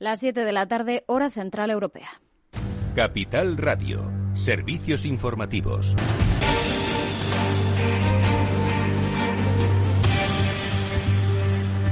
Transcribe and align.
Las 0.00 0.20
7 0.20 0.46
de 0.46 0.52
la 0.52 0.66
tarde, 0.66 1.04
hora 1.08 1.28
central 1.28 1.70
europea. 1.70 2.08
Capital 2.96 3.58
Radio. 3.58 4.10
Servicios 4.32 5.04
informativos. 5.04 5.94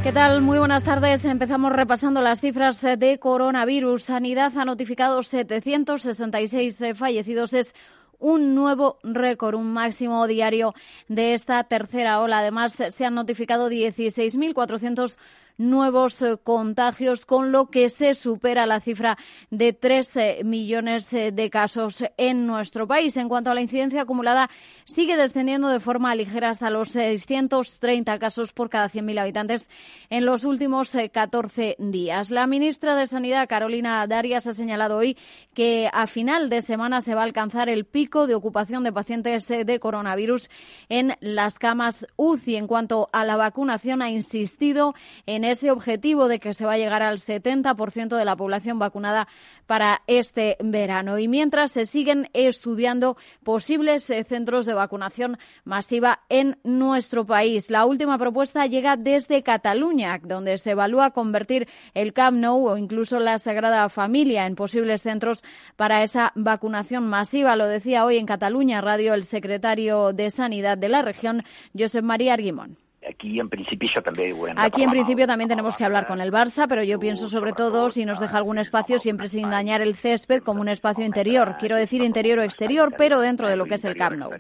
¿Qué 0.03 0.11
tal? 0.11 0.41
Muy 0.41 0.59
buenas 0.59 0.85
tardes. 0.85 1.27
Empezamos 1.27 1.71
repasando 1.71 2.23
las 2.23 2.41
cifras 2.41 2.81
de 2.81 3.19
coronavirus. 3.19 4.05
Sanidad 4.05 4.57
ha 4.57 4.65
notificado 4.65 5.23
766 5.23 6.83
fallecidos. 6.95 7.53
Es 7.53 7.75
un 8.19 8.55
nuevo 8.55 8.97
récord, 9.03 9.57
un 9.57 9.71
máximo 9.71 10.27
diario 10.27 10.73
de 11.09 11.35
esta 11.35 11.63
tercera 11.65 12.23
ola. 12.23 12.39
Además, 12.39 12.73
se 12.73 13.05
han 13.05 13.15
notificado 13.15 13.69
16.400 13.69 15.19
nuevos 15.59 16.23
eh, 16.23 16.37
contagios, 16.43 17.27
con 17.27 17.53
lo 17.53 17.67
que 17.67 17.89
se 17.91 18.15
supera 18.15 18.65
la 18.65 18.81
cifra 18.81 19.19
de 19.51 19.73
3 19.73 20.17
eh, 20.17 20.41
millones 20.45 21.13
eh, 21.13 21.33
de 21.33 21.51
casos 21.51 22.05
en 22.17 22.47
nuestro 22.47 22.87
país. 22.87 23.17
En 23.17 23.29
cuanto 23.29 23.51
a 23.51 23.55
la 23.55 23.61
incidencia 23.61 24.03
acumulada, 24.03 24.49
sigue 24.85 25.17
descendiendo 25.17 25.69
de 25.69 25.81
forma 25.81 26.15
ligera 26.15 26.51
hasta 26.51 26.71
los 26.71 26.91
630 26.91 28.19
casos 28.19 28.53
por 28.53 28.71
cada 28.71 28.89
100.000 28.89 29.21
habitantes 29.21 29.69
en 30.09 30.25
los 30.25 30.45
últimos 30.45 30.97
14 31.13 31.77
días. 31.79 32.31
La 32.31 32.47
ministra 32.47 32.95
de 32.95 33.07
Sanidad, 33.07 33.49
Carolina 33.49 34.07
Darias, 34.07 34.47
ha 34.47 34.53
señalado 34.53 34.99
hoy 34.99 35.17
que 35.55 35.91
a 35.93 36.07
final 36.07 36.49
de 36.49 36.63
semana 36.63 37.01
se 37.01 37.15
va 37.15 37.23
a 37.23 37.25
alcanzar 37.25 37.69
el 37.69 37.85
pico 37.85 38.27
de 38.27 38.37
ocupación 38.37 38.85
de 38.85 38.93
pacientes 38.93 39.49
de 39.49 39.81
coronavirus 39.81 40.51
en 40.89 41.15
las 41.21 41.59
camas 41.59 42.07
UCI. 42.17 42.57
En 42.57 42.67
cuanto 42.69 43.09
a 43.13 43.25
la 43.25 43.37
vacunación, 43.37 44.03
ha 44.03 44.11
insistido 44.11 44.95
en 45.27 45.48
ese 45.51 45.71
objetivo 45.71 46.29
de 46.29 46.41
que 46.41 46.55
se 46.55 46.67
va 46.67 46.75
a 46.75 46.79
llegar 46.79 47.03
al 47.03 47.19
70% 47.19 48.17
de 48.17 48.25
la 48.25 48.37
población 48.37 48.79
vacunada 48.79 49.29
para 49.67 50.03
este 50.07 50.57
verano. 50.61 51.19
Y 51.19 51.29
mientras 51.29 51.73
se 51.73 51.87
siguen 51.87 52.29
estudiando 52.33 53.17
posibles 53.45 54.09
eh, 54.11 54.25
centros 54.25 54.67
de 54.67 54.75
vacunación 54.75 55.39
masiva 55.65 56.21
en 56.29 56.59
nuestro 56.65 57.27
país. 57.27 57.71
La 57.71 57.85
última 57.85 58.19
propuesta 58.19 58.67
llega 58.67 58.97
desde 58.97 59.43
Cataluña, 59.43 60.19
donde 60.23 60.59
se 60.59 60.73
evalúa 60.73 61.11
convertir 61.11 61.69
el 61.95 62.13
Camp 62.13 62.39
Nou 62.39 62.69
o 62.69 62.77
incluso 62.77 63.19
la 63.19 63.39
Sagrada 63.39 63.89
Familia 63.89 64.47
en 64.47 64.55
posibles 64.55 65.03
centros 65.03 65.43
para 65.77 66.03
esa 66.03 66.33
vacunación 66.35 67.07
masiva. 67.07 67.57
Lo 67.57 67.67
decía 67.67 68.05
hoy 68.05 68.17
en 68.17 68.27
Cataluña 68.27 68.81
Radio 68.81 69.15
el 69.15 69.25
secretario 69.25 70.13
de 70.13 70.31
Sanidad 70.31 70.79
de 70.79 70.89
la 70.89 71.03
región, 71.03 71.45
Josep 71.77 72.05
María 72.05 72.35
Arguimón. 72.35 72.88
Aquí 73.07 73.39
en 73.39 73.49
principio 73.49 74.03
también 74.03 74.37
Aquí 74.57 74.83
en 74.83 74.91
principio 74.91 75.27
también 75.27 75.49
tenemos 75.49 75.77
que 75.77 75.85
hablar 75.85 76.07
con 76.07 76.21
el 76.21 76.33
Barça, 76.33 76.67
pero 76.69 76.83
yo 76.83 76.99
pienso 76.99 77.29
sobre 77.29 77.53
todo 77.53 77.91
si 77.91 78.05
nos 78.05 78.19
deja 78.19 78.39
algún 78.39 78.59
espacio 78.59 78.99
siempre 78.99 79.29
sin 79.29 79.51
dañar 79.51 79.81
el 79.81 79.95
césped 79.95 80.43
como 80.43 80.61
un 80.61 80.69
espacio 80.69 81.05
interior. 81.05 81.57
Quiero 81.61 81.77
decir 81.77 82.03
interior 82.03 82.41
o 82.41 82.43
exterior, 82.43 82.95
pero 82.97 83.21
dentro 83.21 83.49
de 83.49 83.57
lo 83.57 83.67
que 83.67 83.75
es 83.75 83.85
el 83.85 83.97
Camp 83.97 84.17
Nou. 84.17 84.31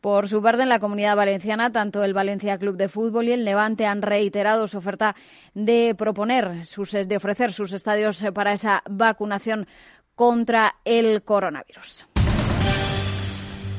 Por 0.00 0.28
su 0.28 0.40
parte, 0.40 0.62
en 0.62 0.68
la 0.68 0.78
comunidad 0.78 1.16
valenciana, 1.16 1.72
tanto 1.72 2.04
el 2.04 2.14
Valencia 2.14 2.56
Club 2.56 2.76
de 2.76 2.88
Fútbol 2.88 3.26
y 3.26 3.32
el 3.32 3.44
Levante 3.44 3.84
han 3.84 4.00
reiterado 4.00 4.68
su 4.68 4.78
oferta 4.78 5.16
de 5.54 5.94
proponer, 5.96 6.64
sus, 6.66 6.92
de 6.92 7.16
ofrecer 7.16 7.52
sus 7.52 7.72
estadios 7.72 8.24
para 8.32 8.52
esa 8.52 8.82
vacunación 8.88 9.66
contra 10.14 10.76
el 10.84 11.24
coronavirus. 11.24 12.06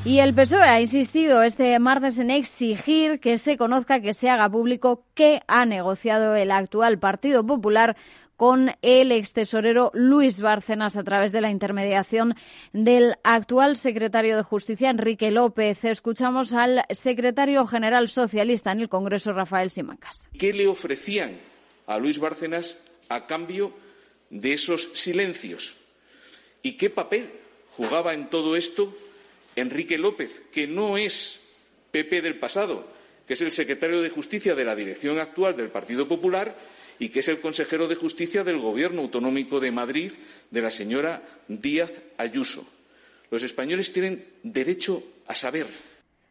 Y 0.06 0.20
el 0.20 0.34
PSOE 0.34 0.62
ha 0.62 0.80
insistido 0.80 1.42
este 1.42 1.76
martes 1.80 2.20
en 2.20 2.30
exigir 2.30 3.18
que 3.18 3.38
se 3.38 3.56
conozca, 3.56 4.00
que 4.00 4.14
se 4.14 4.30
haga 4.30 4.48
público 4.48 5.04
que 5.14 5.40
ha 5.48 5.66
negociado 5.66 6.36
el 6.36 6.52
actual 6.52 7.00
Partido 7.00 7.44
Popular 7.44 7.96
con 8.36 8.70
el 8.82 9.10
ex 9.10 9.32
tesorero 9.32 9.90
Luis 9.94 10.40
Bárcenas 10.40 10.96
a 10.96 11.02
través 11.02 11.32
de 11.32 11.40
la 11.40 11.50
intermediación 11.50 12.36
del 12.72 13.16
actual 13.24 13.76
secretario 13.76 14.36
de 14.36 14.44
Justicia, 14.44 14.90
Enrique 14.90 15.32
López. 15.32 15.84
Escuchamos 15.84 16.52
al 16.52 16.84
secretario 16.90 17.66
general 17.66 18.06
socialista 18.06 18.70
en 18.70 18.82
el 18.82 18.88
Congreso, 18.88 19.32
Rafael 19.32 19.70
Simancas. 19.70 20.28
¿Qué 20.38 20.52
le 20.52 20.68
ofrecían 20.68 21.36
a 21.88 21.98
Luis 21.98 22.20
Bárcenas 22.20 22.78
a 23.08 23.26
cambio 23.26 23.72
de 24.30 24.52
esos 24.52 24.88
silencios? 24.92 25.78
¿Y 26.62 26.76
qué 26.76 26.90
papel 26.90 27.28
jugaba 27.76 28.14
en 28.14 28.30
todo 28.30 28.54
esto 28.54 28.96
Enrique 29.56 29.98
López, 29.98 30.42
que 30.52 30.66
no 30.66 30.96
es 30.96 31.40
PP 31.90 32.22
del 32.22 32.38
pasado, 32.38 32.86
que 33.26 33.34
es 33.34 33.40
el 33.40 33.50
secretario 33.52 34.00
de 34.02 34.10
Justicia 34.10 34.54
de 34.54 34.64
la 34.64 34.76
dirección 34.76 35.18
actual 35.18 35.56
del 35.56 35.70
Partido 35.70 36.06
Popular 36.06 36.56
y 36.98 37.08
que 37.08 37.20
es 37.20 37.28
el 37.28 37.40
consejero 37.40 37.88
de 37.88 37.96
Justicia 37.96 38.44
del 38.44 38.58
Gobierno 38.58 39.02
autonómico 39.02 39.60
de 39.60 39.70
Madrid 39.72 40.12
de 40.50 40.62
la 40.62 40.70
señora 40.70 41.22
Díaz 41.48 41.90
Ayuso. 42.16 42.66
Los 43.30 43.42
españoles 43.42 43.92
tienen 43.92 44.24
derecho 44.42 45.02
a 45.26 45.34
saber 45.34 45.66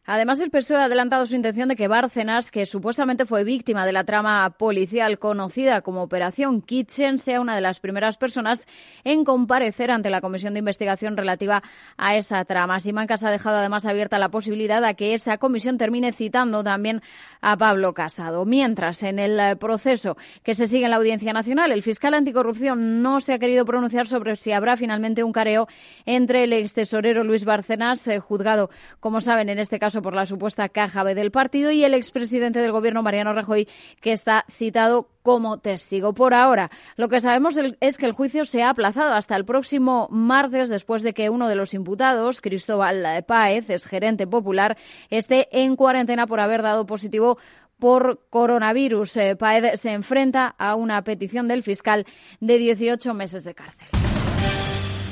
Además, 0.08 0.40
el 0.40 0.52
PSOE 0.52 0.78
ha 0.78 0.84
adelantado 0.84 1.26
su 1.26 1.36
intención 1.36 1.68
de 1.68 1.76
que 1.76 1.88
Bárcenas, 1.88 2.52
que 2.52 2.68
supuestamente 2.68 3.26
fue 3.26 3.44
víctima 3.44 3.88
de 3.88 3.92
la 3.92 4.04
trama 4.04 4.52
policial 4.52 5.18
conocida 5.18 5.82
como 5.82 6.04
Operación 6.04 6.62
Kitchen, 6.62 7.18
sea 7.18 7.42
una 7.42 7.56
de 7.56 7.62
las 7.62 7.80
primeras 7.80 8.18
personas 8.18 8.68
en 9.04 9.24
comparecer 9.24 9.90
ante 9.90 10.12
la 10.12 10.22
comisión 10.22 10.54
de 10.54 10.60
investigación 10.60 11.18
relativa 11.18 11.64
a 11.98 12.16
esa 12.18 12.46
trama. 12.46 12.80
Simancas 12.80 13.24
ha 13.24 13.32
dejado 13.32 13.58
además 13.58 13.88
abierta 13.88 14.20
la 14.20 14.30
posibilidad 14.30 14.80
de 14.80 14.94
que 14.94 15.16
esa 15.16 15.40
comisión 15.40 15.80
termine 15.80 16.12
citando 16.12 16.64
también 16.64 17.02
a 17.42 17.58
Pablo 17.58 17.96
Casado. 17.96 18.46
Mientras, 18.46 19.02
en 19.02 19.18
el 19.18 19.58
proceso 19.58 20.18
que 20.44 20.54
se 20.54 20.68
sigue 20.68 20.86
en 20.86 20.92
la 20.92 20.98
Audiencia 20.98 21.34
Nacional, 21.34 21.72
el 21.72 21.82
fiscal 21.82 22.14
anticorrupción 22.14 23.02
no 23.02 23.22
se 23.22 23.34
ha 23.34 23.40
querido 23.40 23.66
pronunciar 23.66 24.06
sobre 24.06 24.36
si 24.36 24.52
habrá 24.52 24.78
finalmente 24.78 25.24
un 25.24 25.32
careo 25.32 25.68
entre 26.06 26.44
el 26.44 26.54
ex 26.54 26.74
tesorero 26.74 27.24
Luis 27.24 27.44
Bárcenas, 27.44 28.08
eh, 28.08 28.20
juzgado, 28.20 28.70
como 29.00 29.20
saben, 29.20 29.50
en 29.50 29.58
este 29.58 29.80
caso 29.80 29.94
por 30.01 30.13
la 30.13 30.25
supuesta 30.25 30.69
caja 30.69 31.03
B 31.03 31.16
del 31.16 31.31
partido 31.31 31.72
y 31.72 31.83
el 31.83 31.94
expresidente 31.94 32.59
del 32.59 32.72
gobierno, 32.72 33.03
Mariano 33.03 33.33
Rajoy, 33.33 33.67
que 34.01 34.11
está 34.11 34.45
citado 34.50 35.09
como 35.22 35.59
testigo. 35.59 36.13
Por 36.13 36.33
ahora, 36.33 36.69
lo 36.97 37.09
que 37.09 37.19
sabemos 37.19 37.57
es 37.79 37.97
que 37.97 38.06
el 38.06 38.11
juicio 38.11 38.45
se 38.45 38.63
ha 38.63 38.69
aplazado 38.69 39.13
hasta 39.16 39.35
el 39.35 39.45
próximo 39.45 40.07
martes 40.11 40.69
después 40.69 41.01
de 41.01 41.13
que 41.13 41.29
uno 41.29 41.50
de 41.50 41.56
los 41.56 41.73
imputados, 41.73 42.41
Cristóbal 42.41 43.23
Páez, 43.28 43.69
es 43.69 43.85
gerente 43.85 44.28
popular, 44.28 44.78
esté 45.09 45.47
en 45.51 45.75
cuarentena 45.75 46.27
por 46.27 46.39
haber 46.39 46.62
dado 46.62 46.85
positivo 46.85 47.38
por 47.79 48.22
coronavirus. 48.29 49.17
Eh, 49.17 49.35
Páez 49.35 49.79
se 49.79 49.91
enfrenta 49.91 50.56
a 50.57 50.75
una 50.75 51.03
petición 51.03 51.47
del 51.47 51.63
fiscal 51.63 52.06
de 52.39 52.57
18 52.57 53.13
meses 53.13 53.44
de 53.44 53.56
cárcel. 53.56 54.05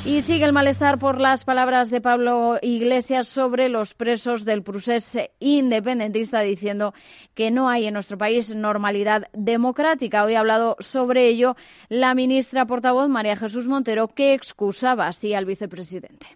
Y 0.06 0.22
sigue 0.22 0.44
el 0.44 0.52
malestar 0.52 1.00
por 1.00 1.22
las 1.22 1.46
palabras 1.46 1.90
de 1.90 2.02
Pablo 2.02 2.58
Iglesias 2.62 3.26
sobre 3.30 3.70
los 3.70 3.94
presos 3.94 4.44
del 4.44 4.62
procés 4.62 5.18
independentista, 5.40 6.42
diciendo 6.42 6.94
que 7.34 7.52
no 7.52 7.70
hay 7.70 7.86
en 7.86 7.94
nuestro 7.94 8.18
país 8.18 8.54
normalidad 8.54 9.30
democrática. 9.32 10.26
Hoy 10.26 10.36
ha 10.36 10.42
hablado 10.42 10.76
sobre 10.80 11.30
ello 11.30 11.56
la 11.88 12.14
ministra 12.16 12.66
portavoz 12.66 13.08
María 13.08 13.38
Jesús 13.38 13.70
Montero, 13.70 14.10
que 14.10 14.34
excusaba 14.34 15.08
así 15.08 15.34
al 15.34 15.46
vicepresidente. 15.46 16.28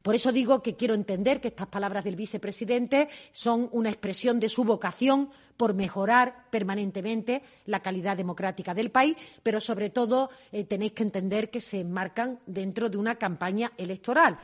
Por 0.00 0.14
eso 0.14 0.32
digo 0.32 0.62
que 0.62 0.74
quiero 0.74 0.94
entender 0.94 1.42
que 1.42 1.48
estas 1.48 1.66
palabras 1.66 2.04
del 2.04 2.16
vicepresidente 2.16 3.08
son 3.32 3.68
una 3.72 3.90
expresión 3.90 4.40
de 4.40 4.48
su 4.48 4.64
vocación 4.64 5.28
por 5.58 5.74
mejorar 5.74 6.46
permanentemente 6.50 7.42
la 7.66 7.82
calidad 7.82 8.16
democrática 8.16 8.72
del 8.72 8.90
país, 8.90 9.16
pero 9.42 9.60
sobre 9.60 9.90
todo 9.90 10.30
eh, 10.52 10.64
tenéis 10.64 10.92
que 10.92 11.02
entender 11.02 11.50
que 11.50 11.60
se 11.60 11.80
enmarcan 11.80 12.38
dentro 12.46 12.88
de 12.88 12.96
una 12.96 13.16
campaña 13.16 13.72
electoral. 13.76 14.38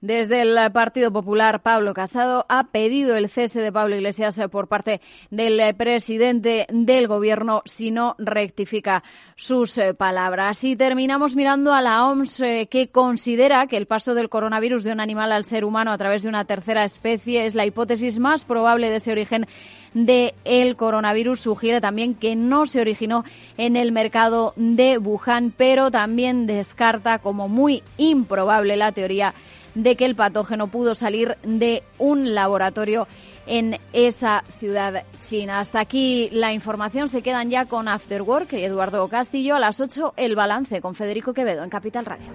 Desde 0.00 0.40
el 0.40 0.56
Partido 0.72 1.12
Popular, 1.12 1.60
Pablo 1.60 1.92
Casado 1.92 2.46
ha 2.48 2.68
pedido 2.68 3.16
el 3.16 3.28
cese 3.28 3.60
de 3.60 3.70
Pablo 3.70 3.96
Iglesias 3.96 4.38
eh, 4.38 4.48
por 4.48 4.66
parte 4.66 5.02
del 5.30 5.60
eh, 5.60 5.74
presidente 5.74 6.66
del 6.70 7.06
Gobierno 7.06 7.60
si 7.66 7.90
no 7.90 8.14
rectifica 8.16 9.04
sus 9.36 9.76
eh, 9.76 9.92
palabras. 9.92 10.64
Y 10.64 10.74
terminamos 10.74 11.36
mirando 11.36 11.74
a 11.74 11.82
la 11.82 12.06
OMS, 12.06 12.42
que 12.70 12.88
considera 12.90 13.66
que 13.66 13.76
el 13.76 13.84
paso 13.84 14.14
del 14.14 14.30
coronavirus 14.30 14.84
de 14.84 14.92
un 14.92 15.00
animal 15.00 15.32
al 15.32 15.44
ser 15.44 15.66
humano 15.66 15.92
a 15.92 15.98
través 15.98 16.22
de 16.22 16.30
una 16.30 16.46
tercera 16.46 16.82
especie 16.82 17.44
es 17.44 17.54
la 17.54 17.66
hipótesis 17.66 18.18
más 18.18 18.46
probable 18.46 18.88
de 18.88 18.96
ese 18.96 19.12
origen 19.12 19.46
el 19.94 20.76
coronavirus. 20.76 21.40
Sugiere 21.40 21.82
también 21.82 22.14
que 22.14 22.36
no 22.36 22.64
se 22.64 22.80
originó 22.80 23.24
en 23.58 23.76
el 23.76 23.92
mercado 23.92 24.54
de 24.56 24.96
Wuhan, 24.96 25.52
pero 25.54 25.90
también 25.90 26.46
descarta 26.46 27.18
como 27.18 27.48
muy 27.48 27.82
improbable 27.98 28.78
la 28.78 28.92
teoría 28.92 29.34
de 29.74 29.96
que 29.96 30.04
el 30.04 30.14
patógeno 30.14 30.68
pudo 30.68 30.94
salir 30.94 31.36
de 31.42 31.82
un 31.98 32.34
laboratorio 32.34 33.06
en 33.46 33.78
esa 33.92 34.44
ciudad 34.58 35.04
china. 35.20 35.58
Hasta 35.58 35.80
aquí 35.80 36.28
la 36.32 36.52
información. 36.52 37.08
Se 37.08 37.22
quedan 37.22 37.50
ya 37.50 37.64
con 37.64 37.88
After 37.88 38.22
Work 38.22 38.52
y 38.52 38.64
Eduardo 38.64 39.08
Castillo. 39.08 39.56
A 39.56 39.60
las 39.60 39.80
8 39.80 40.14
el 40.16 40.36
balance 40.36 40.80
con 40.80 40.94
Federico 40.94 41.32
Quevedo 41.34 41.64
en 41.64 41.70
Capital 41.70 42.06
Radio. 42.06 42.26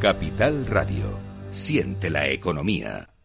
Capital 0.00 0.66
Radio. 0.66 1.18
Siente 1.50 2.10
la 2.10 2.28
economía. 2.28 3.15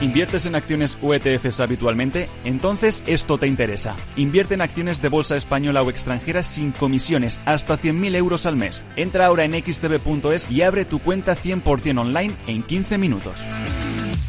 ¿Inviertes 0.00 0.46
en 0.46 0.54
acciones 0.54 0.96
o 1.02 1.12
ETFs 1.12 1.60
habitualmente? 1.60 2.30
Entonces 2.44 3.04
esto 3.06 3.36
te 3.36 3.46
interesa. 3.46 3.96
Invierte 4.16 4.54
en 4.54 4.62
acciones 4.62 5.02
de 5.02 5.10
bolsa 5.10 5.36
española 5.36 5.82
o 5.82 5.90
extranjera 5.90 6.42
sin 6.42 6.72
comisiones, 6.72 7.38
hasta 7.44 7.76
100.000 7.76 8.16
euros 8.16 8.46
al 8.46 8.56
mes. 8.56 8.82
Entra 8.96 9.26
ahora 9.26 9.44
en 9.44 9.52
xtb.es 9.52 10.50
y 10.50 10.62
abre 10.62 10.86
tu 10.86 11.00
cuenta 11.00 11.36
100% 11.36 12.00
online 12.00 12.34
en 12.46 12.62
15 12.62 12.96
minutos. 12.96 13.34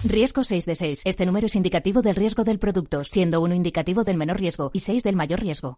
Riesgo 0.03 0.43
6 0.43 0.65
de 0.65 0.75
6. 0.75 1.01
Este 1.05 1.25
número 1.25 1.45
es 1.45 1.55
indicativo 1.55 2.01
del 2.01 2.17
riesgo 2.17 2.43
del 2.43 2.59
producto, 2.59 3.05
siendo 3.05 3.39
uno 3.39 3.55
indicativo 3.55 4.03
del 4.03 4.17
menor 4.17 4.41
riesgo 4.41 4.71
y 4.73 4.81
6 4.81 5.03
del 5.03 5.15
mayor 5.15 5.39
riesgo. 5.39 5.77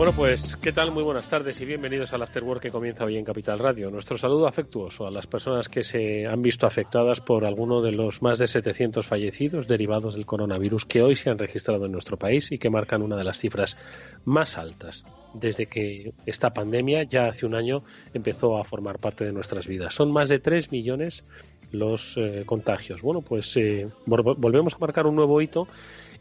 Bueno, 0.00 0.14
pues, 0.16 0.56
¿qué 0.56 0.72
tal? 0.72 0.92
Muy 0.92 1.04
buenas 1.04 1.28
tardes 1.28 1.60
y 1.60 1.66
bienvenidos 1.66 2.14
al 2.14 2.22
Afterwork 2.22 2.62
que 2.62 2.70
comienza 2.70 3.04
hoy 3.04 3.18
en 3.18 3.24
Capital 3.26 3.58
Radio. 3.58 3.90
Nuestro 3.90 4.16
saludo 4.16 4.46
afectuoso 4.46 5.06
a 5.06 5.10
las 5.10 5.26
personas 5.26 5.68
que 5.68 5.82
se 5.82 6.26
han 6.26 6.40
visto 6.40 6.66
afectadas 6.66 7.20
por 7.20 7.44
alguno 7.44 7.82
de 7.82 7.92
los 7.92 8.22
más 8.22 8.38
de 8.38 8.48
700 8.48 9.04
fallecidos 9.04 9.68
derivados 9.68 10.14
del 10.14 10.24
coronavirus 10.24 10.86
que 10.86 11.02
hoy 11.02 11.16
se 11.16 11.28
han 11.28 11.36
registrado 11.36 11.84
en 11.84 11.92
nuestro 11.92 12.16
país 12.16 12.50
y 12.50 12.56
que 12.56 12.70
marcan 12.70 13.02
una 13.02 13.14
de 13.14 13.24
las 13.24 13.40
cifras 13.40 13.76
más 14.24 14.56
altas 14.56 15.04
desde 15.34 15.66
que 15.66 16.14
esta 16.24 16.48
pandemia 16.54 17.02
ya 17.02 17.26
hace 17.26 17.44
un 17.44 17.54
año 17.54 17.82
empezó 18.14 18.56
a 18.56 18.64
formar 18.64 18.98
parte 19.00 19.26
de 19.26 19.32
nuestras 19.32 19.66
vidas. 19.66 19.92
Son 19.92 20.10
más 20.10 20.30
de 20.30 20.38
3 20.38 20.72
millones 20.72 21.24
los 21.72 22.16
eh, 22.16 22.44
contagios. 22.46 23.02
Bueno, 23.02 23.20
pues 23.20 23.54
eh, 23.58 23.86
volvemos 24.06 24.72
a 24.72 24.78
marcar 24.78 25.06
un 25.06 25.16
nuevo 25.16 25.42
hito 25.42 25.68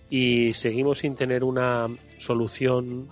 y 0.09 0.53
seguimos 0.53 0.99
sin 0.99 1.15
tener 1.15 1.43
una 1.43 1.87
solución 2.17 3.07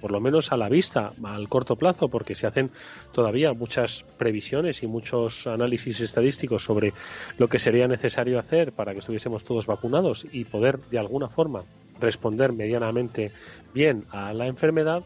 por 0.00 0.12
lo 0.12 0.20
menos 0.20 0.52
a 0.52 0.56
la 0.56 0.68
vista 0.68 1.12
al 1.24 1.48
corto 1.48 1.76
plazo 1.76 2.08
porque 2.08 2.34
se 2.34 2.46
hacen 2.46 2.70
todavía 3.12 3.52
muchas 3.52 4.04
previsiones 4.18 4.82
y 4.82 4.86
muchos 4.86 5.46
análisis 5.46 6.00
estadísticos 6.00 6.62
sobre 6.62 6.92
lo 7.38 7.48
que 7.48 7.58
sería 7.58 7.88
necesario 7.88 8.38
hacer 8.38 8.72
para 8.72 8.92
que 8.92 9.00
estuviésemos 9.00 9.44
todos 9.44 9.66
vacunados 9.66 10.26
y 10.30 10.44
poder 10.44 10.78
de 10.78 10.98
alguna 10.98 11.28
forma 11.28 11.64
responder 12.00 12.52
medianamente 12.52 13.32
bien 13.74 14.04
a 14.10 14.32
la 14.32 14.46
enfermedad. 14.46 15.02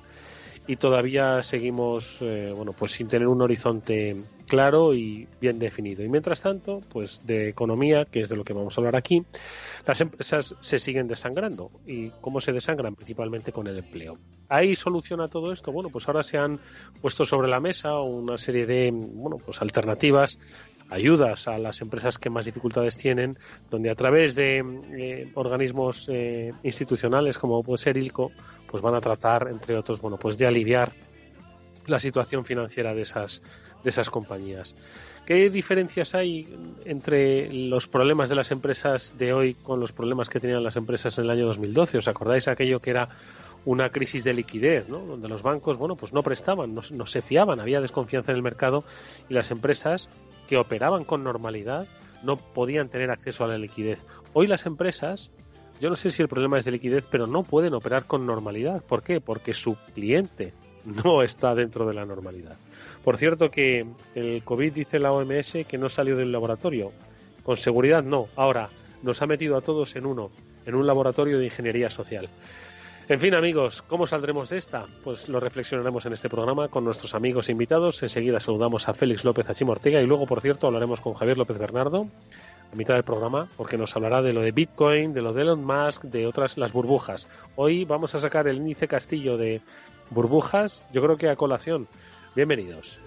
Y 0.66 0.76
todavía 0.76 1.42
seguimos 1.42 2.16
eh, 2.22 2.50
bueno 2.56 2.72
pues 2.72 2.92
sin 2.92 3.06
tener 3.06 3.28
un 3.28 3.42
horizonte 3.42 4.16
claro 4.46 4.94
y 4.94 5.28
bien 5.38 5.58
definido. 5.58 6.02
Y 6.02 6.08
mientras 6.08 6.40
tanto 6.40 6.80
pues 6.90 7.26
de 7.26 7.50
economía 7.50 8.06
que 8.10 8.22
es 8.22 8.30
de 8.30 8.36
lo 8.36 8.44
que 8.44 8.54
vamos 8.54 8.76
a 8.76 8.80
hablar 8.80 8.96
aquí 8.96 9.24
las 9.86 10.00
empresas 10.00 10.54
se 10.60 10.78
siguen 10.78 11.06
desangrando. 11.06 11.70
Y 11.86 12.10
cómo 12.20 12.40
se 12.40 12.52
desangran 12.52 12.94
principalmente 12.94 13.52
con 13.52 13.66
el 13.66 13.78
empleo. 13.78 14.18
Hay 14.48 14.74
solución 14.74 15.20
a 15.20 15.28
todo 15.28 15.52
esto 15.52 15.72
bueno 15.72 15.90
pues 15.90 16.06
ahora 16.08 16.22
se 16.22 16.38
han 16.38 16.58
puesto 17.00 17.24
sobre 17.24 17.48
la 17.48 17.60
mesa 17.60 17.98
una 18.00 18.38
serie 18.38 18.66
de 18.66 18.90
bueno 18.92 19.36
pues 19.38 19.60
alternativas 19.62 20.38
ayudas 20.90 21.48
a 21.48 21.58
las 21.58 21.80
empresas 21.80 22.18
que 22.18 22.30
más 22.30 22.44
dificultades 22.44 22.96
tienen, 22.96 23.38
donde 23.70 23.90
a 23.90 23.94
través 23.94 24.34
de 24.34 24.58
eh, 24.58 25.30
organismos 25.34 26.08
eh, 26.08 26.52
institucionales 26.62 27.38
como 27.38 27.62
puede 27.62 27.78
ser 27.78 27.96
ILCO, 27.96 28.30
pues 28.68 28.82
van 28.82 28.94
a 28.94 29.00
tratar, 29.00 29.48
entre 29.48 29.76
otros, 29.76 30.00
bueno, 30.00 30.18
pues 30.18 30.38
de 30.38 30.46
aliviar 30.46 30.92
la 31.86 32.00
situación 32.00 32.44
financiera 32.44 32.94
de 32.94 33.02
esas, 33.02 33.42
de 33.82 33.90
esas 33.90 34.10
compañías. 34.10 34.74
¿Qué 35.26 35.48
diferencias 35.48 36.14
hay 36.14 36.46
entre 36.84 37.50
los 37.50 37.86
problemas 37.86 38.28
de 38.28 38.34
las 38.34 38.50
empresas 38.50 39.16
de 39.16 39.32
hoy 39.32 39.54
con 39.54 39.80
los 39.80 39.90
problemas 39.90 40.28
que 40.28 40.38
tenían 40.38 40.62
las 40.62 40.76
empresas 40.76 41.16
en 41.16 41.24
el 41.24 41.30
año 41.30 41.46
2012? 41.46 41.96
¿Os 41.96 42.08
acordáis 42.08 42.46
aquello 42.46 42.78
que 42.78 42.90
era 42.90 43.08
una 43.64 43.88
crisis 43.88 44.22
de 44.22 44.34
liquidez, 44.34 44.86
¿no? 44.90 44.98
donde 44.98 45.28
los 45.28 45.42
bancos 45.42 45.78
bueno, 45.78 45.96
pues 45.96 46.12
no 46.12 46.22
prestaban, 46.22 46.74
no, 46.74 46.82
no 46.90 47.06
se 47.06 47.22
fiaban, 47.22 47.58
había 47.58 47.80
desconfianza 47.80 48.32
en 48.32 48.36
el 48.36 48.42
mercado 48.42 48.84
y 49.30 49.32
las 49.32 49.50
empresas 49.50 50.10
que 50.46 50.58
operaban 50.58 51.04
con 51.04 51.24
normalidad 51.24 51.86
no 52.22 52.36
podían 52.36 52.90
tener 52.90 53.10
acceso 53.10 53.44
a 53.44 53.48
la 53.48 53.56
liquidez. 53.56 54.04
Hoy 54.34 54.46
las 54.46 54.66
empresas, 54.66 55.30
yo 55.80 55.88
no 55.88 55.96
sé 55.96 56.10
si 56.10 56.20
el 56.20 56.28
problema 56.28 56.58
es 56.58 56.66
de 56.66 56.72
liquidez, 56.72 57.06
pero 57.10 57.26
no 57.26 57.42
pueden 57.42 57.72
operar 57.72 58.04
con 58.04 58.26
normalidad. 58.26 58.84
¿Por 58.84 59.02
qué? 59.02 59.22
Porque 59.22 59.54
su 59.54 59.76
cliente 59.94 60.52
no 60.84 61.22
está 61.22 61.54
dentro 61.54 61.86
de 61.86 61.94
la 61.94 62.04
normalidad. 62.04 62.56
Por 63.04 63.18
cierto 63.18 63.50
que 63.50 63.86
el 64.14 64.42
COVID 64.42 64.72
dice 64.72 64.98
la 64.98 65.12
OMS 65.12 65.58
que 65.68 65.78
no 65.78 65.88
salió 65.88 66.16
del 66.16 66.32
laboratorio. 66.32 66.90
Con 67.42 67.58
seguridad 67.58 68.02
no. 68.02 68.28
Ahora 68.36 68.70
nos 69.02 69.20
ha 69.20 69.26
metido 69.26 69.56
a 69.56 69.60
todos 69.60 69.94
en 69.96 70.06
uno, 70.06 70.30
en 70.64 70.74
un 70.74 70.86
laboratorio 70.86 71.38
de 71.38 71.44
ingeniería 71.44 71.90
social. 71.90 72.28
En 73.06 73.20
fin, 73.20 73.34
amigos, 73.34 73.82
¿cómo 73.82 74.06
saldremos 74.06 74.48
de 74.48 74.56
esta? 74.56 74.86
Pues 75.02 75.28
lo 75.28 75.38
reflexionaremos 75.38 76.06
en 76.06 76.14
este 76.14 76.30
programa 76.30 76.68
con 76.68 76.84
nuestros 76.84 77.14
amigos 77.14 77.50
e 77.50 77.52
invitados. 77.52 78.02
Enseguida 78.02 78.40
saludamos 78.40 78.88
a 78.88 78.94
Félix 78.94 79.24
López 79.24 79.50
Achimortega 79.50 80.00
y 80.00 80.06
luego, 80.06 80.24
por 80.24 80.40
cierto, 80.40 80.66
hablaremos 80.66 81.02
con 81.02 81.12
Javier 81.12 81.36
López 81.36 81.58
Bernardo 81.58 82.06
a 82.72 82.76
mitad 82.76 82.94
del 82.94 83.04
programa 83.04 83.48
porque 83.58 83.76
nos 83.76 83.94
hablará 83.94 84.22
de 84.22 84.32
lo 84.32 84.40
de 84.40 84.52
Bitcoin, 84.52 85.12
de 85.12 85.20
lo 85.20 85.34
de 85.34 85.42
Elon 85.42 85.62
Musk, 85.62 86.04
de 86.04 86.26
otras 86.26 86.56
las 86.56 86.72
burbujas. 86.72 87.28
Hoy 87.56 87.84
vamos 87.84 88.14
a 88.14 88.20
sacar 88.20 88.48
el 88.48 88.56
índice 88.56 88.88
Castillo 88.88 89.36
de 89.36 89.60
burbujas, 90.08 90.82
yo 90.90 91.02
creo 91.02 91.18
que 91.18 91.28
a 91.28 91.36
colación. 91.36 91.86
Bienvenidos. 92.34 92.98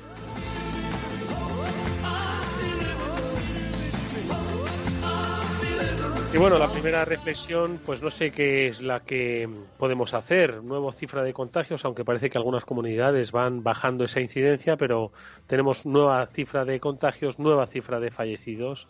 Y 6.34 6.38
bueno, 6.38 6.60
la 6.60 6.70
primera 6.70 7.04
reflexión, 7.06 7.80
pues 7.86 8.02
no 8.02 8.10
sé 8.10 8.32
qué 8.32 8.68
es 8.68 8.82
la 8.82 9.00
que 9.00 9.50
podemos 9.78 10.14
hacer. 10.14 10.62
Nuevo 10.62 10.92
cifra 10.92 11.24
de 11.24 11.34
contagios, 11.34 11.84
aunque 11.86 12.06
parece 12.06 12.30
que 12.30 12.38
algunas 12.38 12.64
comunidades 12.64 13.32
van 13.32 13.64
bajando 13.64 14.04
esa 14.04 14.20
incidencia, 14.20 14.76
pero 14.78 15.12
tenemos 15.48 15.86
nueva 15.86 16.26
cifra 16.28 16.66
de 16.66 16.80
contagios, 16.80 17.40
nueva 17.40 17.66
cifra 17.66 18.00
de 18.00 18.12
fallecidos, 18.12 18.88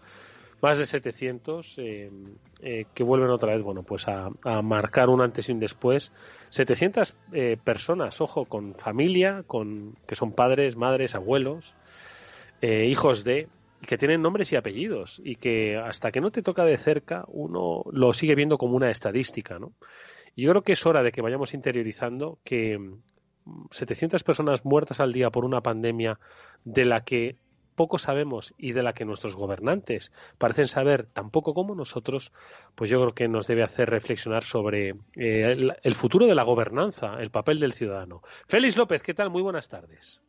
más 0.61 0.79
de 0.79 0.87
700, 0.87 1.75
eh, 1.77 2.11
eh, 2.61 2.85
que 2.93 3.03
vuelven 3.03 3.29
otra 3.29 3.53
vez, 3.53 3.63
bueno, 3.63 3.83
pues 3.83 4.07
a, 4.07 4.31
marcar 4.63 5.09
un 5.09 5.21
antes 5.21 5.47
y 5.49 5.51
un 5.51 5.59
después. 5.59 6.11
700 6.49 7.13
eh, 7.33 7.57
personas, 7.63 8.21
ojo, 8.21 8.45
con 8.45 8.75
familia, 8.75 9.43
con 9.45 9.95
que 10.07 10.15
son 10.15 10.31
padres, 10.31 10.75
madres, 10.75 11.15
abuelos, 11.15 11.75
hijos 12.61 13.23
de, 13.23 13.47
que 13.85 13.97
tienen 13.97 14.21
nombres 14.21 14.51
y 14.51 14.55
apellidos 14.55 15.21
y 15.23 15.35
que 15.35 15.77
hasta 15.77 16.11
que 16.11 16.21
no 16.21 16.31
te 16.31 16.41
toca 16.41 16.65
de 16.65 16.77
cerca 16.77 17.25
uno 17.27 17.83
lo 17.91 18.13
sigue 18.13 18.35
viendo 18.35 18.57
como 18.57 18.75
una 18.75 18.89
estadística, 18.89 19.59
¿no? 19.59 19.73
Y 20.35 20.43
yo 20.43 20.51
creo 20.51 20.61
que 20.61 20.73
es 20.73 20.85
hora 20.85 21.03
de 21.03 21.11
que 21.11 21.21
vayamos 21.21 21.53
interiorizando 21.53 22.39
que 22.43 22.79
700 23.71 24.21
mm, 24.21 24.25
personas 24.25 24.65
muertas 24.65 24.99
al 24.99 25.13
día 25.13 25.29
por 25.29 25.45
una 25.45 25.61
pandemia 25.61 26.19
de 26.63 26.85
la 26.85 27.03
que 27.03 27.35
poco 27.77 27.97
sabemos 27.97 28.53
y 28.57 28.73
de 28.73 28.83
la 28.83 28.91
que 28.91 29.05
nuestros 29.05 29.37
gobernantes 29.37 30.11
parecen 30.37 30.67
saber 30.67 31.05
tan 31.05 31.29
poco 31.29 31.53
como 31.53 31.75
nosotros, 31.75 32.33
pues 32.75 32.89
yo 32.89 32.99
creo 32.99 33.13
que 33.13 33.29
nos 33.29 33.47
debe 33.47 33.63
hacer 33.63 33.89
reflexionar 33.89 34.43
sobre 34.43 34.95
eh, 35.15 35.71
el, 35.83 35.95
futuro 35.95 36.25
de 36.25 36.35
la 36.35 36.43
gobernanza, 36.43 37.21
el 37.21 37.31
papel 37.31 37.59
del 37.59 37.71
ciudadano. 37.71 38.21
Félix 38.49 38.75
López, 38.75 39.01
¿qué 39.01 39.13
tal? 39.13 39.29
Muy 39.29 39.41
buenas 39.41 39.69
tardes. 39.69 40.19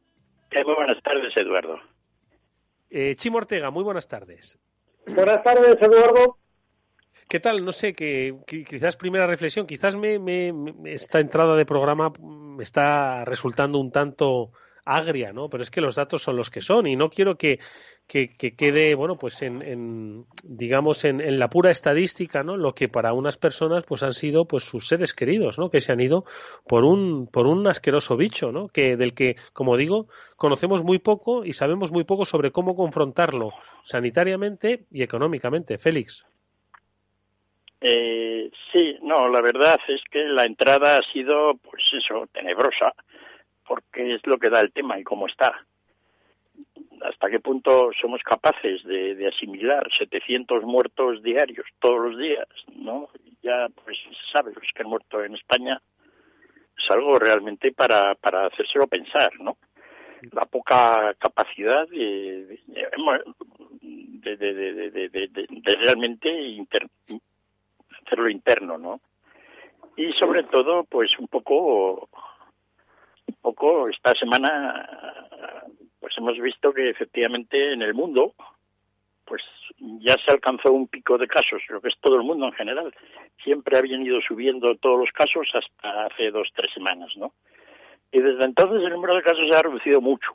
muy 0.53 0.75
buenas 0.75 1.03
tardes, 1.03 1.37
Eduardo. 1.37 1.81
Eh, 2.91 3.17
Chimo 3.17 3.39
Ortega, 3.39 3.71
muy 3.71 3.83
buenas 3.83 4.07
tardes. 4.07 4.57
Buenas 5.15 5.43
tardes, 5.43 5.81
Eduardo. 5.83 6.37
¿Qué 7.29 7.41
tal? 7.41 7.65
No 7.65 7.73
sé, 7.73 7.93
que, 7.93 8.37
quizás 8.47 8.97
primera 8.97 9.27
reflexión, 9.27 9.67
quizás 9.67 9.97
me, 9.97 10.53
esta 10.87 11.21
entrada 11.21 11.57
de 11.57 11.67
programa 11.67 12.11
me 12.21 12.63
está 12.63 13.25
resultando 13.27 13.79
un 13.79 13.91
tanto 13.91 14.53
agria, 14.89 15.33
¿no? 15.33 15.49
Pero 15.49 15.63
es 15.63 15.71
que 15.71 15.81
los 15.81 15.97
datos 15.97 16.23
son 16.23 16.37
los 16.37 16.51
que 16.51 16.63
son 16.63 16.87
y 16.87 16.97
no 16.97 17.11
quiero 17.11 17.37
que, 17.37 17.59
que, 18.07 18.37
quede, 18.57 18.95
bueno, 18.95 19.17
pues 19.19 19.43
en, 19.43 20.25
digamos, 20.43 21.05
en, 21.05 21.39
la 21.39 21.49
pura 21.49 21.71
estadística, 21.71 22.43
¿no? 22.43 22.57
Lo 22.57 22.75
que 22.75 22.89
para 22.89 23.13
unas 23.13 23.37
personas, 23.37 23.85
pues 23.85 24.03
han 24.03 24.15
sido, 24.15 24.47
pues 24.47 24.65
sus 24.65 24.89
seres 24.89 25.13
queridos, 25.13 25.59
¿no? 25.59 25.71
Que 25.71 25.83
se 25.83 25.93
han 25.93 26.01
ido 26.01 26.25
por 26.67 26.85
un, 26.85 27.29
por 27.31 27.47
un 27.47 27.67
asqueroso 27.67 28.17
bicho, 28.17 28.51
¿no? 28.51 28.69
Que 28.69 28.97
del 28.97 29.15
que, 29.15 29.37
como 29.53 29.77
digo, 29.77 30.07
conocemos 30.37 30.83
muy 30.83 30.99
poco 30.99 31.45
y 31.45 31.53
sabemos 31.53 31.93
muy 31.93 32.05
poco 32.05 32.25
sobre 32.25 32.51
cómo 32.51 32.75
confrontarlo 32.75 33.53
sanitariamente 33.85 34.87
y 34.91 35.03
económicamente. 35.03 35.77
Félix. 35.77 36.25
Eh, 37.81 38.51
sí, 38.73 38.97
no, 39.03 39.29
la 39.29 39.41
verdad 39.41 39.79
es 39.87 40.03
que 40.11 40.25
la 40.25 40.47
entrada 40.47 40.99
ha 40.99 41.03
sido, 41.03 41.55
pues 41.63 41.85
eso, 41.93 42.27
tenebrosa, 42.33 42.93
porque 43.69 44.15
es 44.15 44.27
lo 44.27 44.39
que 44.39 44.51
da 44.51 44.61
el 44.61 44.73
tema 44.73 44.99
y 44.99 45.05
cómo 45.05 45.27
está 45.27 45.55
hasta 47.03 47.31
qué 47.31 47.41
punto 47.41 47.91
somos 48.01 48.23
capaces 48.23 48.83
de, 48.85 49.29
asimilar 49.29 49.89
700 49.99 50.65
muertos 50.65 51.23
diarios 51.23 51.67
todos 51.79 52.11
los 52.11 52.19
días, 52.19 52.49
¿no? 52.75 53.09
Ya 53.43 53.69
pues 53.85 53.97
se 53.99 54.33
sabe 54.33 54.53
los 54.53 54.65
que 54.75 54.83
han 54.83 54.89
muerto 54.89 55.23
en 55.23 55.35
España 55.35 55.81
es 56.77 56.91
algo 56.91 57.19
realmente 57.19 57.73
para, 57.73 58.15
para 58.15 58.47
hacérselo 58.47 58.87
pensar, 58.87 59.33
¿no? 59.41 59.57
La 60.33 60.47
poca 60.47 61.15
capacidad 61.19 61.89
de, 61.89 62.59
de, 62.67 64.37
de, 64.37 65.29
de, 65.29 65.77
realmente 65.77 66.67
hacerlo 68.05 68.29
interno, 68.29 68.79
¿no? 68.79 69.01
Y 69.97 70.13
sobre 70.13 70.45
todo, 70.45 70.85
pues 70.85 71.19
un 71.19 71.27
poco, 71.27 72.09
poco 73.55 73.89
esta 73.89 74.15
semana, 74.15 74.87
pues 76.01 76.17
hemos 76.19 76.39
visto 76.39 76.73
que 76.73 76.91
efectivamente 76.91 77.73
en 77.73 77.81
el 77.81 77.95
mundo, 77.95 78.35
pues 79.25 79.43
ya 80.01 80.19
se 80.19 80.31
alcanzó 80.31 80.71
un 80.71 80.89
pico 80.89 81.17
de 81.17 81.27
casos, 81.27 81.63
lo 81.69 81.81
que 81.81 81.89
es 81.89 81.99
todo 82.01 82.17
el 82.17 82.25
mundo 82.25 82.47
en 82.47 82.53
general. 82.53 82.95
Siempre 83.43 83.79
habían 83.79 84.03
ido 84.03 84.21
subiendo 84.21 84.77
todos 84.77 84.99
los 85.01 85.11
casos 85.13 85.49
hasta 85.55 86.07
hace 86.07 86.31
dos, 86.31 86.49
tres 86.55 86.71
semanas, 86.73 87.11
¿no? 87.17 87.33
Y 88.13 88.21
desde 88.21 88.45
entonces 88.45 88.83
el 88.83 88.93
número 88.93 89.15
de 89.17 89.23
casos 89.23 89.51
ha 89.51 89.63
reducido 89.63 90.01
mucho. 90.03 90.31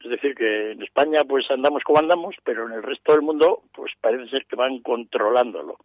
Es 0.00 0.10
decir, 0.10 0.34
que 0.34 0.72
en 0.72 0.82
España 0.82 1.22
pues 1.24 1.48
andamos 1.50 1.84
como 1.84 2.00
andamos, 2.00 2.34
pero 2.42 2.66
en 2.66 2.72
el 2.72 2.82
resto 2.82 3.12
del 3.12 3.22
mundo 3.22 3.62
pues 3.72 3.92
parece 4.00 4.28
ser 4.30 4.46
que 4.46 4.56
van 4.56 4.80
controlándolo. 4.80 5.78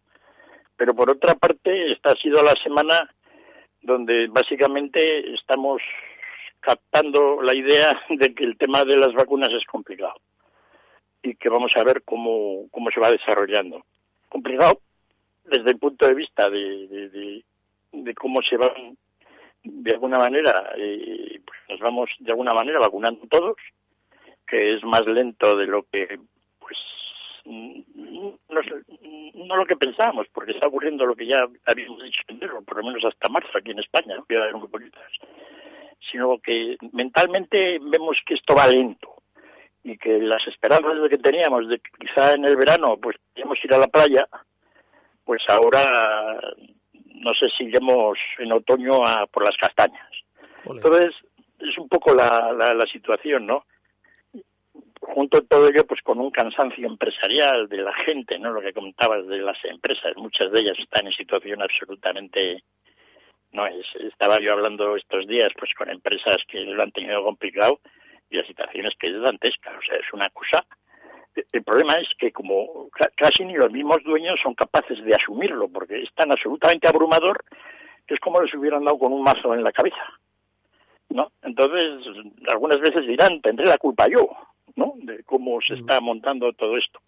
Pero 0.76 0.94
por 0.94 1.08
otra 1.08 1.36
parte, 1.36 1.92
esta 1.92 2.10
ha 2.10 2.16
sido 2.16 2.42
la 2.42 2.56
semana 2.56 3.08
donde 3.80 4.26
básicamente 4.28 5.34
estamos 5.34 5.82
captando 6.62 7.42
la 7.42 7.54
idea 7.54 8.00
de 8.08 8.34
que 8.34 8.44
el 8.44 8.56
tema 8.56 8.86
de 8.86 8.96
las 8.96 9.12
vacunas 9.12 9.52
es 9.52 9.66
complicado 9.66 10.14
y 11.22 11.34
que 11.34 11.48
vamos 11.48 11.72
a 11.76 11.84
ver 11.84 12.02
cómo, 12.02 12.68
cómo 12.70 12.90
se 12.90 13.00
va 13.00 13.10
desarrollando. 13.10 13.84
Complicado 14.28 14.80
desde 15.44 15.70
el 15.70 15.78
punto 15.78 16.06
de 16.06 16.14
vista 16.14 16.48
de, 16.48 17.42
de, 17.92 18.14
cómo 18.14 18.42
se 18.42 18.56
van, 18.56 18.96
de 19.62 19.92
alguna 19.92 20.18
manera, 20.18 20.72
eh, 20.76 21.40
pues 21.44 21.58
nos 21.68 21.80
vamos 21.80 22.10
de 22.20 22.30
alguna 22.30 22.54
manera 22.54 22.78
vacunando 22.78 23.26
todos, 23.28 23.56
que 24.46 24.74
es 24.74 24.84
más 24.84 25.06
lento 25.06 25.56
de 25.56 25.66
lo 25.66 25.84
que, 25.84 26.18
pues, 26.58 26.78
no, 27.44 29.56
lo 29.56 29.66
que 29.66 29.76
pensábamos, 29.76 30.28
porque 30.32 30.52
está 30.52 30.68
ocurriendo 30.68 31.06
lo 31.06 31.16
que 31.16 31.26
ya 31.26 31.44
habíamos 31.66 32.02
dicho 32.02 32.22
en 32.28 32.36
enero, 32.36 32.62
por 32.62 32.78
lo 32.78 32.84
menos 32.84 33.04
hasta 33.04 33.28
marzo 33.28 33.58
aquí 33.58 33.72
en 33.72 33.80
España, 33.80 34.16
no 34.16 34.24
quiero 34.24 34.58
muy 34.58 34.68
bonitas, 34.68 35.10
sino 36.10 36.38
que 36.38 36.76
mentalmente 36.92 37.78
vemos 37.80 38.18
que 38.26 38.34
esto 38.34 38.54
va 38.54 38.66
lento 38.66 39.22
y 39.84 39.96
que 39.98 40.18
las 40.18 40.46
esperanzas 40.46 41.08
que 41.08 41.18
teníamos 41.18 41.68
de 41.68 41.78
que 41.78 41.90
quizá 41.98 42.34
en 42.34 42.44
el 42.44 42.56
verano 42.56 42.96
pues 42.98 43.16
podíamos 43.32 43.64
ir 43.64 43.74
a 43.74 43.78
la 43.78 43.88
playa, 43.88 44.26
pues 45.24 45.42
ahora 45.48 46.40
no 47.22 47.34
sé 47.34 47.48
si 47.50 47.64
iremos 47.64 48.18
en 48.38 48.52
otoño 48.52 49.06
a 49.06 49.26
por 49.26 49.44
las 49.44 49.56
castañas. 49.56 50.08
Entonces, 50.64 51.14
es 51.58 51.78
un 51.78 51.88
poco 51.88 52.12
la, 52.14 52.52
la, 52.52 52.74
la, 52.74 52.86
situación, 52.86 53.46
¿no? 53.46 53.64
Junto 55.00 55.38
a 55.38 55.42
todo 55.42 55.68
ello, 55.68 55.86
pues 55.86 56.00
con 56.02 56.20
un 56.20 56.30
cansancio 56.30 56.86
empresarial 56.86 57.68
de 57.68 57.78
la 57.78 57.92
gente, 57.92 58.38
¿no? 58.38 58.52
Lo 58.52 58.60
que 58.60 58.72
comentabas 58.72 59.26
de 59.26 59.38
las 59.38 59.58
empresas, 59.64 60.16
muchas 60.16 60.50
de 60.52 60.60
ellas 60.60 60.78
están 60.78 61.06
en 61.06 61.12
situación 61.12 61.62
absolutamente 61.62 62.62
no 63.52 63.66
es 63.66 63.86
estaba 63.96 64.40
yo 64.40 64.52
hablando 64.52 64.96
estos 64.96 65.26
días 65.26 65.52
pues 65.58 65.72
con 65.74 65.90
empresas 65.90 66.42
que 66.48 66.60
lo 66.60 66.82
han 66.82 66.92
tenido 66.92 67.22
complicado 67.22 67.80
y 68.30 68.36
la 68.36 68.44
situación 68.44 68.86
es 68.86 68.94
que 68.96 69.08
es 69.08 69.20
dantesca, 69.20 69.70
o 69.78 69.82
sea, 69.82 69.96
es 69.96 70.12
una 70.12 70.30
cosa. 70.30 70.64
El 71.52 71.62
problema 71.62 71.98
es 71.98 72.08
que 72.18 72.32
como 72.32 72.88
casi 73.16 73.44
ni 73.44 73.54
los 73.54 73.70
mismos 73.70 74.02
dueños 74.04 74.40
son 74.42 74.54
capaces 74.54 75.02
de 75.04 75.14
asumirlo, 75.14 75.68
porque 75.68 76.02
es 76.02 76.12
tan 76.14 76.30
absolutamente 76.30 76.88
abrumador 76.88 77.44
que 78.06 78.14
es 78.14 78.20
como 78.20 78.40
les 78.40 78.52
hubieran 78.54 78.84
dado 78.84 78.98
con 78.98 79.12
un 79.12 79.22
mazo 79.22 79.54
en 79.54 79.62
la 79.62 79.72
cabeza. 79.72 80.02
¿No? 81.10 81.30
Entonces, 81.42 82.06
algunas 82.48 82.80
veces 82.80 83.06
dirán, 83.06 83.42
tendré 83.42 83.66
la 83.66 83.76
culpa 83.76 84.08
yo, 84.08 84.30
¿no? 84.76 84.94
De 84.96 85.22
cómo 85.24 85.60
se 85.60 85.74
está 85.74 86.00
montando 86.00 86.52
todo 86.54 86.78
esto. 86.78 87.00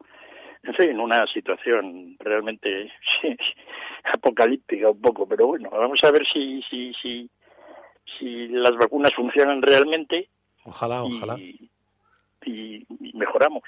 En 0.64 0.75
fin, 0.75 0.99
una 0.99 1.26
situación 1.26 2.16
realmente 2.18 2.90
apocalíptica 4.12 4.90
un 4.90 5.00
poco, 5.00 5.26
pero 5.26 5.49
bueno, 5.49 5.68
vamos 5.71 6.02
a 6.02 6.11
ver 6.11 6.26
si, 6.26 6.62
si, 6.62 6.92
si, 6.94 7.30
si 8.18 8.49
las 8.49 8.76
vacunas 8.76 9.14
funcionan 9.14 9.61
realmente 9.61 10.28
Ojalá, 10.64 11.02
ojalá. 11.02 11.37
Y, 12.47 12.87
mejoramos. 13.14 13.62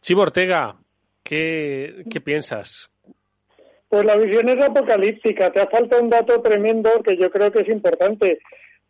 Chivo 0.00 0.22
Ortega, 0.22 0.76
¿qué, 1.22 2.04
¿qué 2.10 2.20
piensas? 2.20 2.90
Pues 3.88 4.04
la 4.04 4.16
visión 4.16 4.48
es 4.48 4.60
apocalíptica. 4.60 5.50
Te 5.50 5.60
ha 5.60 5.66
faltado 5.66 6.02
un 6.02 6.10
dato 6.10 6.40
tremendo 6.42 7.02
que 7.02 7.16
yo 7.16 7.30
creo 7.30 7.50
que 7.50 7.60
es 7.60 7.68
importante. 7.68 8.38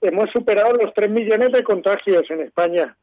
Hemos 0.00 0.30
superado 0.30 0.72
los 0.74 0.92
3 0.94 1.10
millones 1.10 1.52
de 1.52 1.64
contagios 1.64 2.28
en 2.30 2.40
España. 2.42 2.96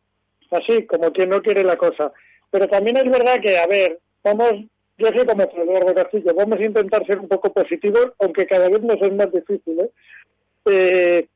Así, 0.51 0.85
como 0.85 1.12
quien 1.12 1.29
no 1.29 1.41
quiere 1.41 1.63
la 1.63 1.77
cosa. 1.77 2.12
Pero 2.51 2.67
también 2.67 2.97
es 2.97 3.09
verdad 3.09 3.41
que, 3.41 3.57
a 3.57 3.67
ver, 3.67 3.99
vamos, 4.23 4.65
yo 4.97 5.11
soy 5.11 5.25
como 5.25 5.43
Eduardo 5.43 5.93
Castillo, 5.93 6.33
vamos 6.33 6.59
a 6.59 6.63
intentar 6.63 7.05
ser 7.05 7.19
un 7.19 7.27
poco 7.27 7.51
positivos, 7.51 8.13
aunque 8.19 8.47
cada 8.47 8.69
vez 8.69 8.81
nos 8.81 9.01
es 9.01 9.13
más 9.13 9.31
difícil. 9.31 9.79
¿eh? 9.79 9.89
eh 10.65 11.27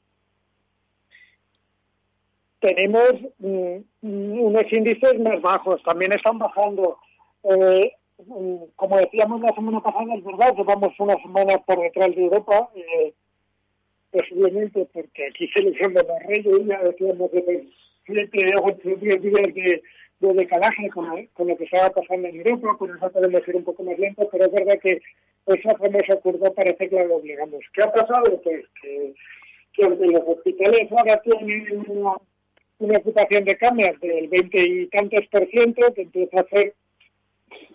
tenemos 2.59 3.13
mm, 3.39 3.77
unos 4.01 4.71
índices 4.71 5.19
más 5.19 5.41
bajos, 5.41 5.81
también 5.83 6.13
están 6.13 6.39
bajando. 6.39 6.97
Eh, 7.43 7.91
mm, 8.25 8.55
como 8.75 8.97
decíamos 8.97 9.41
la 9.41 9.53
semana 9.53 9.81
pasada, 9.81 10.15
es 10.15 10.23
verdad 10.23 10.55
que 10.55 10.63
vamos 10.63 10.93
una 10.99 11.17
semana 11.21 11.57
por 11.59 11.81
detrás 11.81 12.15
de 12.15 12.23
Europa, 12.23 12.69
eh, 12.75 13.13
posiblemente 14.11 14.87
porque 14.93 15.27
aquí 15.27 15.47
se 15.47 15.61
celebramos 15.61 16.07
los 16.07 16.23
reyes, 16.27 16.65
ya 16.65 16.79
decíamos 16.79 17.31
de 17.31 17.67
siete 18.05 18.55
o 18.57 18.65
ocho 18.65 18.95
días 18.95 19.21
de, 19.21 19.81
de 20.19 20.33
decalaje 20.33 20.89
con, 20.89 21.25
con, 21.27 21.47
lo 21.47 21.57
que 21.57 21.63
estaba 21.63 21.89
pasando 21.91 22.27
en 22.27 22.37
Europa, 22.37 22.75
por 22.77 22.89
eso 22.89 23.11
podemos 23.11 23.47
ir 23.47 23.55
un 23.55 23.63
poco 23.63 23.83
más 23.83 23.97
lento, 23.97 24.27
pero 24.31 24.45
es 24.45 24.51
verdad 24.51 24.79
que 24.79 25.01
esa 25.45 25.75
famosa 25.75 26.15
curva 26.17 26.51
parece 26.51 26.89
que 26.89 26.95
la 26.95 27.15
obligamos. 27.15 27.63
¿Qué 27.73 27.83
ha 27.83 27.91
pasado? 27.91 28.41
Pues 28.41 28.65
que, 28.81 29.13
los 29.77 30.23
hospitales 30.27 30.91
ahora 30.91 31.21
tienen 31.21 31.85
una 31.87 32.17
una 32.79 32.97
ocupación 32.97 33.43
de 33.43 33.57
camas 33.57 33.99
del 33.99 34.27
20 34.29 34.57
y 34.57 34.87
tantos 34.87 35.25
por 35.27 35.45
ciento, 35.47 35.93
que 35.93 36.03
empieza 36.03 36.39
a 36.39 36.45
ser, 36.45 36.73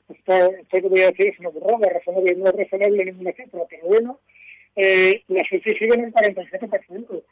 esto, 0.08 0.34
esto 0.34 0.80
que 0.80 0.88
voy 0.88 1.02
a 1.02 1.10
decir 1.10 1.28
es 1.28 1.38
una 1.40 1.50
burrada, 1.50 1.92
razonable, 1.92 2.34
no 2.36 2.48
es 2.48 2.56
razonable 2.56 3.04
ninguna 3.04 3.32
cifra, 3.32 3.60
pero 3.68 3.86
bueno, 3.86 4.18
eh, 4.76 5.22
las 5.28 5.50
UCI 5.52 5.74
siguen 5.74 6.04
en 6.04 6.12
47% 6.12 7.22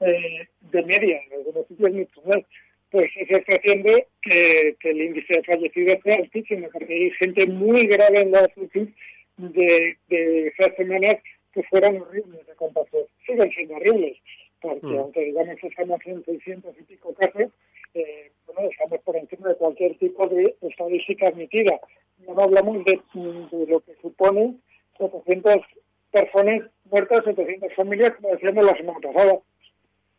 eh, 0.00 0.48
de 0.60 0.82
media, 0.84 1.20
en 1.26 1.32
algunos 1.34 1.66
sitios 1.66 1.92
mucho 1.92 2.22
más. 2.24 2.42
Pues 2.90 3.10
eso 3.16 3.36
está 3.36 3.54
haciendo 3.54 3.90
que, 4.22 4.76
que 4.80 4.90
el 4.90 5.02
índice 5.02 5.34
de 5.34 5.42
fallecidos 5.44 5.98
sea 6.02 6.16
altísimo, 6.16 6.68
porque 6.72 6.94
hay 6.94 7.10
gente 7.12 7.46
muy 7.46 7.86
grave 7.86 8.20
en 8.20 8.32
las 8.32 8.48
UCI 8.56 8.94
de, 9.36 9.96
de 10.08 10.46
esas 10.48 10.74
semanas 10.76 11.16
que 11.52 11.62
fueron 11.64 12.00
horribles 12.00 12.46
de 12.46 12.54
contagio. 12.54 13.06
Siguen 13.26 13.50
siendo 13.50 13.76
horribles 13.76 14.16
porque 14.60 14.86
mm. 14.86 14.98
aunque 14.98 15.24
digamos 15.24 15.56
que 15.60 15.68
estamos 15.68 16.00
en 16.04 16.24
600 16.24 16.74
y 16.78 16.82
pico 16.84 17.14
casos, 17.14 17.50
eh, 17.94 18.30
bueno, 18.46 18.70
estamos 18.70 19.00
por 19.02 19.16
encima 19.16 19.48
de 19.48 19.56
cualquier 19.56 19.96
tipo 19.98 20.26
de 20.28 20.56
estadística 20.62 21.28
admitida. 21.28 21.78
No 22.26 22.42
hablamos 22.42 22.84
de, 22.84 23.00
lo 23.14 23.80
que 23.80 23.94
supone 24.02 24.56
700 24.98 25.62
personas 26.10 26.62
muertas, 26.90 27.24
700 27.24 27.72
familias, 27.74 28.14
como 28.16 28.30
decíamos 28.30 28.64
la 28.64 28.76
semana 28.76 28.98
pasada. 29.00 29.38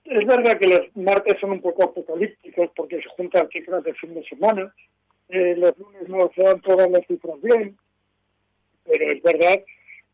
Es 0.10 0.26
verdad 0.26 0.58
que 0.58 0.66
los 0.66 0.98
martes 0.98 1.40
son 1.40 1.52
un 1.52 1.62
poco 1.62 1.84
apocalípticos 1.84 2.72
porque 2.76 3.00
se 3.00 3.10
juntan 3.10 3.48
cifras 3.50 3.84
de 3.84 3.94
fin 3.94 4.16
de 4.16 4.24
semana, 4.24 4.74
eh, 5.30 5.56
los 5.56 5.78
lunes 5.78 6.10
no 6.10 6.32
se 6.34 6.42
dan 6.42 6.60
todas 6.62 6.90
las 6.90 7.06
cifras 7.06 7.40
bien, 7.42 7.78
pero 8.86 9.12
es 9.12 9.22
verdad 9.22 9.62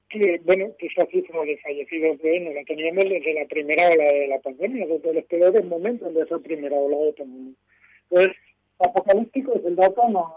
que, 0.09 0.41
bueno, 0.43 0.67
que 0.77 0.87
esa 0.87 1.05
cifra 1.05 1.41
de 1.43 1.57
fallecidos 1.59 2.21
de 2.21 2.39
no 2.41 2.51
la 2.51 2.65
teníamos 2.65 3.05
desde 3.05 3.33
la 3.35 3.45
primera 3.45 3.89
ola 3.89 4.03
de 4.03 4.27
la 4.27 4.39
pandemia, 4.39 4.85
desde 4.85 5.13
los 5.13 5.23
peores 5.23 5.63
momentos 5.63 6.13
de 6.13 6.23
esa 6.23 6.39
primera 6.39 6.75
ola 6.75 6.97
de 6.97 7.13
pandemia. 7.13 7.53
Entonces, 8.09 8.37
apocalíptico 8.79 9.53
es 9.55 9.65
el 9.65 9.77
dato, 9.77 10.09
no, 10.09 10.35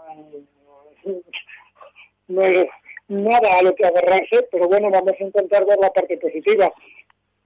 no, 2.29 2.43
es 2.43 2.67
nada 3.09 3.57
a 3.57 3.61
lo 3.61 3.75
que 3.75 3.85
agarrarse, 3.85 4.47
pero 4.51 4.69
bueno, 4.69 4.89
vamos 4.89 5.15
a 5.19 5.23
intentar 5.23 5.65
ver 5.65 5.79
la 5.79 5.91
parte 5.91 6.17
positiva. 6.17 6.73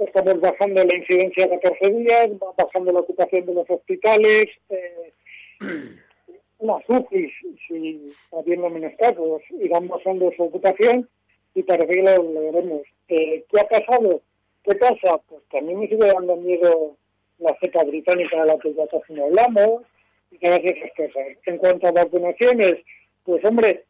Estamos 0.05 0.41
bajando 0.41 0.83
la 0.83 0.95
incidencia 0.95 1.47
de 1.47 1.59
14 1.59 1.93
días, 1.93 2.31
bajando 2.57 2.91
la 2.91 2.99
ocupación 2.99 3.45
de 3.45 3.53
los 3.53 3.69
hospitales, 3.69 4.49
eh, 4.69 5.13
las 6.59 6.83
UCI, 6.87 7.31
si 7.67 8.11
habiendo 8.31 8.69
menos 8.69 8.93
casos, 8.97 9.41
irán 9.59 9.87
bajando 9.87 10.31
su 10.35 10.43
ocupación 10.43 11.09
y 11.55 11.63
parece 11.63 11.93
que 11.93 12.01
lo 12.01 12.23
lograremos. 12.23 12.81
Eh, 13.07 13.43
¿Qué 13.49 13.59
ha 13.59 13.67
pasado? 13.67 14.21
¿Qué 14.63 14.75
pasa? 14.75 15.19
Pues 15.29 15.41
también 15.51 15.79
me 15.79 15.87
sigue 15.87 16.07
dando 16.07 16.35
miedo 16.37 16.95
la 17.39 17.55
cepa 17.59 17.83
británica 17.83 18.41
de 18.41 18.47
la 18.47 18.57
que 18.59 18.73
ya 18.73 18.87
casi 18.87 19.13
no 19.13 19.25
hablamos 19.25 19.83
y 20.31 20.37
todas 20.37 20.63
esas 20.63 20.91
cosas. 20.95 21.37
En 21.45 21.57
cuanto 21.57 21.87
a 21.87 21.91
vacunaciones, 21.91 22.79
pues 23.25 23.43
hombre, 23.45 23.83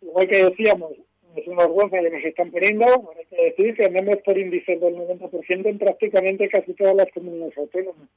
igual 0.00 0.28
que 0.28 0.44
decíamos, 0.44 0.92
es 1.36 1.46
una 1.46 1.62
vergüenza 1.62 2.00
que 2.00 2.10
nos 2.10 2.24
están 2.24 2.50
poniendo, 2.50 2.86
hay 3.16 3.24
que 3.26 3.44
decir 3.44 3.76
que 3.76 3.84
andamos 3.84 4.18
por 4.24 4.38
índices 4.38 4.80
del 4.80 4.96
90% 4.96 5.66
en 5.66 5.78
prácticamente 5.78 6.48
casi 6.48 6.74
todas 6.74 6.96
las 6.96 7.10
comunidades 7.12 7.56
autónomas 7.58 8.08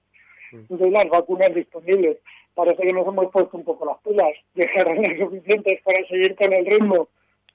mm. 0.51 0.75
de 0.75 0.91
las 0.91 1.10
vacunas 1.10 1.53
disponibles. 1.53 2.18
parece 2.53 2.84
que 2.84 2.94
nos 2.94 3.08
hemos 3.08 3.32
puesto 3.32 3.58
un 3.58 3.63
poco 3.63 3.86
las 3.86 3.98
pilas. 4.00 4.34
¿Dejarán 4.53 5.01
las 5.01 5.18
suficientes 5.18 5.82
para 5.84 6.06
seguir 6.08 6.36
con 6.36 6.53
el 6.53 6.65
ritmo? 6.65 7.08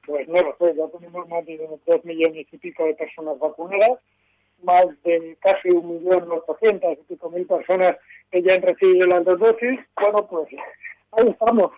Pues 0.07 0.29
no 0.29 0.41
lo 0.41 0.57
sé, 0.59 0.77
ya 0.77 0.87
tenemos 0.89 1.29
más 1.29 1.45
de 1.47 1.59
dos 1.87 2.05
millones 2.05 2.47
y 2.53 2.59
pico 2.59 2.85
de 2.85 2.95
personas 2.95 3.39
vacunadas, 3.41 3.99
más 4.63 4.87
de 5.03 5.37
casi 5.41 5.71
un 5.71 5.95
millón 5.95 6.31
ochocientos 6.31 6.99
y 7.01 7.15
pico 7.15 7.29
mil 7.31 7.45
personas 7.45 7.97
que 8.31 8.41
ya 8.41 8.55
han 8.55 8.63
recibido 8.63 9.07
las 9.09 9.25
dos 9.25 9.41
dosis. 9.41 9.81
Bueno, 10.01 10.27
pues 10.29 10.49
ahí 11.13 11.29
estamos, 11.29 11.73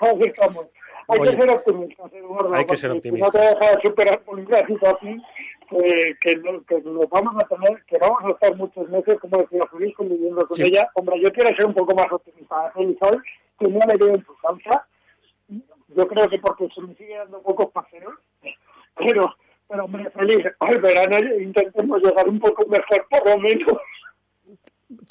ahí 0.00 0.22
estamos. 0.22 0.66
Hay 1.08 1.20
que 1.20 1.36
ser 1.36 1.50
optimistas, 1.50 2.12
Eduardo. 2.12 2.54
Hay 2.54 2.66
que 2.66 2.76
ser 2.76 2.90
optimistas. 2.90 3.34
no 3.34 3.40
te 3.40 3.46
dejas 3.46 3.82
superar 3.82 4.20
por 4.22 4.38
una 4.38 4.66
situación 4.66 5.22
que, 5.68 6.16
que, 6.20 6.42
que, 6.68 6.80
nos 6.82 7.08
vamos 7.08 7.34
a 7.42 7.46
tener, 7.48 7.82
que 7.86 7.98
vamos 7.98 8.24
a 8.24 8.30
estar 8.30 8.56
muchos 8.56 8.88
meses, 8.88 9.18
como 9.20 9.38
decía 9.38 9.66
Feliz, 9.66 9.94
conviviendo 9.96 10.46
con 10.46 10.60
ella. 10.60 10.88
Hombre, 10.94 11.20
yo 11.20 11.32
quiero 11.32 11.54
ser 11.54 11.66
un 11.66 11.74
poco 11.74 11.94
más 11.94 12.10
optimista. 12.12 12.70
Feliz 12.72 12.96
hoy, 13.00 13.18
que 13.58 13.68
no 13.68 13.86
le 13.86 13.96
veo 13.96 14.14
en 14.14 14.24
su 14.24 14.34
causa. 14.36 14.86
Yo 15.94 16.08
creo 16.08 16.28
que 16.28 16.38
porque 16.38 16.68
se 16.74 16.80
me 16.80 16.94
sigue 16.94 17.16
dando 17.16 17.42
pocos 17.42 17.70
paseos. 17.72 18.14
Pero, 18.94 19.34
pero 19.68 19.86
hombre, 19.86 20.10
Feliz, 20.10 20.44
al 20.60 20.78
verano 20.78 21.18
intentemos 21.40 22.02
llegar 22.02 22.28
un 22.28 22.38
poco 22.38 22.66
mejor, 22.66 23.06
por 23.08 23.26
lo 23.26 23.38
menos. 23.38 23.78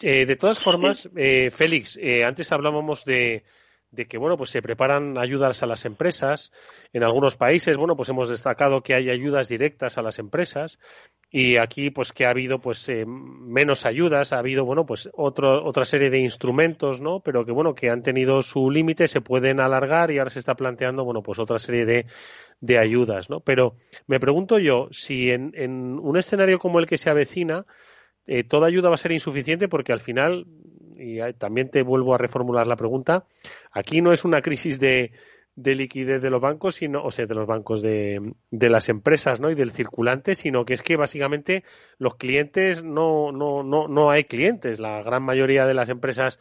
Eh, 0.04 0.26
de 0.28 0.36
todas 0.36 0.60
formas, 0.60 1.10
eh, 1.16 1.50
Félix, 1.50 1.98
eh, 2.00 2.24
antes 2.24 2.52
hablábamos 2.52 3.04
de, 3.06 3.44
de 3.92 4.06
que 4.06 4.18
bueno 4.18 4.38
pues 4.38 4.50
se 4.50 4.62
preparan 4.62 5.18
ayudas 5.18 5.62
a 5.64 5.66
las 5.66 5.86
empresas. 5.86 6.52
En 6.94 7.04
algunos 7.04 7.36
países 7.36 7.78
bueno 7.78 7.96
pues 7.96 8.10
hemos 8.10 8.30
destacado 8.30 8.82
que 8.82 8.94
hay 8.94 9.10
ayudas 9.10 9.50
directas 9.50 9.98
a 9.98 10.02
las 10.02 10.18
empresas. 10.18 10.80
Y 11.30 11.60
aquí 11.60 11.92
pues 11.92 12.12
que 12.12 12.26
ha 12.26 12.30
habido 12.30 12.60
pues 12.60 12.88
eh, 12.90 13.06
menos 13.06 13.86
ayudas. 13.86 14.34
Ha 14.34 14.40
habido 14.40 14.66
bueno 14.66 14.86
pues 14.86 15.10
otro, 15.14 15.66
otra 15.66 15.86
serie 15.86 16.10
de 16.10 16.20
instrumentos 16.20 17.02
no 17.02 17.20
pero 17.20 17.46
que 17.46 17.52
bueno 17.52 17.76
que 17.76 17.90
han 17.90 18.02
tenido 18.02 18.42
su 18.42 18.72
límite 18.72 19.08
se 19.08 19.22
pueden 19.22 19.60
alargar 19.60 20.12
y 20.12 20.20
ahora 20.20 20.30
se 20.30 20.40
está 20.40 20.56
planteando 20.56 21.04
bueno 21.04 21.22
pues 21.22 21.40
otra 21.40 21.60
serie 21.60 21.86
de, 21.86 22.06
de 22.62 22.80
ayudas 22.80 23.30
no 23.30 23.42
pero 23.42 23.76
me 24.08 24.20
pregunto 24.20 24.58
yo 24.60 24.88
si 24.92 25.30
en, 25.30 25.52
en 25.56 26.00
un 26.00 26.18
escenario 26.18 26.60
como 26.60 26.80
el 26.80 26.88
que 26.88 26.98
se 26.98 27.10
avecina 27.10 27.66
eh, 28.28 28.44
toda 28.44 28.68
ayuda 28.68 28.90
va 28.90 28.96
a 28.96 28.98
ser 28.98 29.12
insuficiente 29.12 29.68
porque 29.68 29.94
al 29.94 30.00
final 30.00 30.46
y 31.02 31.20
también 31.34 31.70
te 31.70 31.84
vuelvo 31.84 32.14
a 32.14 32.18
reformular 32.18 32.68
la 32.68 32.76
pregunta, 32.76 33.26
aquí 33.72 34.02
no 34.02 34.12
es 34.12 34.24
una 34.24 34.42
crisis 34.42 34.80
de, 34.80 35.12
de 35.56 35.76
liquidez 35.76 36.22
de 36.22 36.30
los 36.30 36.42
bancos, 36.42 36.76
sino, 36.76 37.04
o 37.04 37.12
sea, 37.12 37.26
de 37.26 37.36
los 37.36 37.48
bancos 37.48 37.82
de, 37.82 38.34
de, 38.52 38.70
las 38.70 38.90
empresas, 38.90 39.40
¿no? 39.40 39.50
Y 39.50 39.56
del 39.56 39.72
circulante, 39.72 40.36
sino 40.36 40.66
que 40.66 40.76
es 40.76 40.82
que 40.82 40.96
básicamente 40.96 41.64
los 41.98 42.16
clientes 42.16 42.84
no, 42.84 43.32
no, 43.32 43.64
no, 43.64 43.88
no 43.88 44.12
hay 44.12 44.24
clientes. 44.24 44.80
La 44.80 45.04
gran 45.04 45.24
mayoría 45.24 45.66
de 45.66 45.74
las 45.74 45.90
empresas 45.90 46.40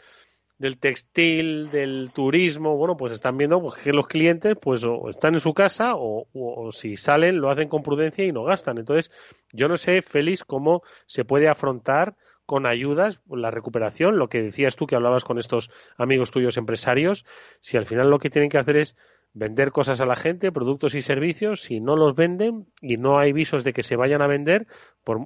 del 0.59 0.79
textil, 0.79 1.71
del 1.71 2.11
turismo, 2.13 2.77
bueno, 2.77 2.95
pues 2.97 3.15
están 3.15 3.39
viendo 3.39 3.63
pues, 3.63 3.77
que 3.83 3.93
los 3.93 4.07
clientes, 4.07 4.57
pues, 4.61 4.85
o 4.85 5.09
están 5.09 5.33
en 5.33 5.41
su 5.41 5.55
casa 5.55 5.95
o, 5.97 6.27
o, 6.35 6.71
si 6.71 6.97
salen 6.97 7.41
lo 7.41 7.51
hacen 7.51 7.69
con 7.69 7.83
prudencia 7.83 8.27
y 8.27 8.33
no 8.33 8.45
gastan. 8.45 8.77
Entonces, 8.77 9.11
yo 9.55 9.69
no 9.69 9.79
sé, 9.79 10.03
Félix, 10.03 10.45
cómo 10.45 10.83
se 11.07 11.25
puede 11.25 11.49
afrontar 11.49 12.15
con 12.51 12.67
ayudas, 12.67 13.21
la 13.31 13.53
recuperación, 13.53 14.19
lo 14.19 14.29
que 14.29 14.43
decías 14.43 14.75
tú 14.75 14.89
que 14.89 14.97
hablabas 14.97 15.23
con 15.23 15.39
estos 15.39 15.71
amigos 15.97 16.33
tuyos 16.33 16.57
empresarios, 16.57 17.25
si 17.61 17.77
al 17.77 17.87
final 17.87 18.11
lo 18.11 18.19
que 18.19 18.29
tienen 18.29 18.51
que 18.51 18.59
hacer 18.59 18.77
es 18.77 18.97
vender 19.35 19.71
cosas 19.71 20.01
a 20.01 20.05
la 20.05 20.17
gente, 20.17 20.51
productos 20.51 20.97
y 20.97 21.01
servicios, 21.01 21.63
si 21.63 21.79
no 21.79 21.95
los 21.95 22.17
venden 22.17 22.67
y 22.83 22.97
no 22.97 23.21
hay 23.21 23.33
visos 23.33 23.63
de 23.63 23.73
que 23.73 23.85
se 23.85 23.95
vayan 23.95 24.21
a 24.21 24.27
vender, 24.27 24.67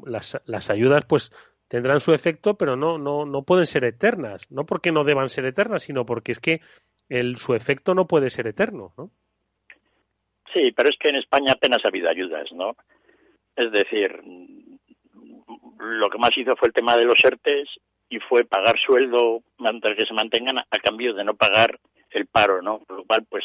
las, 0.04 0.38
las 0.44 0.68
ayudas 0.68 1.06
pues 1.06 1.32
tendrán 1.66 1.98
su 1.98 2.12
efecto, 2.12 2.58
pero 2.58 2.76
no, 2.76 2.98
no, 2.98 3.24
no 3.24 3.42
pueden 3.42 3.64
ser 3.64 3.84
eternas, 3.84 4.50
no 4.50 4.66
porque 4.66 4.92
no 4.92 5.02
deban 5.02 5.30
ser 5.30 5.46
eternas, 5.46 5.84
sino 5.84 6.04
porque 6.04 6.32
es 6.32 6.40
que 6.40 6.60
el, 7.08 7.38
su 7.38 7.54
efecto 7.54 7.94
no 7.94 8.06
puede 8.06 8.28
ser 8.28 8.46
eterno, 8.48 8.92
¿no? 8.98 9.10
Sí, 10.52 10.72
pero 10.76 10.90
es 10.90 10.98
que 10.98 11.08
en 11.08 11.16
España 11.16 11.52
apenas 11.52 11.86
ha 11.86 11.88
habido 11.88 12.10
ayudas, 12.10 12.52
¿no? 12.52 12.76
Es 13.56 13.72
decir, 13.72 14.20
lo 15.78 16.10
que 16.10 16.18
más 16.18 16.36
hizo 16.36 16.56
fue 16.56 16.68
el 16.68 16.74
tema 16.74 16.96
de 16.96 17.04
los 17.04 17.22
ERTES 17.22 17.68
y 18.08 18.18
fue 18.20 18.44
pagar 18.44 18.78
sueldo 18.78 19.42
mientras 19.58 19.96
que 19.96 20.06
se 20.06 20.14
mantengan 20.14 20.58
a 20.58 20.78
cambio 20.78 21.14
de 21.14 21.24
no 21.24 21.34
pagar 21.34 21.78
el 22.10 22.26
paro, 22.26 22.62
¿no? 22.62 22.82
Lo 22.88 23.04
cual, 23.04 23.24
pues, 23.28 23.44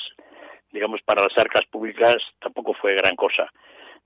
digamos, 0.72 1.02
para 1.04 1.24
las 1.24 1.38
arcas 1.38 1.66
públicas 1.66 2.22
tampoco 2.40 2.74
fue 2.74 2.94
gran 2.96 3.16
cosa. 3.16 3.50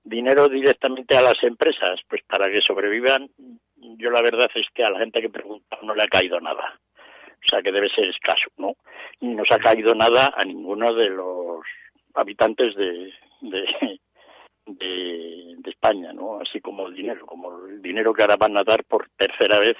Dinero 0.02 0.48
directamente 0.48 1.16
a 1.16 1.22
las 1.22 1.42
empresas, 1.42 2.00
pues 2.08 2.22
para 2.24 2.50
que 2.50 2.60
sobrevivan, 2.60 3.28
yo 3.76 4.10
la 4.10 4.22
verdad 4.22 4.50
es 4.54 4.68
que 4.74 4.84
a 4.84 4.90
la 4.90 4.98
gente 4.98 5.20
que 5.20 5.30
pregunta 5.30 5.78
no 5.82 5.94
le 5.94 6.02
ha 6.02 6.08
caído 6.08 6.40
nada. 6.40 6.78
O 7.44 7.48
sea 7.48 7.62
que 7.62 7.72
debe 7.72 7.88
ser 7.88 8.06
escaso, 8.06 8.48
¿no? 8.56 8.74
Y 9.20 9.28
no 9.28 9.44
se 9.44 9.54
ha 9.54 9.58
caído 9.58 9.94
nada 9.94 10.32
a 10.34 10.44
ninguno 10.44 10.94
de 10.94 11.10
los 11.10 11.64
habitantes 12.14 12.74
de, 12.74 13.12
de, 14.66 15.54
España, 15.64 16.12
¿no? 16.12 16.40
Así 16.40 16.60
como 16.60 16.86
el 16.86 16.94
dinero, 16.94 17.26
como 17.26 17.66
el 17.66 17.80
dinero 17.80 18.12
que 18.12 18.22
ahora 18.22 18.36
van 18.36 18.56
a 18.56 18.64
dar 18.64 18.84
por 18.84 19.08
tercera 19.16 19.58
vez 19.58 19.76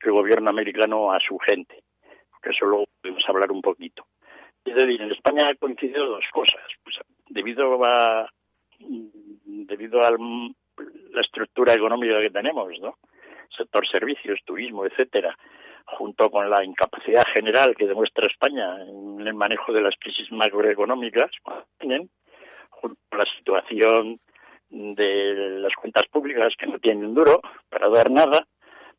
el 0.00 0.12
gobierno 0.12 0.50
americano 0.50 1.12
a 1.12 1.20
su 1.20 1.38
gente, 1.38 1.82
que 2.42 2.50
eso 2.50 2.64
lo 2.66 2.84
podemos 3.00 3.28
hablar 3.28 3.50
un 3.50 3.60
poquito. 3.60 4.06
Es 4.64 4.74
decir, 4.74 5.00
en 5.02 5.10
España 5.10 5.48
han 5.48 5.56
coincidido 5.56 6.06
dos 6.06 6.24
cosas, 6.32 6.62
pues 6.82 6.96
debido 7.28 7.84
a 7.84 8.28
debido 8.78 10.04
a 10.04 10.10
la 10.10 11.20
estructura 11.20 11.74
económica 11.74 12.20
que 12.20 12.30
tenemos, 12.30 12.68
¿no? 12.80 12.98
Sector 13.56 13.86
servicios, 13.86 14.40
turismo, 14.44 14.84
etcétera, 14.84 15.36
junto 15.86 16.30
con 16.30 16.50
la 16.50 16.64
incapacidad 16.64 17.24
general 17.32 17.76
que 17.76 17.86
demuestra 17.86 18.26
España 18.26 18.82
en 18.82 19.26
el 19.26 19.34
manejo 19.34 19.72
de 19.72 19.80
las 19.80 19.96
crisis 19.96 20.30
macroeconómicas, 20.32 21.30
tienen, 21.78 22.10
la 23.10 23.26
situación 23.36 24.20
de 24.70 25.60
las 25.60 25.74
cuentas 25.74 26.06
públicas 26.08 26.54
que 26.58 26.66
no 26.66 26.78
tienen 26.78 27.14
duro 27.14 27.40
para 27.68 27.88
dar 27.88 28.10
nada, 28.10 28.46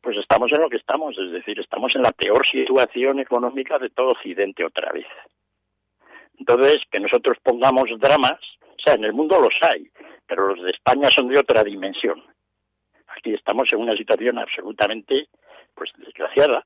pues 0.00 0.16
estamos 0.16 0.50
en 0.52 0.60
lo 0.60 0.70
que 0.70 0.76
estamos, 0.76 1.18
es 1.18 1.32
decir, 1.32 1.58
estamos 1.58 1.94
en 1.96 2.02
la 2.02 2.12
peor 2.12 2.46
situación 2.46 3.20
económica 3.20 3.78
de 3.78 3.90
todo 3.90 4.12
Occidente 4.12 4.64
otra 4.64 4.92
vez. 4.92 5.06
Entonces, 6.38 6.82
que 6.90 7.00
nosotros 7.00 7.36
pongamos 7.42 7.90
dramas, 7.98 8.38
o 8.62 8.78
sea, 8.78 8.94
en 8.94 9.04
el 9.04 9.12
mundo 9.12 9.40
los 9.40 9.54
hay, 9.60 9.90
pero 10.26 10.48
los 10.48 10.62
de 10.62 10.70
España 10.70 11.10
son 11.10 11.28
de 11.28 11.38
otra 11.38 11.64
dimensión. 11.64 12.22
Aquí 13.08 13.34
estamos 13.34 13.72
en 13.72 13.80
una 13.80 13.96
situación 13.96 14.38
absolutamente, 14.38 15.26
pues, 15.74 15.92
desgraciada, 15.96 16.64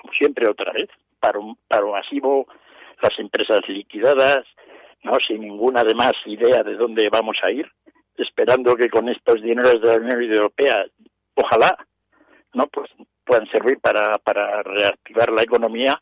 como 0.00 0.12
siempre 0.12 0.48
otra 0.48 0.72
vez, 0.72 0.88
paro, 1.18 1.56
paro 1.68 1.92
masivo, 1.92 2.46
las 3.02 3.18
empresas 3.18 3.68
liquidadas, 3.68 4.46
no 5.02 5.18
sin 5.20 5.42
ninguna 5.42 5.80
además 5.80 6.14
idea 6.26 6.62
de 6.62 6.74
dónde 6.74 7.08
vamos 7.08 7.38
a 7.42 7.50
ir, 7.50 7.70
esperando 8.16 8.76
que 8.76 8.90
con 8.90 9.08
estos 9.08 9.42
dineros 9.42 9.80
de 9.80 9.86
la 9.86 9.96
Unión 9.96 10.22
Europea, 10.22 10.84
ojalá, 11.34 11.76
no 12.52 12.66
pues 12.66 12.90
puedan 13.24 13.46
servir 13.48 13.78
para, 13.80 14.18
para 14.18 14.62
reactivar 14.62 15.30
la 15.30 15.42
economía, 15.42 16.00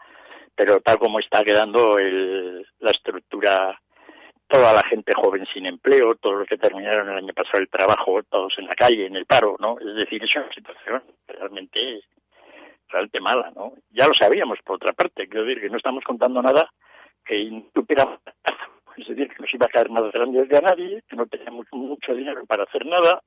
pero 0.54 0.80
tal 0.80 0.98
como 0.98 1.20
está 1.20 1.44
quedando 1.44 1.98
el, 1.98 2.66
la 2.80 2.90
estructura, 2.90 3.80
toda 4.48 4.72
la 4.72 4.82
gente 4.84 5.12
joven 5.14 5.46
sin 5.52 5.66
empleo, 5.66 6.16
todos 6.16 6.40
los 6.40 6.48
que 6.48 6.58
terminaron 6.58 7.11
el 7.11 7.18
año 7.18 7.34
pasado 7.34 7.58
el 7.58 7.68
trabajo, 7.68 8.22
todos 8.24 8.58
en 8.58 8.66
la 8.66 8.74
calle, 8.74 9.06
en 9.06 9.16
el 9.16 9.26
paro, 9.26 9.56
¿no? 9.61 9.78
Es 9.78 9.94
decir, 9.94 10.24
es 10.24 10.34
una 10.34 10.52
situación 10.52 11.02
realmente 11.26 12.02
realmente 12.88 13.20
mala, 13.20 13.52
¿no? 13.54 13.74
Ya 13.90 14.06
lo 14.06 14.14
sabíamos, 14.14 14.58
por 14.64 14.76
otra 14.76 14.92
parte, 14.94 15.28
quiero 15.28 15.44
decir 15.44 15.62
que 15.62 15.70
no 15.70 15.76
estamos 15.76 16.02
contando 16.04 16.40
nada 16.42 16.70
que 17.24 17.64
tuviera 17.74 18.18
es 18.98 19.08
decir, 19.08 19.28
que 19.28 19.42
nos 19.42 19.54
iba 19.54 19.66
a 19.66 19.70
caer 19.70 19.90
más 19.90 20.11
grande 20.12 20.46
que 20.48 20.56
a 20.56 20.61
nadie, 20.61 21.02
que 21.08 21.16
no 21.16 21.26
teníamos 21.26 21.66
mucho 21.72 22.14
dinero 22.14 22.44
para 22.46 22.64
hacer 22.64 22.84
nada 22.87 23.22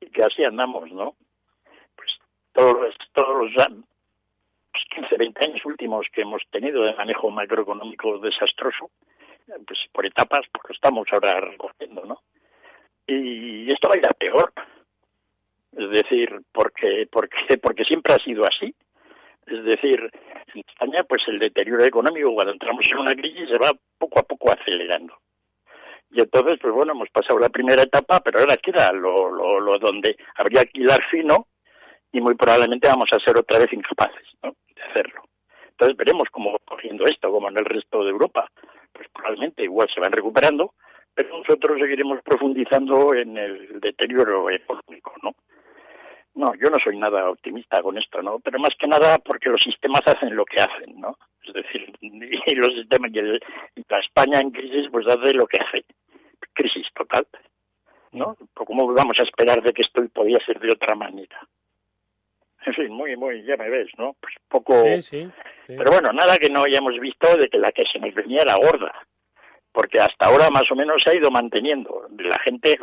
y 0.00 0.06
que 0.06 0.22
así 0.22 0.44
andamos, 0.44 0.90
¿no? 0.92 1.14
Pues 1.96 2.18
todos 2.52 2.80
los, 2.80 2.94
todos 3.12 3.52
los 3.52 3.68
15, 4.94 5.16
20 5.16 5.44
años 5.44 5.64
últimos 5.64 6.06
que 6.12 6.22
hemos 6.22 6.42
tenido 6.50 6.82
de 6.82 6.94
manejo 6.94 7.30
macroeconómico 7.30 8.18
desastroso, 8.18 8.90
pues 9.66 9.78
por 9.92 10.06
etapas, 10.06 10.46
porque 10.52 10.72
estamos 10.72 11.06
ahora 11.12 11.40
recogiendo, 11.40 12.04
¿no? 12.04 12.20
Y 13.06 13.70
esto 13.70 13.88
va 13.88 13.94
a 13.94 13.98
ir 13.98 14.06
a 14.06 14.12
peor. 14.12 14.52
Es 15.76 15.90
decir, 15.90 16.42
porque, 16.52 17.08
porque, 17.10 17.58
porque 17.58 17.84
siempre 17.84 18.14
ha 18.14 18.18
sido 18.18 18.44
así. 18.44 18.74
Es 19.46 19.64
decir, 19.64 20.10
en 20.54 20.62
España, 20.66 21.04
pues 21.04 21.22
el 21.28 21.38
deterioro 21.38 21.84
económico 21.84 22.32
cuando 22.34 22.52
entramos 22.52 22.84
en 22.86 22.98
una 22.98 23.14
crisis 23.14 23.48
se 23.48 23.58
va 23.58 23.72
poco 23.98 24.20
a 24.20 24.22
poco 24.22 24.52
acelerando. 24.52 25.14
Y 26.10 26.20
entonces, 26.20 26.58
pues 26.60 26.74
bueno, 26.74 26.92
hemos 26.92 27.08
pasado 27.10 27.38
la 27.38 27.48
primera 27.48 27.82
etapa, 27.82 28.20
pero 28.20 28.40
ahora 28.40 28.58
queda 28.58 28.92
lo, 28.92 29.30
lo, 29.30 29.60
lo 29.60 29.78
donde 29.78 30.16
habría 30.36 30.66
que 30.66 30.80
hilar 30.80 31.02
fino 31.10 31.46
y 32.12 32.20
muy 32.20 32.34
probablemente 32.34 32.86
vamos 32.86 33.10
a 33.12 33.18
ser 33.18 33.36
otra 33.38 33.58
vez 33.58 33.72
incapaces 33.72 34.26
de 34.42 34.82
hacerlo. 34.82 35.22
Entonces 35.70 35.96
veremos 35.96 36.28
cómo 36.30 36.58
cogiendo 36.64 37.06
esto, 37.06 37.30
como 37.30 37.48
en 37.48 37.56
el 37.56 37.64
resto 37.64 38.04
de 38.04 38.10
Europa, 38.10 38.46
pues 38.92 39.08
probablemente 39.08 39.64
igual 39.64 39.88
se 39.88 40.00
van 40.00 40.12
recuperando, 40.12 40.74
pero 41.14 41.38
nosotros 41.38 41.78
seguiremos 41.80 42.22
profundizando 42.22 43.14
en 43.14 43.36
el 43.38 43.80
deterioro 43.80 44.50
económico, 44.50 45.14
¿no? 45.22 45.34
No, 46.34 46.54
yo 46.54 46.70
no 46.70 46.78
soy 46.78 46.96
nada 46.96 47.28
optimista 47.28 47.82
con 47.82 47.98
esto, 47.98 48.22
¿no? 48.22 48.40
Pero 48.40 48.58
más 48.58 48.74
que 48.76 48.86
nada 48.86 49.18
porque 49.18 49.50
los 49.50 49.62
sistemas 49.62 50.06
hacen 50.06 50.34
lo 50.34 50.44
que 50.44 50.60
hacen, 50.60 50.98
¿no? 50.98 51.16
Es 51.44 51.52
decir, 51.52 51.92
y 52.00 52.54
los 52.54 52.74
sistemas 52.74 53.10
y, 53.12 53.20
la 53.88 53.98
España 53.98 54.40
en 54.40 54.50
crisis 54.50 54.88
pues 54.90 55.06
hace 55.06 55.34
lo 55.34 55.46
que 55.46 55.58
hace, 55.58 55.84
crisis 56.54 56.88
total, 56.94 57.26
¿no? 58.12 58.36
¿Cómo 58.54 58.92
vamos 58.94 59.18
a 59.20 59.24
esperar 59.24 59.62
de 59.62 59.72
que 59.72 59.82
esto 59.82 60.02
podía 60.12 60.38
ser 60.40 60.58
de 60.58 60.72
otra 60.72 60.94
manera? 60.94 61.38
En 62.64 62.74
fin, 62.74 62.92
muy, 62.92 63.16
muy, 63.16 63.42
ya 63.42 63.56
me 63.56 63.68
ves, 63.68 63.90
¿no? 63.98 64.14
Pues 64.20 64.34
poco... 64.48 64.84
Pero 65.66 65.90
bueno, 65.90 66.12
nada 66.12 66.38
que 66.38 66.48
no 66.48 66.62
hayamos 66.62 66.98
visto 67.00 67.36
de 67.36 67.48
que 67.48 67.58
la 67.58 67.72
que 67.72 67.84
se 67.86 67.98
nos 67.98 68.14
venía 68.14 68.42
era 68.42 68.56
gorda 68.56 68.92
porque 69.72 69.98
hasta 69.98 70.26
ahora 70.26 70.50
más 70.50 70.70
o 70.70 70.76
menos 70.76 71.02
se 71.02 71.10
ha 71.10 71.14
ido 71.14 71.30
manteniendo. 71.30 72.06
La 72.18 72.38
gente, 72.38 72.78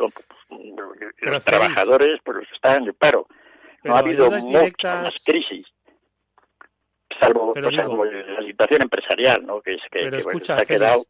los 1.20 1.44
trabajadores, 1.44 2.20
pues 2.24 2.48
están 2.52 2.82
en 2.82 2.88
el 2.88 2.94
paro. 2.94 3.26
No 3.84 3.96
ha 3.96 3.98
habido 4.00 4.30
muchas 4.30 5.22
crisis, 5.24 5.66
salvo, 7.18 7.52
pues, 7.54 7.74
la 7.74 8.42
situación 8.46 8.82
empresarial, 8.82 9.44
¿no? 9.44 9.60
Que 9.60 9.74
es 9.74 9.82
que, 9.90 10.10
se 10.42 10.52
ha 10.52 10.64
quedado. 10.64 11.04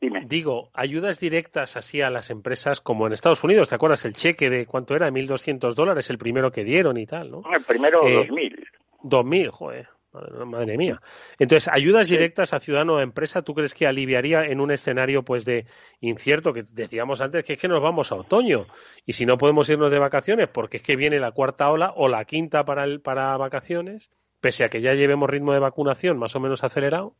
Dime. 0.00 0.22
Digo, 0.26 0.70
ayudas 0.74 1.18
directas 1.18 1.76
así 1.76 2.00
a 2.02 2.10
las 2.10 2.30
empresas 2.30 2.80
como 2.80 3.08
en 3.08 3.12
Estados 3.12 3.42
Unidos, 3.42 3.68
¿te 3.68 3.74
acuerdas 3.74 4.04
el 4.04 4.12
cheque 4.12 4.48
de 4.48 4.64
cuánto 4.64 4.94
era? 4.94 5.10
1.200 5.10 5.74
dólares, 5.74 6.08
el 6.08 6.18
primero 6.18 6.52
que 6.52 6.62
dieron 6.62 6.96
y 6.98 7.06
tal, 7.06 7.32
¿no? 7.32 7.42
El 7.52 7.64
primero, 7.64 8.06
eh, 8.06 8.28
2.000. 8.28 8.64
2.000, 9.02 9.50
joder. 9.50 9.88
Madre 10.12 10.78
mía. 10.78 11.00
Entonces, 11.38 11.70
ayudas 11.72 12.08
directas 12.08 12.54
a 12.54 12.60
ciudadano 12.60 12.94
o 12.94 13.00
empresa, 13.00 13.42
¿tú 13.42 13.54
crees 13.54 13.74
que 13.74 13.86
aliviaría 13.86 14.44
en 14.44 14.60
un 14.60 14.70
escenario 14.70 15.22
pues 15.22 15.44
de 15.44 15.66
incierto 16.00 16.54
que 16.54 16.64
decíamos 16.70 17.20
antes 17.20 17.44
que 17.44 17.54
es 17.54 17.58
que 17.58 17.68
nos 17.68 17.82
vamos 17.82 18.10
a 18.10 18.14
otoño 18.14 18.66
y 19.04 19.12
si 19.12 19.26
no 19.26 19.36
podemos 19.36 19.68
irnos 19.68 19.90
de 19.90 19.98
vacaciones 19.98 20.48
porque 20.48 20.78
es 20.78 20.82
que 20.82 20.96
viene 20.96 21.18
la 21.18 21.32
cuarta 21.32 21.70
ola 21.70 21.92
o 21.94 22.08
la 22.08 22.24
quinta 22.24 22.64
para 22.64 22.84
el, 22.84 23.00
para 23.02 23.36
vacaciones, 23.36 24.10
pese 24.40 24.64
a 24.64 24.70
que 24.70 24.80
ya 24.80 24.94
llevemos 24.94 25.28
ritmo 25.28 25.52
de 25.52 25.58
vacunación 25.58 26.18
más 26.18 26.34
o 26.34 26.40
menos 26.40 26.64
acelerado, 26.64 27.14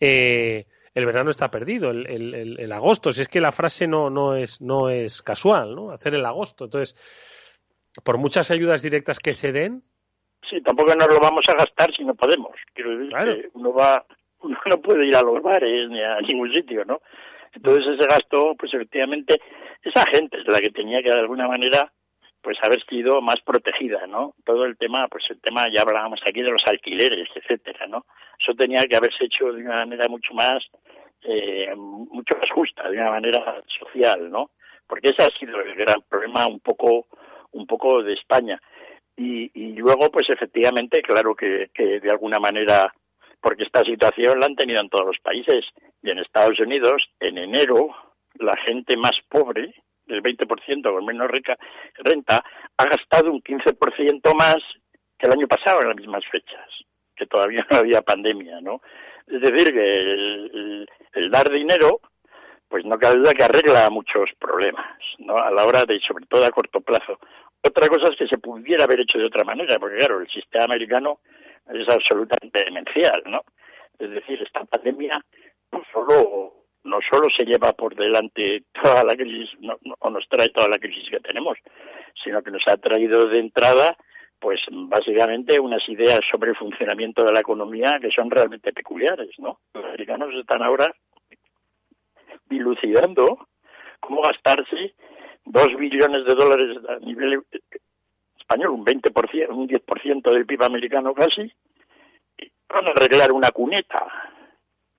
eh, 0.00 0.66
el 0.94 1.06
verano 1.06 1.30
está 1.30 1.50
perdido, 1.50 1.90
el, 1.90 2.06
el, 2.06 2.58
el, 2.58 2.72
agosto, 2.72 3.12
si 3.12 3.22
es 3.22 3.28
que 3.28 3.40
la 3.40 3.52
frase 3.52 3.86
no, 3.86 4.10
no 4.10 4.36
es 4.36 4.60
no 4.60 4.90
es 4.90 5.22
casual, 5.22 5.74
¿no? 5.74 5.90
Hacer 5.90 6.14
el 6.14 6.26
agosto. 6.26 6.64
Entonces, 6.64 6.96
por 8.04 8.18
muchas 8.18 8.50
ayudas 8.50 8.82
directas 8.82 9.18
que 9.18 9.34
se 9.34 9.52
den, 9.52 9.82
Sí, 10.48 10.60
tampoco 10.60 10.94
nos 10.94 11.08
lo 11.08 11.20
vamos 11.20 11.48
a 11.48 11.54
gastar 11.54 11.92
si 11.94 12.04
no 12.04 12.14
podemos. 12.14 12.52
Quiero 12.74 12.98
decir 12.98 13.12
que 13.12 13.48
uno 13.54 13.72
va, 13.72 14.04
uno 14.40 14.58
no 14.66 14.80
puede 14.80 15.06
ir 15.06 15.16
a 15.16 15.22
los 15.22 15.40
bares 15.42 15.88
ni 15.88 16.02
a 16.02 16.20
ningún 16.20 16.52
sitio, 16.52 16.84
¿no? 16.84 17.00
Entonces 17.54 17.94
ese 17.94 18.06
gasto, 18.06 18.54
pues 18.58 18.72
efectivamente, 18.74 19.40
esa 19.82 20.06
gente 20.06 20.38
es 20.38 20.46
la 20.48 20.60
que 20.60 20.70
tenía 20.70 21.02
que 21.02 21.10
de 21.10 21.20
alguna 21.20 21.46
manera, 21.46 21.92
pues 22.40 22.58
haber 22.62 22.82
sido 22.86 23.20
más 23.20 23.40
protegida, 23.42 24.06
¿no? 24.06 24.34
Todo 24.44 24.64
el 24.64 24.76
tema, 24.76 25.06
pues 25.08 25.30
el 25.30 25.40
tema, 25.40 25.68
ya 25.70 25.82
hablábamos 25.82 26.20
aquí 26.26 26.42
de 26.42 26.50
los 26.50 26.66
alquileres, 26.66 27.28
etcétera, 27.34 27.86
¿no? 27.86 28.06
Eso 28.40 28.54
tenía 28.54 28.86
que 28.86 28.96
haberse 28.96 29.26
hecho 29.26 29.52
de 29.52 29.62
una 29.62 29.84
manera 29.84 30.08
mucho 30.08 30.34
más, 30.34 30.66
eh, 31.22 31.72
mucho 31.76 32.36
más 32.40 32.50
justa, 32.50 32.88
de 32.90 32.96
una 32.96 33.10
manera 33.10 33.62
social, 33.78 34.30
¿no? 34.30 34.50
Porque 34.88 35.10
ese 35.10 35.22
ha 35.22 35.30
sido 35.30 35.60
el 35.60 35.74
gran 35.76 36.02
problema 36.02 36.46
un 36.46 36.58
poco, 36.58 37.06
un 37.52 37.66
poco 37.66 38.02
de 38.02 38.14
España 38.14 38.60
y, 39.16 39.74
luego, 39.74 40.10
pues 40.10 40.30
efectivamente, 40.30 41.02
claro 41.02 41.34
que, 41.34 41.70
de 41.74 42.10
alguna 42.10 42.38
manera, 42.40 42.92
porque 43.40 43.64
esta 43.64 43.84
situación 43.84 44.40
la 44.40 44.46
han 44.46 44.56
tenido 44.56 44.80
en 44.80 44.88
todos 44.88 45.06
los 45.06 45.18
países, 45.20 45.66
y 46.02 46.10
en 46.10 46.18
Estados 46.18 46.58
Unidos, 46.60 47.10
en 47.20 47.38
enero, 47.38 47.90
la 48.34 48.56
gente 48.56 48.96
más 48.96 49.16
pobre, 49.28 49.74
del 50.06 50.22
20% 50.22 50.82
con 50.82 51.04
menos 51.04 51.30
rica, 51.30 51.56
renta, 51.98 52.44
ha 52.76 52.84
gastado 52.86 53.30
un 53.30 53.42
15% 53.42 54.34
más 54.34 54.62
que 55.18 55.26
el 55.26 55.32
año 55.32 55.46
pasado 55.46 55.82
en 55.82 55.88
las 55.88 55.96
mismas 55.96 56.24
fechas, 56.26 56.68
que 57.14 57.26
todavía 57.26 57.66
no 57.70 57.78
había 57.78 58.02
pandemia, 58.02 58.60
¿no? 58.60 58.80
Es 59.26 59.40
decir, 59.40 59.72
que 59.72 59.96
el, 61.14 61.30
dar 61.30 61.50
dinero, 61.50 62.00
pues 62.68 62.84
no 62.84 62.98
cabe 62.98 63.18
duda 63.18 63.34
que 63.34 63.44
arregla 63.44 63.88
muchos 63.90 64.30
problemas, 64.38 64.98
¿no? 65.18 65.38
A 65.38 65.50
la 65.50 65.64
hora 65.64 65.86
de, 65.86 66.00
sobre 66.00 66.26
todo 66.26 66.44
a 66.44 66.50
corto 66.50 66.80
plazo. 66.80 67.18
Otra 67.64 67.88
cosa 67.88 68.08
es 68.08 68.16
que 68.16 68.26
se 68.26 68.38
pudiera 68.38 68.84
haber 68.84 69.00
hecho 69.00 69.18
de 69.18 69.26
otra 69.26 69.44
manera, 69.44 69.78
porque 69.78 69.98
claro, 69.98 70.20
el 70.20 70.28
sistema 70.28 70.64
americano 70.64 71.20
es 71.72 71.88
absolutamente 71.88 72.64
demencial, 72.64 73.22
¿no? 73.26 73.42
Es 73.98 74.10
decir, 74.10 74.42
esta 74.42 74.64
pandemia 74.64 75.24
no 75.70 75.82
solo, 75.92 76.54
no 76.82 76.98
solo 77.08 77.30
se 77.30 77.44
lleva 77.44 77.72
por 77.72 77.94
delante 77.94 78.64
toda 78.72 79.04
la 79.04 79.16
crisis, 79.16 79.56
o 80.00 80.10
nos 80.10 80.28
trae 80.28 80.50
toda 80.50 80.68
la 80.68 80.78
crisis 80.78 81.08
que 81.08 81.20
tenemos, 81.20 81.56
sino 82.22 82.42
que 82.42 82.50
nos 82.50 82.66
ha 82.66 82.76
traído 82.78 83.28
de 83.28 83.38
entrada, 83.38 83.96
pues 84.40 84.60
básicamente 84.68 85.60
unas 85.60 85.88
ideas 85.88 86.24
sobre 86.30 86.50
el 86.50 86.56
funcionamiento 86.56 87.22
de 87.22 87.32
la 87.32 87.40
economía 87.40 87.98
que 88.00 88.10
son 88.10 88.28
realmente 88.28 88.72
peculiares, 88.72 89.38
¿no? 89.38 89.60
Los 89.74 89.84
americanos 89.84 90.34
están 90.34 90.64
ahora 90.64 90.92
dilucidando 92.46 93.46
cómo 94.00 94.22
gastarse 94.22 94.94
dos 95.44 95.76
billones 95.76 96.24
de 96.24 96.34
dólares 96.34 96.78
a 96.88 96.98
nivel 97.04 97.42
español, 98.38 98.70
un 98.70 98.84
20%, 98.84 99.48
un 99.50 99.68
10% 99.68 100.32
del 100.32 100.46
PIB 100.46 100.62
americano 100.62 101.14
casi, 101.14 101.52
y 102.38 102.52
van 102.68 102.86
a 102.86 102.90
arreglar 102.90 103.32
una 103.32 103.50
cuneta, 103.50 104.06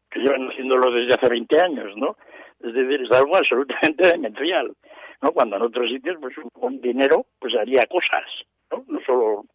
que 0.09 0.19
llevan 0.19 0.49
haciéndolo 0.49 0.91
desde 0.91 1.13
hace 1.13 1.27
20 1.27 1.59
años, 1.59 1.97
¿no? 1.97 2.17
Es 2.59 2.73
decir, 2.73 3.01
es 3.01 3.11
algo 3.11 3.35
absolutamente 3.35 4.05
demencial, 4.05 4.73
¿no? 5.21 5.31
Cuando 5.31 5.55
en 5.57 5.63
otros 5.63 5.89
sitios, 5.89 6.17
pues 6.19 6.35
con 6.53 6.79
dinero, 6.79 7.25
pues 7.39 7.55
haría 7.55 7.87
cosas, 7.87 8.25
¿no? 8.71 8.85
No 8.87 8.99
solo 9.05 9.45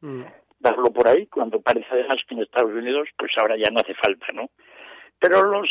mm. 0.00 0.22
darlo 0.60 0.92
por 0.92 1.08
ahí, 1.08 1.26
cuando 1.26 1.60
parece 1.60 1.88
además 1.90 2.22
que 2.26 2.34
en 2.34 2.42
Estados 2.42 2.72
Unidos, 2.72 3.08
pues 3.16 3.36
ahora 3.36 3.56
ya 3.56 3.70
no 3.70 3.80
hace 3.80 3.94
falta, 3.94 4.26
¿no? 4.32 4.48
Pero 5.18 5.42
los 5.42 5.68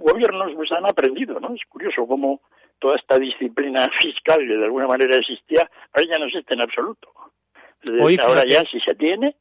gobiernos 0.00 0.52
pues 0.54 0.72
han 0.72 0.86
aprendido, 0.86 1.38
¿no? 1.38 1.54
Es 1.54 1.62
curioso 1.68 2.06
cómo 2.06 2.40
toda 2.78 2.96
esta 2.96 3.18
disciplina 3.18 3.90
fiscal 4.00 4.40
que 4.40 4.56
de 4.56 4.64
alguna 4.64 4.86
manera 4.86 5.16
existía, 5.16 5.70
ahora 5.92 6.08
ya 6.08 6.18
no 6.18 6.26
existe 6.26 6.54
en 6.54 6.60
absoluto. 6.62 7.08
ahora 8.22 8.44
ya 8.44 8.64
si 8.64 8.80
se 8.80 8.94
tiene, 8.94 9.36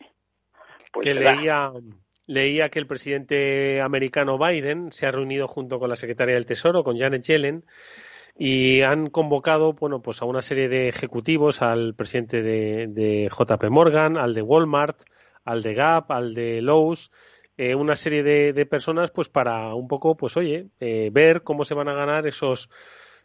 pues 0.91 1.05
que 1.05 1.13
leía 1.13 1.71
leía 2.27 2.69
que 2.69 2.77
el 2.77 2.85
presidente 2.85 3.81
americano 3.81 4.37
Biden 4.37 4.91
se 4.91 5.07
ha 5.07 5.11
reunido 5.11 5.47
junto 5.47 5.79
con 5.79 5.89
la 5.89 5.95
secretaria 5.95 6.35
del 6.35 6.45
Tesoro, 6.45 6.83
con 6.83 6.99
Janet 6.99 7.23
Yellen, 7.23 7.65
y 8.37 8.81
han 8.81 9.09
convocado 9.09 9.73
bueno 9.73 10.03
pues 10.03 10.21
a 10.21 10.25
una 10.25 10.43
serie 10.43 10.69
de 10.69 10.89
ejecutivos 10.89 11.63
al 11.63 11.95
presidente 11.95 12.43
de, 12.43 13.29
JP 13.29 13.63
Morgan 13.69 14.15
al 14.15 14.35
de 14.35 14.43
Walmart 14.43 15.01
al 15.43 15.63
de 15.63 15.73
Gap 15.73 16.11
al 16.11 16.35
de 16.35 16.61
Lowe's 16.61 17.11
eh, 17.61 17.75
una 17.75 17.97
serie 17.97 18.23
de, 18.23 18.65
personas 18.65 19.11
pues 19.11 19.27
para 19.27 19.75
un 19.75 19.89
poco 19.89 20.15
pues 20.15 20.37
oye 20.37 20.67
eh, 20.79 21.09
ver 21.11 21.41
cómo 21.43 21.65
se 21.65 21.73
van 21.73 21.89
a 21.89 21.93
ganar 21.93 22.25
esos 22.25 22.69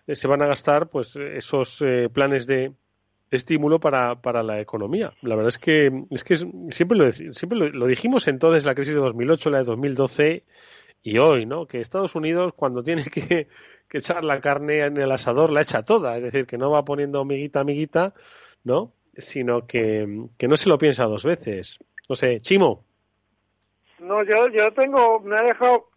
eh, 0.09 0.17
se 0.17 0.27
van 0.27 0.43
a 0.43 0.49
gastar 0.49 0.89
pues 0.89 1.15
esos 1.15 1.81
planes 2.13 2.49
de 2.49 2.73
estímulo 3.31 3.79
para, 3.79 4.21
para 4.21 4.43
la 4.43 4.61
economía. 4.61 5.13
La 5.23 5.37
verdad 5.37 5.51
es 5.51 5.59
que 5.59 5.87
es 6.11 6.25
que 6.25 6.35
siempre 6.35 6.99
lo 6.99 7.13
siempre 7.13 7.71
lo, 7.71 7.87
dijimos 7.87 8.27
entonces 8.27 8.65
la 8.65 8.75
crisis 8.75 8.95
de 8.95 9.01
2008, 9.01 9.51
la 9.51 9.59
de 9.59 9.65
2012 9.65 10.43
y 11.05 11.19
hoy, 11.19 11.47
¿no? 11.47 11.67
Que 11.67 11.81
Estados 11.81 12.17
Unidos 12.17 12.55
cuando 12.57 12.83
tiene 12.83 13.05
que, 13.05 13.47
que 13.89 13.99
echar 13.99 14.25
la 14.25 14.41
carne 14.41 14.81
en 14.81 14.97
el 14.97 15.13
asador 15.13 15.53
la 15.53 15.63
echa 15.63 15.85
toda, 15.85 16.17
es 16.17 16.25
decir, 16.25 16.45
que 16.47 16.59
no 16.59 16.73
va 16.73 16.85
poniendo 16.85 17.21
amiguita 17.21 17.61
amiguita, 17.61 18.15
¿no? 18.65 18.95
Sino 19.17 19.65
que, 19.69 20.27
que 20.37 20.49
no 20.49 20.57
se 20.57 20.69
lo 20.69 20.77
piensa 20.77 21.05
dos 21.05 21.23
veces. 21.23 21.79
No 22.09 22.17
sé, 22.17 22.39
Chimo. 22.41 22.85
No, 24.05 24.23
yo, 24.23 24.49
yo 24.49 24.71
tengo, 24.73 25.21
me 25.21 25.37
ha 25.37 25.43
dejado 25.43 25.89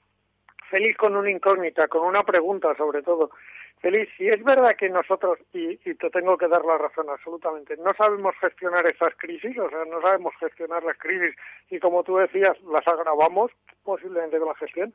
feliz 0.69 0.95
con 0.95 1.15
una 1.15 1.29
incógnita, 1.29 1.87
con 1.87 2.07
una 2.07 2.23
pregunta 2.23 2.73
sobre 2.75 3.01
todo. 3.01 3.31
Feliz, 3.79 4.09
si 4.17 4.27
es 4.27 4.43
verdad 4.43 4.75
que 4.75 4.89
nosotros, 4.89 5.37
y, 5.53 5.75
te 5.75 6.09
tengo 6.09 6.37
que 6.37 6.47
dar 6.47 6.63
la 6.65 6.77
razón 6.77 7.09
absolutamente, 7.09 7.75
no 7.77 7.93
sabemos 7.93 8.33
gestionar 8.39 8.87
estas 8.87 9.13
crisis, 9.17 9.57
o 9.59 9.69
sea, 9.69 9.85
no 9.85 10.01
sabemos 10.01 10.33
gestionar 10.39 10.83
las 10.83 10.97
crisis 10.97 11.35
y 11.69 11.79
como 11.79 12.03
tú 12.03 12.17
decías, 12.17 12.59
las 12.63 12.87
agravamos 12.87 13.51
posiblemente 13.83 14.39
con 14.39 14.47
la 14.47 14.55
gestión, 14.55 14.93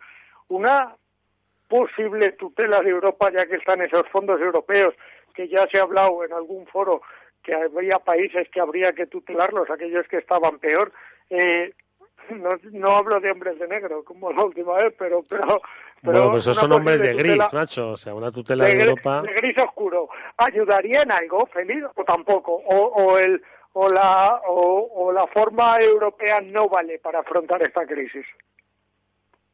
una 0.48 0.96
posible 1.68 2.33
tutela 2.33 2.81
de 2.81 2.90
Europa, 2.90 3.31
ya 3.31 3.46
que 3.46 3.57
están 3.57 3.83
esos 3.83 4.09
fondos 4.09 4.40
europeos, 4.40 4.94
que 5.35 5.48
ya 5.48 5.66
se 5.68 5.79
ha 5.79 5.83
hablado 5.83 6.25
en 6.25 6.33
algún 6.33 6.66
foro 6.66 7.03
que 7.42 7.55
habría 7.55 7.98
países 7.98 8.48
que 8.51 8.61
habría 8.61 8.92
que 8.92 9.07
tutelarlos, 9.07 9.70
aquellos 9.70 10.07
que 10.09 10.18
estaban 10.18 10.59
peor, 10.59 10.92
eh, 11.31 11.72
no, 12.30 12.56
no 12.72 12.96
hablo 12.96 13.20
de 13.20 13.30
hombres 13.30 13.58
de 13.58 13.68
negro 13.68 14.04
como 14.04 14.32
la 14.32 14.44
última 14.44 14.76
vez, 14.76 14.94
pero 14.98 15.22
pero 15.28 15.61
pero 16.02 16.30
pues 16.30 16.44
esos 16.44 16.56
son 16.56 16.72
hombres 16.72 17.00
de 17.00 17.14
gris, 17.14 17.38
macho, 17.52 17.90
o 17.90 17.96
sea, 17.96 18.14
una 18.14 18.32
tutela 18.32 18.64
de, 18.64 18.80
Europa 18.80 19.22
de 19.22 19.35
gris 19.35 19.58
oscuro. 19.58 20.08
¿Ayudaría 20.37 21.02
en 21.02 21.12
algo, 21.12 21.46
feliz 21.46 21.85
o 21.94 22.04
tampoco? 22.04 22.54
O, 22.54 22.76
o 22.76 23.18
el 23.18 23.40
o 23.74 23.88
la 23.88 24.40
o, 24.46 24.90
o 24.94 25.12
la 25.12 25.26
forma 25.28 25.80
europea 25.80 26.40
no 26.40 26.68
vale 26.68 26.98
para 26.98 27.20
afrontar 27.20 27.62
esta 27.62 27.87
crisis. 27.87 28.26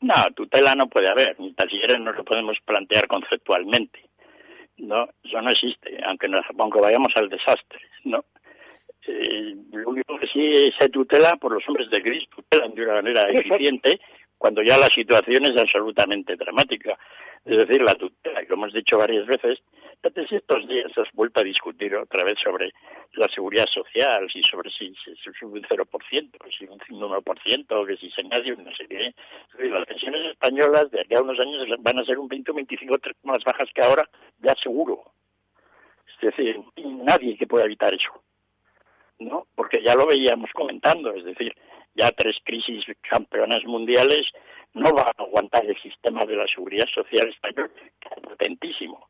No, 0.01 0.15
tutela 0.35 0.75
no 0.75 0.89
puede 0.89 1.09
haber, 1.09 1.39
ni 1.41 1.55
siquiera 1.69 1.99
no 1.99 2.13
lo 2.13 2.25
podemos 2.25 2.59
plantear 2.65 3.09
conceptualmente. 3.09 4.01
No, 4.79 5.09
eso 5.25 5.43
no 5.43 5.51
existe, 5.51 5.99
aunque, 6.05 6.29
nos, 6.29 6.47
aunque 6.57 6.81
vayamos 6.81 7.13
al 7.17 7.29
desastre, 7.29 7.81
¿no? 8.05 8.25
Eh, 9.09 9.57
lo 9.73 9.89
único 9.89 10.19
que 10.19 10.27
sí 10.27 10.71
se 10.79 10.89
tutela 10.91 11.37
por 11.37 11.53
los 11.53 11.67
hombres 11.69 11.91
de 11.91 12.01
gris, 12.01 12.29
tutelan 12.29 12.75
de 12.75 12.83
una 12.83 12.95
manera 12.95 13.31
eficiente 13.31 14.01
cuando 14.37 14.63
ya 14.63 14.79
la 14.79 14.89
situación 14.91 15.47
es 15.47 15.57
absolutamente 15.57 16.37
dramática. 16.37 16.97
Es 17.45 17.57
decir, 17.57 17.83
la 17.83 17.97
tutela, 17.97 18.45
como 18.47 18.65
hemos 18.65 18.75
dicho 18.75 18.99
varias 18.99 19.27
veces, 19.27 19.63
si 20.29 20.37
estos 20.37 20.69
días 20.69 20.97
has 20.97 21.11
vuelto 21.13 21.41
a 21.41 21.45
discutir 21.45 21.95
otra 21.97 22.23
vez 22.23 22.39
sobre 22.39 22.73
la 23.15 23.29
seguridad 23.29 23.67
social, 23.67 24.29
si 24.31 24.43
sobre 24.43 24.71
si, 24.71 24.95
si, 24.95 25.45
un 25.45 25.63
0%, 25.63 25.89
si 26.57 26.65
un 26.67 26.79
1%, 26.79 27.87
que 27.87 27.97
si 27.97 28.11
se 28.11 28.21
añade 28.21 28.57
no 28.57 28.75
sé 28.75 28.87
qué. 28.87 29.15
Las 29.69 29.87
pensiones 29.87 30.27
españolas 30.31 30.91
de 30.91 31.01
aquí 31.01 31.15
a 31.15 31.23
unos 31.23 31.39
años 31.41 31.67
van 31.81 31.99
a 31.99 32.05
ser 32.05 32.19
un 32.19 32.29
20 32.29 32.51
o 32.51 32.55
25 32.55 32.97
más 33.25 33.43
bajas 33.45 33.69
que 33.75 33.83
ahora, 33.83 34.09
ya 34.39 34.55
seguro. 34.57 35.03
Es 36.07 36.21
decir, 36.21 36.61
nadie 36.77 37.37
que 37.37 37.47
pueda 37.47 37.65
evitar 37.65 37.93
eso. 37.95 38.23
¿No? 39.19 39.47
Porque 39.55 39.83
ya 39.83 39.95
lo 39.95 40.07
veíamos 40.07 40.51
comentando, 40.53 41.13
es 41.15 41.25
decir, 41.25 41.55
ya 41.95 42.13
tres 42.13 42.39
crisis 42.45 42.85
campeonas 43.09 43.65
mundiales 43.65 44.27
no 44.75 44.95
va 44.95 45.03
a 45.03 45.23
aguantar 45.23 45.65
el 45.67 45.77
sistema 45.79 46.25
de 46.27 46.37
la 46.37 46.47
seguridad 46.47 46.87
social 46.95 47.29
español, 47.29 47.71
que 48.01 48.09
es 48.09 48.23
potentísimo. 48.23 49.09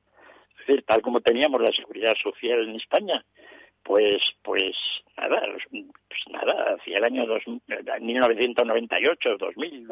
Es 0.53 0.67
decir, 0.67 0.85
tal 0.85 1.03
como 1.03 1.21
teníamos 1.21 1.61
la 1.61 1.73
seguridad 1.73 2.15
social 2.23 2.69
en 2.69 2.77
España, 2.77 3.25
pues, 3.83 4.23
pues 4.43 4.77
nada, 5.17 5.41
pues 5.71 6.23
nada, 6.31 6.75
hacia 6.75 6.99
el 6.99 7.05
año 7.05 7.27
dos, 7.27 7.43
1998, 8.01 9.37
2000, 9.39 9.89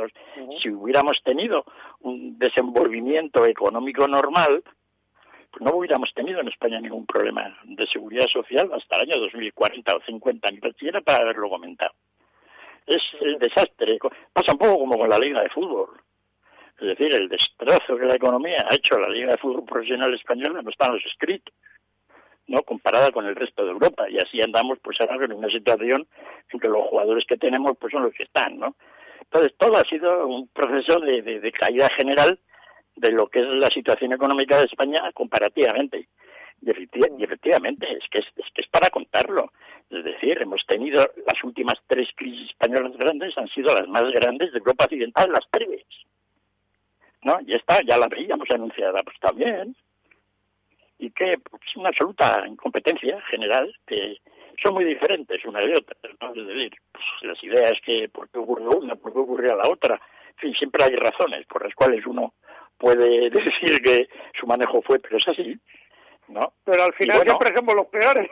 si 0.60 0.70
hubiéramos 0.70 1.22
tenido 1.22 1.64
un 2.00 2.38
desenvolvimiento 2.38 3.46
económico 3.46 4.06
normal, 4.06 4.62
no 5.60 5.76
hubiéramos 5.76 6.12
tenido 6.14 6.40
en 6.40 6.48
España 6.48 6.80
ningún 6.80 7.06
problema 7.06 7.56
de 7.64 7.86
seguridad 7.86 8.26
social 8.28 8.70
hasta 8.72 8.96
el 8.96 9.02
año 9.02 9.20
2040 9.20 9.96
o 9.96 10.00
50, 10.00 10.50
ni 10.50 10.60
siquiera 10.60 11.00
para 11.00 11.18
haberlo 11.18 11.48
comentado. 11.48 11.92
Es 12.86 13.02
el 13.20 13.38
desastre. 13.38 13.98
Pasa 14.32 14.52
un 14.52 14.58
poco 14.58 14.78
como 14.78 14.98
con 14.98 15.08
la 15.08 15.18
Liga 15.18 15.42
de 15.42 15.48
Fútbol. 15.48 16.00
Es 16.78 16.86
decir, 16.88 17.12
el 17.12 17.28
destrozo 17.28 17.96
que 17.96 18.04
la 18.04 18.16
economía 18.16 18.66
ha 18.68 18.74
hecho 18.74 18.98
la 18.98 19.08
Liga 19.08 19.32
de 19.32 19.38
Fútbol 19.38 19.64
Profesional 19.64 20.12
Española 20.14 20.60
no 20.62 20.70
está 20.70 20.86
en 20.86 20.94
los 20.94 21.06
escritos, 21.06 21.54
¿no? 22.46 22.62
Comparada 22.62 23.10
con 23.10 23.26
el 23.26 23.34
resto 23.34 23.64
de 23.64 23.72
Europa. 23.72 24.08
Y 24.10 24.18
así 24.18 24.40
andamos, 24.40 24.78
pues 24.80 25.00
ahora 25.00 25.24
en 25.24 25.32
una 25.32 25.48
situación 25.48 26.06
en 26.50 26.60
que 26.60 26.68
los 26.68 26.84
jugadores 26.84 27.24
que 27.24 27.38
tenemos, 27.38 27.76
pues 27.78 27.92
son 27.92 28.02
los 28.02 28.12
que 28.12 28.24
están, 28.24 28.58
¿no? 28.58 28.76
Entonces, 29.22 29.56
todo 29.58 29.76
ha 29.76 29.84
sido 29.84 30.26
un 30.26 30.48
proceso 30.48 31.00
de 31.00 31.52
caída 31.52 31.88
general 31.90 32.38
de 32.96 33.12
lo 33.12 33.28
que 33.28 33.40
es 33.40 33.46
la 33.46 33.70
situación 33.70 34.12
económica 34.12 34.58
de 34.58 34.66
España 34.66 35.10
comparativamente. 35.12 36.08
Y, 36.62 36.70
efectivamente, 36.70 37.86
es 37.92 38.08
que 38.08 38.18
es, 38.18 38.26
que 38.54 38.62
es 38.62 38.68
para 38.68 38.90
contarlo. 38.90 39.52
Es 39.90 40.04
decir, 40.04 40.40
hemos 40.40 40.64
tenido 40.66 41.08
las 41.26 41.42
últimas 41.44 41.78
tres 41.86 42.08
crisis 42.16 42.50
españolas 42.50 42.96
grandes, 42.96 43.36
han 43.36 43.48
sido 43.48 43.74
las 43.74 43.86
más 43.88 44.10
grandes 44.10 44.52
de 44.52 44.58
Europa 44.58 44.84
Occidental, 44.84 45.30
las 45.30 45.46
tres. 45.50 45.84
¿No? 47.22 47.38
Y 47.46 47.54
esta 47.54 47.82
ya 47.82 47.96
la 47.98 48.08
veíamos 48.08 48.50
anunciada, 48.50 49.02
pues 49.02 49.18
también. 49.20 49.76
Y 50.98 51.10
que 51.10 51.38
pues, 51.38 51.62
es 51.68 51.76
una 51.76 51.90
absoluta 51.90 52.44
incompetencia 52.46 53.20
general, 53.22 53.74
que 53.86 54.18
son 54.62 54.74
muy 54.74 54.84
diferentes 54.84 55.44
una 55.44 55.60
de 55.60 55.76
otra. 55.76 55.96
Es 56.02 56.46
decir, 56.46 56.72
pues, 56.90 57.04
las 57.22 57.44
ideas 57.44 57.78
que 57.84 58.08
por 58.08 58.30
qué 58.30 58.38
ocurrió 58.38 58.70
una, 58.78 58.96
por 58.96 59.12
qué 59.12 59.18
ocurrió 59.18 59.56
la 59.56 59.68
otra, 59.68 60.00
en 60.30 60.36
fin, 60.36 60.54
siempre 60.54 60.84
hay 60.84 60.96
razones 60.96 61.46
por 61.46 61.64
las 61.64 61.74
cuales 61.74 62.06
uno 62.06 62.34
puede 62.78 63.30
decir 63.30 63.82
que 63.82 64.08
su 64.38 64.46
manejo 64.46 64.82
fue, 64.82 64.98
pero 64.98 65.18
es 65.18 65.28
así, 65.28 65.58
¿no? 66.28 66.52
Pero 66.64 66.84
al 66.84 66.92
final 66.94 67.22
siempre 67.22 67.54
somos 67.54 67.74
los 67.74 67.86
peores. 67.86 68.30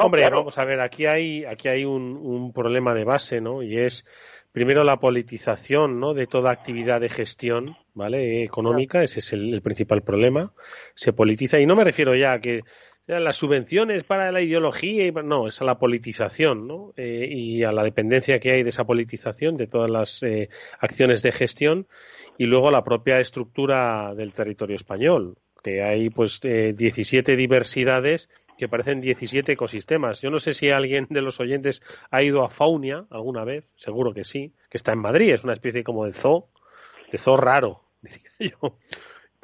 Hombre, 0.00 0.28
vamos 0.30 0.56
a 0.58 0.64
ver, 0.64 0.80
aquí 0.80 1.06
hay, 1.06 1.44
aquí 1.44 1.68
hay 1.68 1.84
un, 1.84 2.16
un 2.16 2.52
problema 2.52 2.94
de 2.94 3.04
base, 3.04 3.40
¿no? 3.40 3.62
Y 3.62 3.78
es 3.78 4.04
primero 4.54 4.84
la 4.84 4.98
politización 4.98 5.98
¿no? 5.98 6.14
de 6.14 6.28
toda 6.28 6.52
actividad 6.52 7.00
de 7.00 7.08
gestión 7.08 7.76
vale 7.92 8.44
económica 8.44 9.02
ese 9.02 9.18
es 9.18 9.32
el, 9.32 9.60
principal 9.62 10.02
problema 10.02 10.52
se 10.94 11.12
politiza 11.12 11.58
y 11.58 11.66
no 11.66 11.74
me 11.74 11.82
refiero 11.82 12.14
ya 12.14 12.34
a 12.34 12.38
que 12.38 12.60
las 13.06 13.36
subvenciones 13.36 14.04
para 14.04 14.32
la 14.32 14.40
ideología 14.40 15.06
y 15.06 15.12
no 15.12 15.46
es 15.46 15.60
a 15.60 15.64
la 15.64 15.78
politización 15.78 16.66
¿no? 16.66 16.92
Eh, 16.96 17.28
y 17.30 17.62
a 17.62 17.72
la 17.72 17.82
dependencia 17.82 18.38
que 18.38 18.52
hay 18.52 18.62
de 18.62 18.70
esa 18.70 18.84
politización 18.84 19.56
de 19.56 19.66
todas 19.66 19.90
las 19.90 20.22
eh, 20.22 20.48
acciones 20.80 21.22
de 21.22 21.32
gestión 21.32 21.86
y 22.38 22.46
luego 22.46 22.70
la 22.70 22.82
propia 22.82 23.20
estructura 23.20 24.14
del 24.14 24.32
territorio 24.32 24.76
español, 24.76 25.36
que 25.62 25.82
hay 25.82 26.10
pues 26.10 26.40
eh, 26.42 26.72
17 26.76 27.36
diversidades 27.36 28.28
que 28.56 28.68
parecen 28.68 29.00
17 29.00 29.52
ecosistemas. 29.52 30.20
Yo 30.20 30.30
no 30.30 30.38
sé 30.38 30.52
si 30.52 30.70
alguien 30.70 31.06
de 31.10 31.20
los 31.20 31.40
oyentes 31.40 31.82
ha 32.10 32.22
ido 32.22 32.44
a 32.44 32.50
Faunia 32.50 33.04
alguna 33.10 33.44
vez, 33.44 33.64
seguro 33.76 34.14
que 34.14 34.24
sí, 34.24 34.52
que 34.70 34.78
está 34.78 34.92
en 34.92 35.00
Madrid, 35.00 35.32
es 35.32 35.44
una 35.44 35.54
especie 35.54 35.84
como 35.84 36.04
de 36.06 36.12
zoo, 36.12 36.48
de 37.10 37.18
zoo 37.18 37.36
raro, 37.36 37.82
diría 38.02 38.30
yo. 38.60 38.78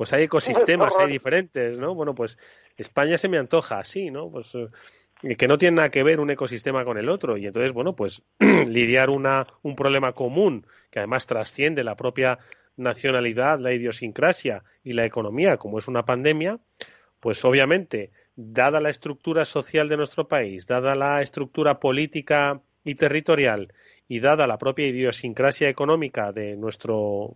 Pues 0.00 0.14
hay 0.14 0.22
ecosistemas, 0.22 0.94
hay 0.98 1.12
diferentes, 1.12 1.76
¿no? 1.76 1.94
Bueno, 1.94 2.14
pues 2.14 2.38
España 2.78 3.18
se 3.18 3.28
me 3.28 3.36
antoja 3.36 3.80
así, 3.80 4.10
¿no? 4.10 4.30
Pues 4.30 4.54
eh, 4.54 5.36
que 5.36 5.46
no 5.46 5.58
tiene 5.58 5.76
nada 5.76 5.90
que 5.90 6.02
ver 6.02 6.20
un 6.20 6.30
ecosistema 6.30 6.86
con 6.86 6.96
el 6.96 7.10
otro 7.10 7.36
y 7.36 7.46
entonces, 7.46 7.72
bueno, 7.72 7.94
pues 7.94 8.22
lidiar 8.38 9.10
una, 9.10 9.46
un 9.60 9.76
problema 9.76 10.14
común 10.14 10.66
que 10.90 11.00
además 11.00 11.26
trasciende 11.26 11.84
la 11.84 11.96
propia 11.96 12.38
nacionalidad, 12.78 13.58
la 13.58 13.74
idiosincrasia 13.74 14.64
y 14.82 14.94
la 14.94 15.04
economía, 15.04 15.58
como 15.58 15.78
es 15.78 15.86
una 15.86 16.06
pandemia, 16.06 16.60
pues 17.20 17.44
obviamente, 17.44 18.10
dada 18.36 18.80
la 18.80 18.88
estructura 18.88 19.44
social 19.44 19.90
de 19.90 19.98
nuestro 19.98 20.28
país, 20.28 20.66
dada 20.66 20.94
la 20.94 21.20
estructura 21.20 21.78
política 21.78 22.62
y 22.84 22.94
territorial 22.94 23.70
y 24.10 24.18
dada 24.18 24.48
la 24.48 24.58
propia 24.58 24.88
idiosincrasia 24.88 25.68
económica 25.68 26.32
de 26.32 26.56
nuestro, 26.56 27.30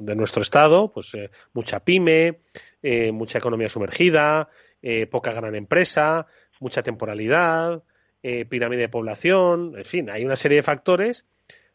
de 0.00 0.14
nuestro 0.14 0.42
Estado, 0.42 0.92
pues 0.92 1.14
eh, 1.14 1.30
mucha 1.54 1.80
pyme, 1.80 2.40
eh, 2.82 3.10
mucha 3.10 3.38
economía 3.38 3.70
sumergida, 3.70 4.50
eh, 4.82 5.06
poca 5.06 5.32
gran 5.32 5.54
empresa, 5.54 6.26
mucha 6.60 6.82
temporalidad, 6.82 7.82
pirámide 8.50 8.82
de 8.82 8.88
población, 8.90 9.72
en 9.78 9.84
fin, 9.86 10.10
hay 10.10 10.26
una 10.26 10.36
serie 10.36 10.56
de 10.56 10.62
factores 10.62 11.24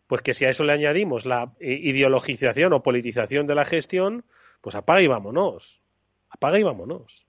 pues 0.06 0.22
que 0.22 0.36
si 0.36 0.46
a 0.46 0.50
eso 0.50 0.64
le 0.64 0.74
añadimos 0.74 1.26
la 1.26 1.52
ideologización 1.60 2.72
o 2.74 2.84
politización 2.84 3.48
de 3.48 3.56
la 3.56 3.66
gestión, 3.66 4.26
pues 4.62 4.76
apaga 4.76 5.02
y 5.02 5.08
vámonos. 5.08 5.82
Apaga 6.30 6.60
y 6.60 6.64
vámonos. 6.64 7.26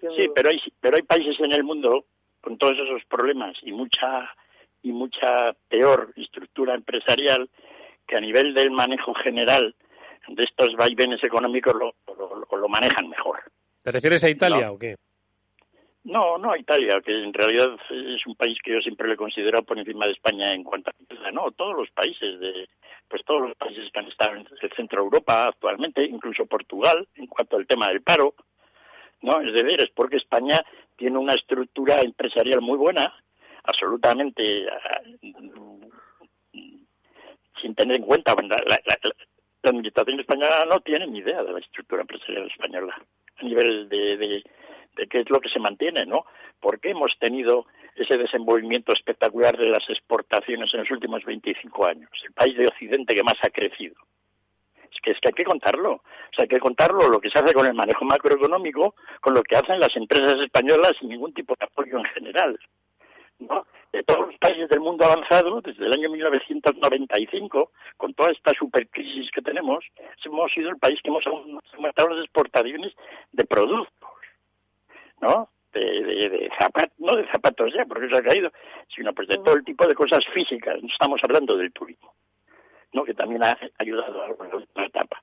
Sí, 0.00 0.28
pero 0.34 0.50
hay, 0.50 0.60
pero 0.80 0.96
hay 0.96 1.04
países 1.04 1.38
en 1.38 1.52
el 1.52 1.62
mundo 1.62 2.06
con 2.40 2.58
todos 2.58 2.76
esos 2.80 3.04
problemas 3.04 3.56
y 3.62 3.70
mucha 3.70 4.28
y 4.82 4.92
mucha 4.92 5.52
peor 5.68 6.12
estructura 6.16 6.74
empresarial 6.74 7.48
que 8.06 8.16
a 8.16 8.20
nivel 8.20 8.54
del 8.54 8.70
manejo 8.70 9.14
general 9.14 9.74
de 10.28 10.44
estos 10.44 10.74
vaivenes 10.74 11.22
económicos 11.24 11.74
lo, 11.74 11.94
lo, 12.56 12.68
manejan 12.68 13.08
mejor. 13.08 13.40
¿Te 13.82 13.92
refieres 13.92 14.22
a 14.24 14.30
Italia 14.30 14.70
o 14.70 14.78
qué? 14.78 14.96
No, 16.04 16.36
no 16.36 16.56
Italia, 16.56 17.00
que 17.00 17.22
en 17.22 17.32
realidad 17.32 17.76
es 17.90 18.26
un 18.26 18.34
país 18.34 18.58
que 18.62 18.72
yo 18.72 18.80
siempre 18.80 19.06
le 19.06 19.14
he 19.14 19.16
considerado 19.16 19.62
por 19.64 19.78
encima 19.78 20.06
de 20.06 20.12
España 20.12 20.52
en 20.52 20.64
cuanto 20.64 20.90
a 20.90 21.30
no, 21.30 21.52
todos 21.52 21.76
los 21.76 21.90
países 21.90 22.40
de 22.40 22.68
pues 23.08 23.24
todos 23.24 23.42
los 23.42 23.56
países 23.56 23.90
que 23.92 23.98
han 24.00 24.08
estado 24.08 24.36
en 24.36 24.46
el 24.60 24.72
centro 24.72 25.00
de 25.00 25.04
Europa 25.04 25.48
actualmente, 25.48 26.02
incluso 26.02 26.46
Portugal, 26.46 27.06
en 27.14 27.26
cuanto 27.26 27.56
al 27.56 27.66
tema 27.66 27.88
del 27.88 28.00
paro, 28.00 28.34
no, 29.20 29.40
es 29.40 29.52
decir, 29.52 29.80
es 29.80 29.90
porque 29.90 30.16
España 30.16 30.64
tiene 30.96 31.18
una 31.18 31.34
estructura 31.34 32.00
empresarial 32.00 32.60
muy 32.60 32.76
buena, 32.76 33.14
absolutamente 33.64 34.66
ah, 34.70 35.00
sin 37.60 37.74
tener 37.74 37.96
en 37.96 38.02
cuenta 38.02 38.34
la, 38.34 38.58
la, 38.66 38.98
administración 39.64 40.18
española 40.18 40.64
no 40.64 40.80
tiene 40.80 41.06
ni 41.06 41.18
idea 41.18 41.42
de 41.42 41.52
la 41.52 41.60
estructura 41.60 42.02
empresarial 42.02 42.46
española 42.46 43.00
a 43.36 43.44
nivel 43.44 43.88
de 43.88 44.42
de 44.96 45.06
qué 45.06 45.20
es 45.20 45.30
lo 45.30 45.40
que 45.40 45.48
se 45.48 45.58
mantiene, 45.58 46.06
¿no? 46.06 46.24
Porque 46.60 46.90
hemos 46.90 47.16
tenido 47.18 47.66
ese 47.96 48.16
desenvolvimiento 48.16 48.92
espectacular 48.92 49.56
de 49.56 49.66
las 49.66 49.88
exportaciones 49.88 50.72
en 50.72 50.80
los 50.80 50.90
últimos 50.90 51.24
25 51.24 51.86
años, 51.86 52.10
el 52.24 52.32
país 52.32 52.56
de 52.56 52.68
Occidente 52.68 53.14
que 53.14 53.22
más 53.22 53.38
ha 53.42 53.50
crecido. 53.50 53.94
Es 54.90 55.00
que, 55.00 55.12
es 55.12 55.20
que 55.20 55.28
hay 55.28 55.34
que 55.34 55.44
contarlo. 55.44 55.94
O 55.94 56.34
sea, 56.34 56.42
hay 56.42 56.48
que 56.48 56.60
contarlo 56.60 57.08
lo 57.08 57.20
que 57.20 57.30
se 57.30 57.38
hace 57.38 57.54
con 57.54 57.66
el 57.66 57.74
manejo 57.74 58.04
macroeconómico, 58.04 58.94
con 59.20 59.32
lo 59.32 59.42
que 59.42 59.56
hacen 59.56 59.80
las 59.80 59.96
empresas 59.96 60.38
españolas 60.40 60.96
sin 60.98 61.08
ningún 61.08 61.32
tipo 61.32 61.54
de 61.58 61.64
apoyo 61.64 61.98
en 61.98 62.04
general. 62.04 62.58
¿No? 63.48 63.66
De 63.92 64.02
todos 64.02 64.26
los 64.28 64.38
países 64.38 64.68
del 64.68 64.80
mundo 64.80 65.04
avanzado, 65.04 65.60
desde 65.60 65.84
el 65.84 65.92
año 65.92 66.10
1995, 66.10 67.70
con 67.96 68.14
toda 68.14 68.30
esta 68.30 68.54
supercrisis 68.54 69.30
que 69.30 69.42
tenemos, 69.42 69.84
hemos 70.24 70.52
sido 70.52 70.70
el 70.70 70.78
país 70.78 71.00
que 71.02 71.10
hemos 71.10 71.24
aumentado 71.26 72.08
las 72.08 72.24
exportaciones 72.24 72.92
de 73.32 73.44
productos 73.44 74.08
¿no? 75.22 75.48
De, 75.72 75.80
de, 75.80 76.50
zapatos, 76.58 76.92
no 76.98 77.16
de 77.16 77.26
zapatos 77.28 77.72
ya, 77.72 77.86
porque 77.86 78.08
se 78.08 78.16
ha 78.16 78.22
caído, 78.22 78.52
sino 78.94 79.14
pues 79.14 79.26
de 79.28 79.38
todo 79.38 79.54
el 79.54 79.64
tipo 79.64 79.86
de 79.86 79.94
cosas 79.94 80.22
físicas. 80.34 80.76
estamos 80.82 81.22
hablando 81.24 81.56
del 81.56 81.72
turismo, 81.72 82.12
¿no? 82.92 83.04
Que 83.04 83.14
también 83.14 83.42
ha 83.42 83.56
ayudado 83.78 84.22
a 84.22 84.28
la 84.74 84.86
etapa. 84.86 85.22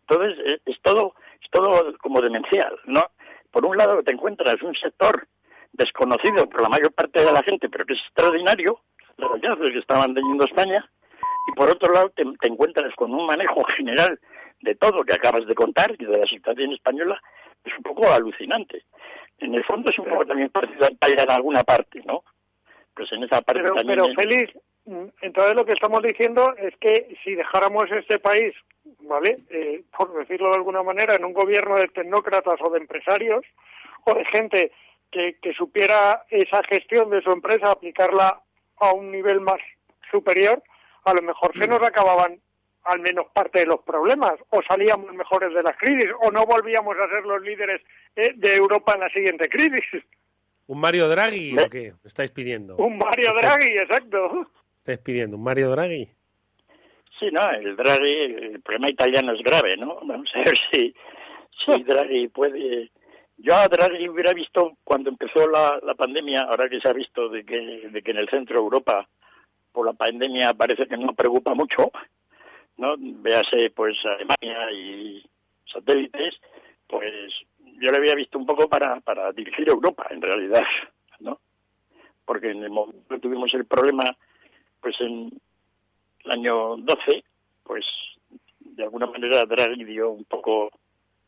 Entonces, 0.00 0.38
eh, 0.44 0.58
es 0.66 0.80
todo, 0.80 1.14
es 1.40 1.48
todo 1.50 1.96
como 1.98 2.20
demencial, 2.20 2.76
¿no? 2.86 3.04
Por 3.52 3.64
un 3.64 3.76
lado 3.76 4.02
te 4.02 4.10
encuentras 4.10 4.60
un 4.62 4.74
sector 4.74 5.28
desconocido 5.74 6.48
por 6.48 6.62
la 6.62 6.68
mayor 6.68 6.92
parte 6.92 7.20
de 7.20 7.32
la 7.32 7.42
gente, 7.42 7.68
pero 7.68 7.84
que 7.84 7.94
es 7.94 8.00
extraordinario, 8.00 8.80
realidad 9.16 9.58
es 9.64 9.72
que 9.72 9.78
estaban 9.78 10.14
teniendo 10.14 10.44
España, 10.44 10.88
y 11.48 11.52
por 11.52 11.70
otro 11.70 11.92
lado 11.92 12.10
te, 12.10 12.24
encuentras 12.46 12.94
con 12.94 13.12
un 13.12 13.26
manejo 13.26 13.64
general 13.76 14.18
de 14.60 14.74
todo 14.74 14.98
lo 14.98 15.04
que 15.04 15.14
acabas 15.14 15.46
de 15.46 15.54
contar 15.54 15.94
y 15.98 16.04
de 16.04 16.18
la 16.18 16.26
situación 16.26 16.72
española, 16.72 17.20
es 17.64 17.76
un 17.76 17.82
poco 17.82 18.10
alucinante. 18.10 18.82
En 19.38 19.54
el 19.54 19.64
fondo 19.64 19.90
es 19.90 19.98
un 19.98 20.06
poco 20.06 20.26
también 20.26 20.50
parecido 20.50 20.86
a 20.86 20.90
Italia 20.90 21.24
en 21.24 21.30
alguna 21.30 21.64
parte, 21.64 22.02
¿no? 22.06 22.22
Pues 22.94 23.10
en 23.12 23.24
esa 23.24 23.42
parte 23.42 23.62
pero, 23.62 23.74
también... 23.74 24.00
Pero, 24.00 24.14
Félix, 24.14 24.52
entonces 25.20 25.56
lo 25.56 25.64
que 25.64 25.72
estamos 25.72 26.02
diciendo 26.02 26.54
es 26.56 26.76
que 26.76 27.16
si 27.24 27.34
dejáramos 27.34 27.90
este 27.90 28.18
país, 28.18 28.54
¿vale? 29.00 29.38
Eh, 29.50 29.82
por 29.96 30.14
decirlo 30.14 30.50
de 30.50 30.56
alguna 30.56 30.82
manera, 30.82 31.16
en 31.16 31.24
un 31.24 31.32
gobierno 31.32 31.76
de 31.76 31.88
tecnócratas 31.88 32.60
o 32.60 32.70
de 32.70 32.78
empresarios 32.78 33.44
o 34.04 34.14
de 34.14 34.24
gente 34.26 34.72
que, 35.14 35.38
que 35.40 35.54
supiera 35.54 36.24
esa 36.28 36.62
gestión 36.64 37.08
de 37.10 37.22
su 37.22 37.30
empresa, 37.30 37.70
aplicarla 37.70 38.40
a 38.76 38.92
un 38.92 39.10
nivel 39.10 39.40
más 39.40 39.60
superior, 40.10 40.62
a 41.04 41.14
lo 41.14 41.22
mejor 41.22 41.52
se 41.56 41.66
nos 41.66 41.80
mm. 41.80 41.84
acababan 41.84 42.40
al 42.84 43.00
menos 43.00 43.26
parte 43.32 43.60
de 43.60 43.66
los 43.66 43.80
problemas, 43.80 44.34
o 44.50 44.60
salíamos 44.62 45.10
mejores 45.14 45.54
de 45.54 45.62
las 45.62 45.76
crisis, 45.78 46.10
o 46.20 46.30
no 46.30 46.44
volvíamos 46.44 46.94
a 46.98 47.08
ser 47.08 47.24
los 47.24 47.40
líderes 47.40 47.80
eh, 48.14 48.32
de 48.34 48.56
Europa 48.56 48.92
en 48.94 49.00
la 49.00 49.08
siguiente 49.08 49.48
crisis. 49.48 50.04
¿Un 50.66 50.80
Mario 50.80 51.08
Draghi 51.08 51.58
o 51.58 51.70
qué? 51.70 51.94
estáis 52.04 52.30
pidiendo? 52.32 52.76
Un 52.76 52.98
Mario 52.98 53.32
Draghi, 53.32 53.78
exacto 53.78 54.46
estáis 54.84 54.98
pidiendo? 54.98 55.36
¿Un 55.36 55.42
Mario 55.42 55.70
Draghi? 55.70 56.06
Sí, 57.18 57.30
no, 57.32 57.50
el 57.52 57.74
Draghi, 57.74 58.20
el 58.22 58.60
problema 58.60 58.90
italiano 58.90 59.32
es 59.32 59.42
grave, 59.42 59.78
¿no? 59.78 59.98
Vamos 60.02 60.30
a 60.34 60.40
ver 60.40 60.58
si, 60.70 60.94
si 61.64 61.82
Draghi 61.84 62.28
puede... 62.28 62.90
Yo 63.44 63.54
a 63.54 63.68
Draghi 63.68 64.08
hubiera 64.08 64.32
visto 64.32 64.78
cuando 64.84 65.10
empezó 65.10 65.46
la, 65.46 65.78
la 65.82 65.94
pandemia, 65.94 66.44
ahora 66.44 66.66
que 66.70 66.80
se 66.80 66.88
ha 66.88 66.94
visto 66.94 67.28
de 67.28 67.44
que, 67.44 67.90
de 67.90 68.02
que 68.02 68.10
en 68.12 68.16
el 68.16 68.30
centro 68.30 68.56
de 68.56 68.64
Europa 68.64 69.06
por 69.70 69.84
la 69.84 69.92
pandemia 69.92 70.54
parece 70.54 70.86
que 70.86 70.96
no 70.96 71.12
preocupa 71.12 71.52
mucho, 71.52 71.92
¿no? 72.78 72.94
Véase 72.96 73.68
pues 73.68 74.02
Alemania 74.06 74.72
y 74.72 75.22
satélites, 75.66 76.40
pues 76.86 77.12
yo 77.82 77.90
le 77.90 77.98
había 77.98 78.14
visto 78.14 78.38
un 78.38 78.46
poco 78.46 78.66
para, 78.66 79.00
para 79.00 79.30
dirigir 79.32 79.68
Europa 79.68 80.06
en 80.08 80.22
realidad, 80.22 80.64
¿no? 81.20 81.38
Porque 82.24 82.50
en 82.50 82.62
el 82.62 82.70
momento 82.70 83.06
que 83.10 83.20
tuvimos 83.20 83.52
el 83.52 83.66
problema 83.66 84.16
pues 84.80 84.98
en 85.02 85.30
el 86.24 86.30
año 86.30 86.78
12, 86.78 87.22
pues 87.62 87.84
de 88.60 88.84
alguna 88.84 89.04
manera 89.04 89.44
Draghi 89.44 89.84
dio 89.84 90.12
un 90.12 90.24
poco 90.24 90.70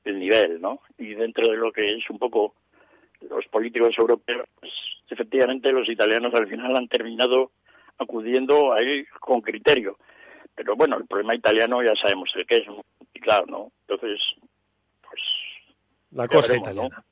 el 0.07 0.19
nivel, 0.19 0.61
¿no? 0.61 0.81
Y 0.99 1.15
dentro 1.15 1.49
de 1.49 1.57
lo 1.57 1.73
que 1.73 1.97
es 1.97 2.11
un 2.11 2.19
poco 2.19 2.55
los 3.29 3.47
políticos 3.47 3.95
europeos, 3.99 4.47
pues 4.61 4.73
efectivamente 5.09 5.73
los 5.73 5.89
italianos 5.89 6.35
al 6.35 6.49
final 6.49 6.77
han 6.77 6.89
terminado 6.89 7.53
acudiendo 7.99 8.73
a 8.73 8.81
él 8.81 9.07
con 9.21 9.41
criterio. 9.41 9.99
Pero 10.55 10.77
bueno, 10.77 10.97
el 10.97 11.07
problema 11.07 11.35
italiano 11.35 11.83
ya 11.83 11.95
sabemos 11.95 12.31
el 12.35 12.47
que 12.47 12.59
es, 12.59 12.67
y 13.15 13.21
claro, 13.21 13.47
¿no? 13.47 13.73
Entonces, 13.89 14.21
pues... 15.03 15.21
La 16.13 16.29
cosa 16.29 16.57
italiana. 16.57 17.05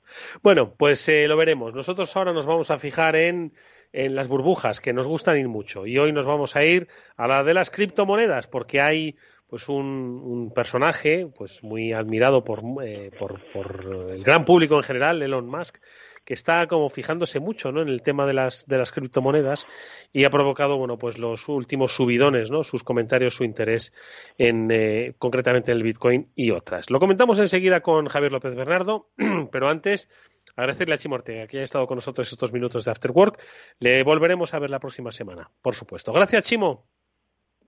Bueno, 0.42 0.74
pues 0.76 1.09
eh, 1.09 1.26
lo 1.26 1.37
veremos. 1.37 1.74
Nosotros 1.74 2.14
ahora 2.16 2.33
nos 2.33 2.46
vamos 2.46 2.70
a 2.70 2.78
fijar 2.78 3.16
en 3.16 3.52
en 3.94 4.16
las 4.16 4.26
burbujas, 4.26 4.80
que 4.80 4.92
nos 4.92 5.07
gustan 5.07 5.38
ir 5.38 5.48
mucho. 5.48 5.87
Y 5.87 5.98
hoy 5.98 6.12
nos 6.12 6.26
vamos 6.26 6.57
a 6.57 6.64
ir 6.64 6.88
a 7.16 7.28
la 7.28 7.44
de 7.44 7.54
las 7.54 7.70
criptomonedas, 7.70 8.48
porque 8.48 8.80
hay 8.80 9.16
pues 9.48 9.68
un, 9.68 10.52
personaje 10.54 11.26
pues 11.37 11.62
muy 11.62 11.92
admirado 11.92 12.44
por, 12.44 12.62
eh, 12.83 13.11
por, 13.18 13.40
por, 13.52 14.11
el 14.11 14.22
gran 14.24 14.44
público 14.44 14.76
en 14.76 14.83
general, 14.83 15.22
Elon 15.22 15.48
Musk, 15.48 15.78
que 16.24 16.35
está 16.35 16.66
como 16.66 16.88
fijándose 16.88 17.38
mucho 17.38 17.70
¿no? 17.70 17.83
en 17.83 17.88
el 17.88 18.02
tema 18.02 18.26
de 18.26 18.33
las, 18.33 18.66
de 18.66 18.78
las 18.78 18.92
criptomonedas 18.92 19.66
y 20.12 20.24
ha 20.24 20.30
provocado 20.30 20.78
bueno 20.78 20.96
pues 20.96 21.18
los 21.18 21.48
últimos 21.48 21.92
subidones, 21.92 22.50
¿no? 22.50 22.62
sus 22.62 22.83
comentarios, 22.83 23.35
su 23.35 23.44
interés 23.44 23.92
en 24.38 24.70
eh, 24.70 25.14
concretamente 25.18 25.70
en 25.70 25.78
el 25.78 25.83
Bitcoin 25.85 26.30
y 26.35 26.50
otras. 26.50 26.90
Lo 26.90 26.98
comentamos 26.98 27.38
enseguida 27.38 27.80
con 27.80 28.07
Javier 28.07 28.33
López 28.33 28.54
Bernardo, 28.54 29.09
pero 29.52 29.68
antes 29.68 30.09
Agradecerle 30.57 30.94
a 30.94 30.98
Chimo 30.98 31.16
Ortega 31.16 31.46
que 31.46 31.57
haya 31.57 31.64
estado 31.64 31.87
con 31.87 31.96
nosotros 31.96 32.30
estos 32.30 32.52
minutos 32.52 32.85
de 32.85 32.90
After 32.90 33.11
Work. 33.11 33.40
Le 33.80 34.02
volveremos 34.04 34.54
a 34.54 34.59
ver 34.59 34.70
la 34.70 34.78
próxima 34.78 35.11
semana, 35.11 35.50
por 35.62 35.74
supuesto. 35.74 36.12
Gracias, 36.12 36.44
Chimo. 36.44 36.87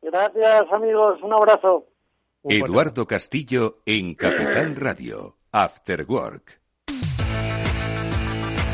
Gracias, 0.02 0.72
amigos. 0.72 1.20
Un 1.22 1.32
abrazo. 1.32 1.86
Eduardo 2.44 3.06
Castillo 3.06 3.78
en 3.86 4.14
Capital 4.14 4.76
Radio. 4.76 5.36
After 5.52 6.04
Work. 6.06 6.60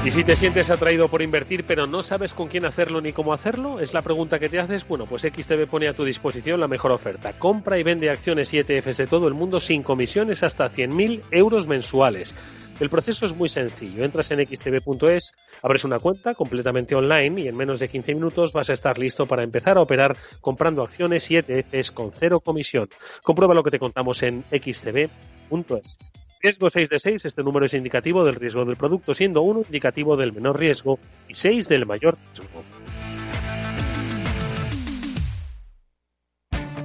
Y 0.04 0.10
si 0.10 0.24
te 0.24 0.34
sientes 0.34 0.68
atraído 0.68 1.06
por 1.06 1.22
invertir 1.22 1.64
pero 1.64 1.86
no 1.86 2.02
sabes 2.02 2.34
con 2.34 2.48
quién 2.48 2.64
hacerlo 2.64 3.00
ni 3.00 3.12
cómo 3.12 3.32
hacerlo, 3.32 3.78
es 3.78 3.94
la 3.94 4.00
pregunta 4.00 4.40
que 4.40 4.48
te 4.48 4.58
haces. 4.58 4.86
Bueno, 4.86 5.06
pues 5.06 5.22
XTB 5.22 5.68
pone 5.68 5.86
a 5.86 5.94
tu 5.94 6.02
disposición 6.02 6.58
la 6.58 6.66
mejor 6.66 6.90
oferta. 6.90 7.38
Compra 7.38 7.78
y 7.78 7.84
vende 7.84 8.10
acciones 8.10 8.52
y 8.52 8.58
ETFs 8.58 8.96
de 8.96 9.06
todo 9.06 9.28
el 9.28 9.34
mundo 9.34 9.60
sin 9.60 9.84
comisiones 9.84 10.42
hasta 10.42 10.72
100.000 10.72 11.22
euros 11.30 11.68
mensuales. 11.68 12.34
El 12.80 12.90
proceso 12.90 13.26
es 13.26 13.36
muy 13.36 13.48
sencillo. 13.48 14.04
Entras 14.04 14.30
en 14.30 14.44
xtb.es, 14.44 15.32
abres 15.62 15.84
una 15.84 15.98
cuenta 15.98 16.34
completamente 16.34 16.94
online 16.94 17.42
y 17.42 17.48
en 17.48 17.56
menos 17.56 17.78
de 17.80 17.88
15 17.88 18.14
minutos 18.14 18.52
vas 18.52 18.70
a 18.70 18.72
estar 18.72 18.98
listo 18.98 19.26
para 19.26 19.44
empezar 19.44 19.78
a 19.78 19.82
operar 19.82 20.16
comprando 20.40 20.82
acciones 20.82 21.30
y 21.30 21.36
ETFs 21.36 21.92
con 21.92 22.12
cero 22.12 22.40
comisión. 22.40 22.88
Comprueba 23.22 23.54
lo 23.54 23.62
que 23.62 23.70
te 23.70 23.78
contamos 23.78 24.22
en 24.22 24.42
xtb.es. 24.50 25.98
Riesgo 26.42 26.70
6 26.70 26.90
de 26.90 26.98
6, 26.98 27.24
este 27.24 27.44
número 27.44 27.66
es 27.66 27.74
indicativo 27.74 28.24
del 28.24 28.34
riesgo 28.34 28.64
del 28.64 28.74
producto, 28.74 29.14
siendo 29.14 29.42
1 29.42 29.60
indicativo 29.60 30.16
del 30.16 30.32
menor 30.32 30.58
riesgo 30.58 30.98
y 31.28 31.36
6 31.36 31.68
del 31.68 31.86
mayor 31.86 32.18
riesgo. 32.34 32.81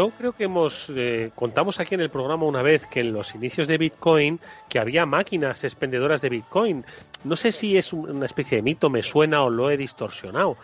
Yo 0.00 0.08
creo 0.16 0.32
que 0.32 0.44
hemos 0.44 0.90
eh, 0.96 1.30
contamos 1.34 1.78
aquí 1.78 1.94
en 1.94 2.00
el 2.00 2.08
programa 2.08 2.46
una 2.46 2.62
vez 2.62 2.86
que 2.86 3.00
en 3.00 3.12
los 3.12 3.34
inicios 3.34 3.68
de 3.68 3.76
Bitcoin 3.76 4.40
que 4.66 4.78
había 4.78 5.04
máquinas 5.04 5.62
expendedoras 5.62 6.22
de 6.22 6.30
Bitcoin. 6.30 6.86
No 7.22 7.36
sé 7.36 7.52
si 7.52 7.76
es 7.76 7.92
una 7.92 8.24
especie 8.24 8.56
de 8.56 8.62
mito, 8.62 8.88
me 8.88 9.02
suena 9.02 9.42
o 9.42 9.50
lo 9.50 9.70
he 9.70 9.76
distorsionado. 9.76 10.56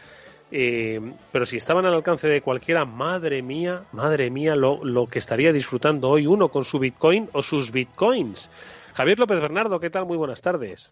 Eh, 0.51 1.03
pero 1.33 1.45
si 1.45 1.59
estaban 1.59 1.85
al 1.85 1.93
alcance 1.93 2.27
de 2.29 2.41
cualquiera, 2.41 2.87
madre 2.87 3.43
mía, 3.43 3.83
madre 3.93 4.31
mía, 4.31 4.57
lo, 4.57 4.83
lo 4.83 5.07
que 5.07 5.19
estaría 5.19 5.53
disfrutando 5.53 6.09
hoy 6.09 6.27
uno 6.27 6.49
con 6.49 6.65
su 6.65 6.79
Bitcoin 6.79 7.29
o 7.35 7.43
sus 7.43 7.71
Bitcoins. 7.73 8.49
Javier 8.95 9.19
López 9.19 9.39
Bernardo, 9.39 9.79
¿qué 9.79 9.91
tal? 9.91 10.07
Muy 10.07 10.17
buenas 10.17 10.41
tardes. 10.41 10.91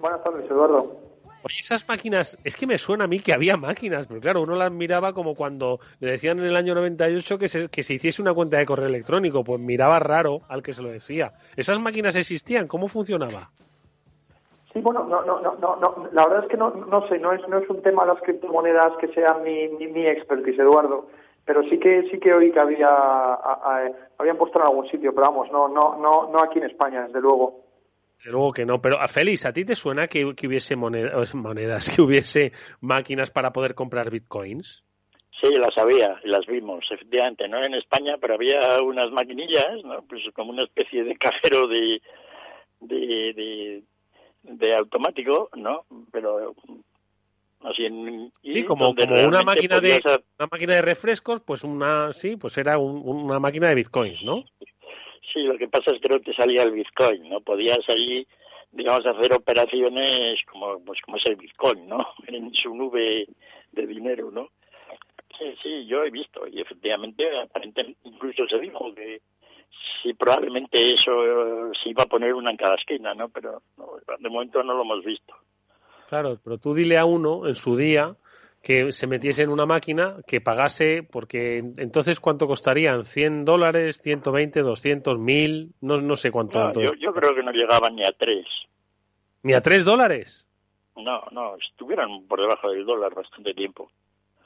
Buenas 0.00 0.24
tardes, 0.24 0.50
Eduardo. 0.50 1.15
Oye, 1.46 1.60
esas 1.60 1.88
máquinas, 1.88 2.36
es 2.42 2.56
que 2.56 2.66
me 2.66 2.76
suena 2.76 3.04
a 3.04 3.06
mí 3.06 3.20
que 3.20 3.32
había 3.32 3.56
máquinas, 3.56 4.08
pero 4.08 4.20
claro, 4.20 4.42
uno 4.42 4.56
las 4.56 4.72
miraba 4.72 5.12
como 5.12 5.36
cuando 5.36 5.78
le 6.00 6.10
decían 6.10 6.40
en 6.40 6.46
el 6.46 6.56
año 6.56 6.74
98 6.74 7.38
que 7.38 7.46
se, 7.46 7.68
que 7.68 7.84
se 7.84 7.94
hiciese 7.94 8.20
una 8.20 8.34
cuenta 8.34 8.56
de 8.56 8.66
correo 8.66 8.88
electrónico, 8.88 9.44
pues 9.44 9.60
miraba 9.60 10.00
raro 10.00 10.40
al 10.48 10.64
que 10.64 10.74
se 10.74 10.82
lo 10.82 10.88
decía. 10.88 11.34
¿Esas 11.56 11.78
máquinas 11.78 12.16
existían? 12.16 12.66
¿Cómo 12.66 12.88
funcionaba? 12.88 13.50
Sí, 14.72 14.80
bueno, 14.80 15.04
no, 15.04 15.22
no, 15.22 15.40
no, 15.40 15.76
no, 15.76 16.08
la 16.10 16.26
verdad 16.26 16.42
es 16.42 16.50
que 16.50 16.56
no, 16.56 16.70
no 16.70 17.06
sé, 17.06 17.20
no 17.20 17.32
es, 17.32 17.46
no 17.46 17.58
es 17.58 17.70
un 17.70 17.80
tema 17.80 18.04
de 18.04 18.14
las 18.14 18.22
criptomonedas 18.22 18.96
que 18.98 19.06
sea 19.08 19.34
mi, 19.34 19.68
mi, 19.68 19.86
mi 19.86 20.04
expertise, 20.04 20.58
Eduardo, 20.58 21.06
pero 21.44 21.62
sí 21.70 21.78
que 21.78 22.08
sí 22.10 22.18
que 22.18 22.34
oí 22.34 22.50
que 22.50 22.58
había, 22.58 22.88
habían 24.18 24.36
puesto 24.36 24.58
en 24.58 24.66
algún 24.66 24.88
sitio, 24.88 25.14
pero 25.14 25.28
vamos, 25.28 25.52
no, 25.52 25.68
no, 25.68 25.96
no, 25.96 26.28
no 26.28 26.42
aquí 26.42 26.58
en 26.58 26.64
España, 26.64 27.06
desde 27.06 27.20
luego. 27.20 27.65
Desde 28.16 28.30
luego 28.30 28.52
que 28.52 28.64
no, 28.64 28.80
pero 28.80 29.00
a 29.00 29.08
Félix, 29.08 29.44
¿a 29.44 29.52
ti 29.52 29.64
te 29.64 29.74
suena 29.74 30.08
que, 30.08 30.34
que 30.34 30.46
hubiese 30.46 30.74
monedas, 30.76 31.94
que 31.94 32.02
hubiese 32.02 32.52
máquinas 32.80 33.30
para 33.30 33.52
poder 33.52 33.74
comprar 33.74 34.10
bitcoins? 34.10 34.82
Sí, 35.40 35.48
las 35.50 35.76
había, 35.76 36.18
las 36.24 36.46
vimos, 36.46 36.86
efectivamente, 36.90 37.46
no 37.46 37.62
en 37.62 37.74
España, 37.74 38.16
pero 38.18 38.34
había 38.34 38.80
unas 38.80 39.10
maquinillas, 39.10 39.84
¿no? 39.84 40.02
Pues 40.08 40.22
como 40.34 40.50
una 40.50 40.64
especie 40.64 41.04
de 41.04 41.14
cajero 41.16 41.68
de, 41.68 42.00
de 42.80 43.82
de 44.48 44.74
automático, 44.74 45.50
¿no? 45.56 45.84
Pero 46.12 46.54
así 47.60 47.84
en, 47.84 48.32
sí, 48.42 48.64
como, 48.64 48.94
como 48.94 49.26
una 49.26 49.42
máquina 49.42 49.80
de 49.80 50.00
una 50.38 50.48
máquina 50.50 50.74
de 50.74 50.82
refrescos, 50.82 51.40
pues 51.44 51.64
una 51.64 52.12
sí, 52.12 52.36
pues 52.36 52.56
era 52.58 52.78
una 52.78 53.38
máquina 53.40 53.68
de 53.68 53.74
bitcoins, 53.74 54.22
¿no? 54.22 54.44
Sí, 55.32 55.42
lo 55.42 55.56
que 55.58 55.68
pasa 55.68 55.90
es 55.90 56.00
que 56.00 56.08
no 56.08 56.20
te 56.20 56.34
salía 56.34 56.62
el 56.62 56.72
bitcoin, 56.72 57.28
¿no? 57.28 57.40
Podías 57.40 57.88
allí, 57.88 58.26
digamos, 58.70 59.04
hacer 59.06 59.32
operaciones 59.32 60.40
como 60.50 60.82
pues 60.84 61.00
como 61.02 61.16
es 61.16 61.26
el 61.26 61.36
bitcoin, 61.36 61.88
¿no? 61.88 62.06
En 62.28 62.52
su 62.54 62.74
nube 62.74 63.26
de 63.72 63.86
dinero, 63.86 64.30
¿no? 64.30 64.50
Sí, 65.38 65.54
sí, 65.62 65.86
yo 65.86 66.04
he 66.04 66.10
visto 66.10 66.46
y 66.46 66.60
efectivamente 66.60 67.38
aparentemente 67.38 67.98
incluso 68.04 68.46
se 68.48 68.58
dijo 68.58 68.94
que 68.94 69.20
sí, 70.02 70.14
probablemente 70.14 70.94
eso 70.94 71.72
se 71.74 71.90
iba 71.90 72.04
a 72.04 72.08
poner 72.08 72.32
una 72.32 72.50
en 72.50 72.56
cada 72.56 72.76
esquina, 72.76 73.14
¿no? 73.14 73.28
Pero 73.28 73.62
de 74.18 74.28
momento 74.30 74.62
no 74.62 74.74
lo 74.74 74.82
hemos 74.82 75.04
visto. 75.04 75.34
Claro, 76.08 76.38
pero 76.42 76.58
tú 76.58 76.72
dile 76.72 76.96
a 76.96 77.04
uno 77.04 77.46
en 77.46 77.56
su 77.56 77.76
día 77.76 78.16
que 78.66 78.90
se 78.90 79.06
metiese 79.06 79.44
en 79.44 79.50
una 79.50 79.64
máquina 79.64 80.16
que 80.26 80.40
pagase, 80.40 81.04
porque 81.04 81.58
entonces 81.58 82.18
¿cuánto 82.18 82.48
costarían? 82.48 83.04
¿100 83.04 83.44
dólares, 83.44 84.00
120, 84.02 84.60
200, 84.62 85.20
1000? 85.20 85.74
No, 85.82 86.00
no 86.00 86.16
sé 86.16 86.32
cuánto. 86.32 86.72
yo, 86.72 86.92
yo, 86.98 87.14
creo 87.14 87.32
que 87.32 87.44
no 87.44 87.52
llegaban 87.52 87.94
ni 87.94 88.02
a 88.02 88.10
3. 88.10 88.44
¿Ni 89.44 89.52
a 89.52 89.60
3 89.60 89.84
dólares? 89.84 90.48
No, 90.96 91.22
no, 91.30 91.54
estuvieran 91.54 92.26
por 92.26 92.40
debajo 92.40 92.68
del 92.72 92.84
dólar 92.84 93.14
bastante 93.14 93.54
tiempo. 93.54 93.88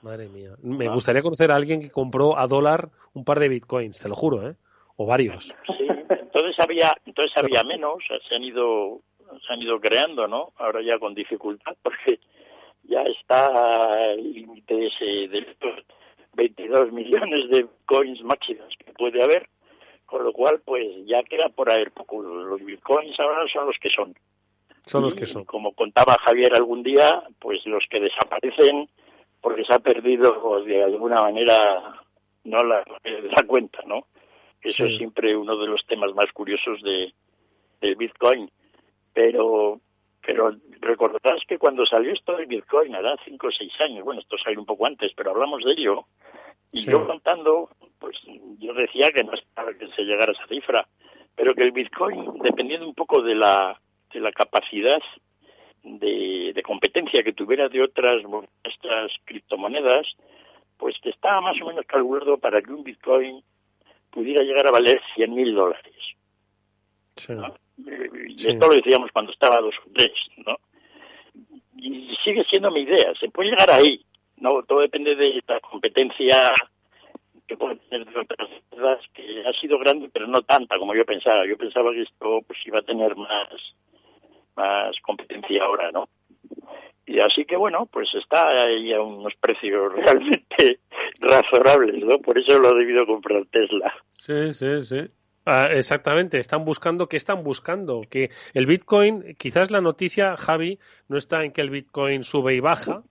Madre 0.02 0.28
mía. 0.28 0.50
Me 0.62 0.90
gustaría 0.90 1.22
conocer 1.22 1.50
a 1.50 1.56
alguien 1.56 1.80
que 1.80 1.90
compró 1.90 2.38
a 2.38 2.46
dólar 2.46 2.90
un 3.14 3.24
par 3.24 3.40
de 3.40 3.48
bitcoins, 3.48 4.00
te 4.00 4.10
lo 4.10 4.16
juro, 4.16 4.50
¿eh? 4.50 4.54
o 4.96 5.06
varios. 5.06 5.46
Sí, 5.66 5.88
entonces 6.10 6.60
había, 6.60 6.94
entonces 7.06 7.34
había 7.38 7.62
menos, 7.64 8.04
se 8.28 8.34
han 8.34 8.44
ido, 8.44 9.00
se 9.46 9.54
han 9.54 9.62
ido 9.62 9.80
creando, 9.80 10.28
¿no? 10.28 10.52
Ahora 10.58 10.82
ya 10.82 10.98
con 10.98 11.14
dificultad, 11.14 11.74
porque 11.82 12.20
ya 12.90 13.02
está 13.02 14.12
el 14.12 14.32
límite 14.32 14.86
ese 14.86 15.28
de 15.28 15.40
los 15.60 15.84
22 16.34 16.92
millones 16.92 17.48
de 17.48 17.66
coins 17.86 18.22
máximos 18.22 18.74
que 18.84 18.92
puede 18.92 19.22
haber, 19.22 19.48
con 20.06 20.24
lo 20.24 20.32
cual, 20.32 20.60
pues 20.64 20.84
ya 21.06 21.22
queda 21.22 21.48
por 21.48 21.70
ahí 21.70 21.84
poco. 21.94 22.20
Los 22.22 22.64
bitcoins 22.64 23.18
ahora 23.20 23.46
son 23.52 23.66
los 23.66 23.78
que 23.78 23.90
son. 23.90 24.14
Son 24.86 25.02
los 25.02 25.14
que 25.14 25.26
son. 25.26 25.44
Como 25.44 25.72
contaba 25.72 26.18
Javier 26.18 26.54
algún 26.54 26.82
día, 26.82 27.22
pues 27.38 27.64
los 27.66 27.86
que 27.88 28.00
desaparecen 28.00 28.88
porque 29.40 29.64
se 29.64 29.72
ha 29.72 29.78
perdido 29.78 30.62
de 30.64 30.82
alguna 30.82 31.22
manera 31.22 32.00
no 32.44 32.62
la, 32.64 32.84
la 33.04 33.42
cuenta, 33.46 33.80
¿no? 33.86 34.06
Eso 34.62 34.84
es 34.84 34.98
siempre 34.98 35.36
uno 35.36 35.56
de 35.56 35.66
los 35.66 35.86
temas 35.86 36.14
más 36.14 36.30
curiosos 36.32 36.82
de, 36.82 37.14
del 37.80 37.96
Bitcoin. 37.96 38.50
Pero, 39.14 39.80
pero 40.24 40.54
recordarás 40.80 41.42
que 41.46 41.58
cuando 41.58 41.86
salió 41.86 42.12
esto 42.12 42.36
del 42.36 42.46
Bitcoin, 42.46 42.94
hará 42.94 43.16
cinco 43.24 43.48
o 43.48 43.52
seis 43.52 43.72
años, 43.80 44.04
bueno, 44.04 44.20
esto 44.20 44.36
salió 44.38 44.60
un 44.60 44.66
poco 44.66 44.86
antes, 44.86 45.12
pero 45.16 45.30
hablamos 45.30 45.64
de 45.64 45.72
ello, 45.72 46.06
y 46.72 46.84
yo 46.84 47.06
contando, 47.06 47.70
pues 47.98 48.20
yo 48.58 48.72
decía 48.74 49.10
que 49.12 49.24
no 49.24 49.32
esperaba 49.32 49.74
que 49.74 49.88
se 49.88 50.02
llegara 50.02 50.32
a 50.32 50.34
esa 50.34 50.46
cifra, 50.46 50.86
pero 51.34 51.54
que 51.54 51.62
el 51.62 51.72
Bitcoin, 51.72 52.38
dependiendo 52.42 52.86
un 52.86 52.94
poco 52.94 53.22
de 53.22 53.34
la, 53.34 53.80
de 54.12 54.20
la 54.20 54.30
capacidad 54.30 55.00
de, 55.82 56.52
de 56.54 56.62
competencia 56.62 57.22
que 57.22 57.32
tuviera 57.32 57.68
de 57.68 57.82
otras 57.82 58.22
estas 58.62 59.12
criptomonedas, 59.24 60.06
pues 60.76 60.98
que 61.00 61.10
estaba 61.10 61.40
más 61.40 61.60
o 61.60 61.66
menos 61.66 61.84
calculado 61.86 62.38
para 62.38 62.62
que 62.62 62.72
un 62.72 62.84
Bitcoin 62.84 63.42
pudiera 64.10 64.42
llegar 64.42 64.66
a 64.66 64.70
valer 64.70 65.00
100 65.14 65.34
mil 65.34 65.54
dólares. 65.54 66.16
Y 68.28 68.48
esto 68.48 68.66
lo 68.66 68.74
decíamos 68.74 69.10
cuando 69.12 69.32
estaba 69.32 69.56
a 69.56 69.60
dos 69.60 69.74
o 69.86 69.90
tres, 69.92 70.12
¿no? 70.46 70.56
Y 71.76 72.14
sigue 72.24 72.44
siendo 72.44 72.70
mi 72.70 72.80
idea, 72.80 73.14
se 73.14 73.30
puede 73.30 73.50
llegar 73.50 73.70
ahí, 73.70 74.04
¿no? 74.36 74.62
Todo 74.62 74.80
depende 74.80 75.16
de 75.16 75.42
la 75.46 75.60
competencia 75.60 76.52
que 77.46 77.56
puede 77.56 77.76
tener 77.76 78.06
de 78.06 78.20
otras 78.20 79.00
que 79.12 79.44
ha 79.44 79.52
sido 79.54 79.78
grande, 79.78 80.08
pero 80.12 80.26
no 80.26 80.42
tanta 80.42 80.78
como 80.78 80.94
yo 80.94 81.04
pensaba. 81.04 81.46
Yo 81.46 81.56
pensaba 81.56 81.90
que 81.92 82.02
esto 82.02 82.40
pues 82.46 82.58
iba 82.64 82.78
a 82.78 82.82
tener 82.82 83.16
más, 83.16 83.74
más 84.56 84.96
competencia 85.00 85.64
ahora, 85.64 85.90
¿no? 85.90 86.08
Y 87.06 87.18
así 87.18 87.44
que 87.44 87.56
bueno, 87.56 87.86
pues 87.86 88.14
está 88.14 88.66
ahí 88.66 88.92
a 88.92 89.02
unos 89.02 89.34
precios 89.34 89.92
realmente 89.96 90.78
razonables, 91.18 92.04
¿no? 92.04 92.18
Por 92.18 92.38
eso 92.38 92.56
lo 92.58 92.76
he 92.76 92.80
debido 92.80 93.04
comprar 93.04 93.44
Tesla. 93.46 93.92
Sí, 94.16 94.52
sí, 94.52 94.82
sí. 94.82 95.00
Ah, 95.46 95.68
exactamente, 95.72 96.38
están 96.38 96.64
buscando, 96.64 97.08
¿qué 97.08 97.16
están 97.16 97.42
buscando? 97.42 98.02
Que 98.08 98.30
el 98.52 98.66
Bitcoin, 98.66 99.34
quizás 99.36 99.70
la 99.70 99.80
noticia, 99.80 100.36
Javi, 100.36 100.78
no 101.08 101.16
está 101.16 101.44
en 101.44 101.52
que 101.52 101.62
el 101.62 101.70
Bitcoin 101.70 102.24
sube 102.24 102.54
y 102.54 102.60
baja, 102.60 103.02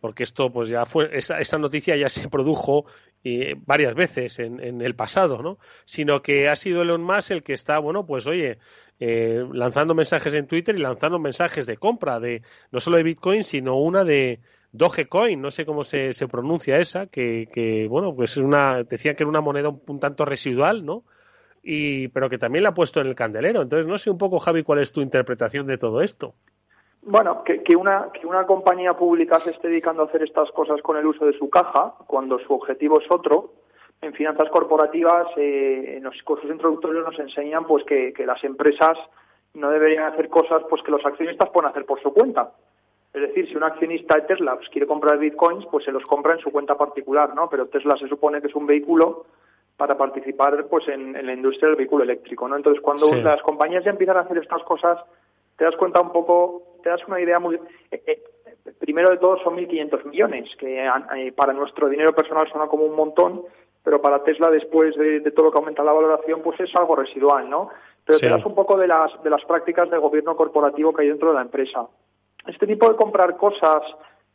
porque 0.00 0.22
esto 0.22 0.50
pues 0.52 0.68
ya 0.68 0.86
fue, 0.86 1.10
esa, 1.16 1.38
esa 1.40 1.58
noticia 1.58 1.96
ya 1.96 2.08
se 2.08 2.28
produjo 2.28 2.86
y 3.22 3.54
varias 3.54 3.94
veces 3.94 4.38
en, 4.38 4.60
en, 4.60 4.80
el 4.80 4.94
pasado, 4.94 5.42
¿no? 5.42 5.58
Sino 5.84 6.22
que 6.22 6.48
ha 6.48 6.56
sido 6.56 6.82
Elon 6.82 7.02
Musk 7.02 7.30
el 7.32 7.42
que 7.42 7.52
está, 7.54 7.78
bueno, 7.78 8.06
pues 8.06 8.26
oye, 8.26 8.58
eh, 9.00 9.44
lanzando 9.52 9.94
mensajes 9.94 10.32
en 10.34 10.46
Twitter 10.46 10.76
y 10.76 10.80
lanzando 10.80 11.18
mensajes 11.18 11.66
de 11.66 11.76
compra 11.76 12.20
de 12.20 12.42
no 12.70 12.80
solo 12.80 12.98
de 12.98 13.02
Bitcoin, 13.02 13.42
sino 13.44 13.76
una 13.76 14.04
de 14.04 14.40
Dogecoin, 14.72 15.40
no 15.40 15.50
sé 15.50 15.66
cómo 15.66 15.84
se, 15.84 16.12
se 16.14 16.28
pronuncia 16.28 16.78
esa, 16.78 17.06
que, 17.06 17.48
que, 17.52 17.86
bueno, 17.88 18.14
pues 18.14 18.32
es 18.32 18.36
una, 18.38 18.84
decían 18.84 19.16
que 19.16 19.24
era 19.24 19.30
una 19.30 19.40
moneda 19.40 19.68
un, 19.68 20.00
tanto 20.00 20.24
residual, 20.24 20.84
¿no? 20.84 21.04
Y, 21.62 22.08
pero 22.08 22.28
que 22.28 22.38
también 22.38 22.64
la 22.64 22.70
ha 22.70 22.74
puesto 22.74 23.00
en 23.00 23.06
el 23.06 23.14
candelero. 23.14 23.62
Entonces, 23.62 23.86
no 23.86 23.98
sé 23.98 24.10
un 24.10 24.18
poco, 24.18 24.40
Javi, 24.40 24.62
cuál 24.64 24.80
es 24.80 24.92
tu 24.92 25.00
interpretación 25.00 25.66
de 25.66 25.78
todo 25.78 26.02
esto. 26.02 26.34
Bueno, 27.02 27.42
que, 27.44 27.62
que, 27.62 27.76
una, 27.76 28.10
que 28.12 28.26
una 28.26 28.46
compañía 28.46 28.94
pública 28.94 29.40
se 29.40 29.50
esté 29.50 29.68
dedicando 29.68 30.02
a 30.02 30.06
hacer 30.06 30.22
estas 30.22 30.50
cosas 30.52 30.80
con 30.82 30.96
el 30.96 31.06
uso 31.06 31.26
de 31.26 31.36
su 31.36 31.50
caja, 31.50 31.94
cuando 32.06 32.38
su 32.38 32.52
objetivo 32.52 33.00
es 33.00 33.10
otro, 33.10 33.52
en 34.02 34.12
finanzas 34.14 34.48
corporativas, 34.50 35.28
eh, 35.36 35.94
en 35.96 36.02
los 36.02 36.20
cursos 36.24 36.50
introductorios 36.50 37.04
nos 37.04 37.18
enseñan 37.18 37.64
pues 37.64 37.84
que, 37.84 38.12
las 38.26 38.42
empresas 38.42 38.98
no 39.54 39.70
deberían 39.70 40.12
hacer 40.12 40.28
cosas 40.28 40.62
pues 40.68 40.82
que 40.82 40.90
los 40.90 41.04
accionistas 41.06 41.50
pueden 41.50 41.70
hacer 41.70 41.86
por 41.86 42.02
su 42.02 42.12
cuenta. 42.12 42.52
Es 43.14 43.20
decir, 43.20 43.48
si 43.48 43.54
un 43.54 43.62
accionista 43.62 44.16
de 44.16 44.22
Tesla 44.22 44.56
pues, 44.56 44.68
quiere 44.70 44.86
comprar 44.86 45.18
bitcoins, 45.18 45.66
pues 45.66 45.84
se 45.84 45.92
los 45.92 46.04
compra 46.04 46.34
en 46.34 46.40
su 46.40 46.50
cuenta 46.50 46.76
particular, 46.76 47.34
¿no? 47.34 47.48
Pero 47.48 47.68
Tesla 47.68 47.96
se 47.96 48.08
supone 48.08 48.40
que 48.40 48.48
es 48.48 48.54
un 48.56 48.66
vehículo 48.66 49.26
para 49.82 49.98
participar 49.98 50.64
pues 50.70 50.86
en, 50.86 51.12
la 51.26 51.32
industria 51.32 51.66
del 51.66 51.76
vehículo 51.76 52.04
eléctrico, 52.04 52.46
¿no? 52.46 52.54
Entonces, 52.54 52.80
cuando 52.80 53.12
las 53.16 53.42
compañías 53.42 53.82
ya 53.82 53.90
empiezan 53.90 54.16
a 54.16 54.20
hacer 54.20 54.38
estas 54.38 54.62
cosas, 54.62 54.96
te 55.56 55.64
das 55.64 55.74
cuenta 55.74 56.00
un 56.00 56.12
poco, 56.12 56.76
te 56.84 56.88
das 56.88 57.04
una 57.08 57.20
idea 57.20 57.40
muy... 57.40 57.56
Eh, 57.90 58.00
eh, 58.06 58.22
primero 58.78 59.10
de 59.10 59.16
todo 59.16 59.38
son 59.42 59.56
1.500 59.56 60.04
millones, 60.04 60.54
que 60.56 60.88
para 61.34 61.52
nuestro 61.52 61.88
dinero 61.88 62.14
personal 62.14 62.48
suena 62.48 62.68
como 62.68 62.84
un 62.84 62.94
montón, 62.94 63.42
pero 63.82 64.00
para 64.00 64.22
Tesla 64.22 64.52
después 64.52 64.94
de, 64.94 65.20
todo 65.32 65.46
lo 65.46 65.50
que 65.50 65.58
aumenta 65.58 65.82
la 65.82 65.92
valoración, 65.92 66.42
pues 66.42 66.60
es 66.60 66.72
algo 66.76 66.94
residual, 66.94 67.50
¿no? 67.50 67.70
Pero 68.04 68.20
te 68.20 68.28
das 68.28 68.46
un 68.46 68.54
poco 68.54 68.78
de 68.78 68.86
las, 68.86 69.20
de 69.24 69.30
las 69.30 69.44
prácticas 69.46 69.90
de 69.90 69.98
gobierno 69.98 70.36
corporativo 70.36 70.92
que 70.92 71.02
hay 71.02 71.08
dentro 71.08 71.30
de 71.30 71.34
la 71.34 71.42
empresa. 71.42 71.88
Este 72.46 72.68
tipo 72.68 72.88
de 72.88 72.94
comprar 72.94 73.36
cosas 73.36 73.82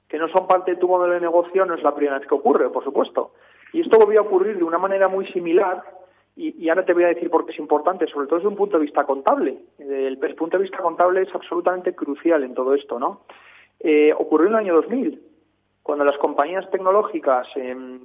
que 0.09 0.17
no 0.17 0.27
son 0.27 0.45
parte 0.45 0.71
de 0.71 0.77
tu 0.77 0.89
modelo 0.89 1.13
de 1.13 1.21
negocio 1.21 1.65
no 1.65 1.75
es 1.75 1.83
la 1.83 1.95
primera 1.95 2.19
vez 2.19 2.27
que 2.27 2.35
ocurre, 2.35 2.69
por 2.69 2.83
supuesto. 2.83 3.31
Y 3.73 3.81
esto 3.81 3.97
volvió 3.97 4.19
a 4.19 4.23
ocurrir 4.23 4.57
de 4.57 4.63
una 4.63 4.77
manera 4.77 5.07
muy 5.07 5.27
similar, 5.27 5.83
y, 6.35 6.69
ahora 6.69 6.85
te 6.85 6.93
voy 6.93 7.03
a 7.03 7.07
decir 7.07 7.31
por 7.31 7.45
qué 7.45 7.51
es 7.51 7.59
importante, 7.59 8.05
sobre 8.07 8.27
todo 8.27 8.35
desde 8.37 8.49
un 8.49 8.55
punto 8.55 8.77
de 8.77 8.85
vista 8.85 9.05
contable. 9.05 9.57
El, 9.79 10.17
punto 10.35 10.57
de 10.57 10.63
vista 10.63 10.77
contable 10.77 11.23
es 11.23 11.33
absolutamente 11.33 11.95
crucial 11.95 12.43
en 12.43 12.53
todo 12.53 12.75
esto, 12.75 12.99
¿no? 12.99 13.21
Eh, 13.79 14.13
ocurrió 14.15 14.47
en 14.47 14.53
el 14.53 14.59
año 14.59 14.75
2000, 14.75 15.19
cuando 15.81 16.05
las 16.05 16.17
compañías 16.17 16.69
tecnológicas 16.69 17.47
eh, 17.55 17.99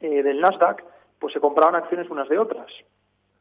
eh, 0.00 0.22
del 0.22 0.40
Nasdaq, 0.40 0.82
pues 1.18 1.34
se 1.34 1.40
compraban 1.40 1.74
acciones 1.74 2.08
unas 2.08 2.28
de 2.28 2.38
otras. 2.38 2.72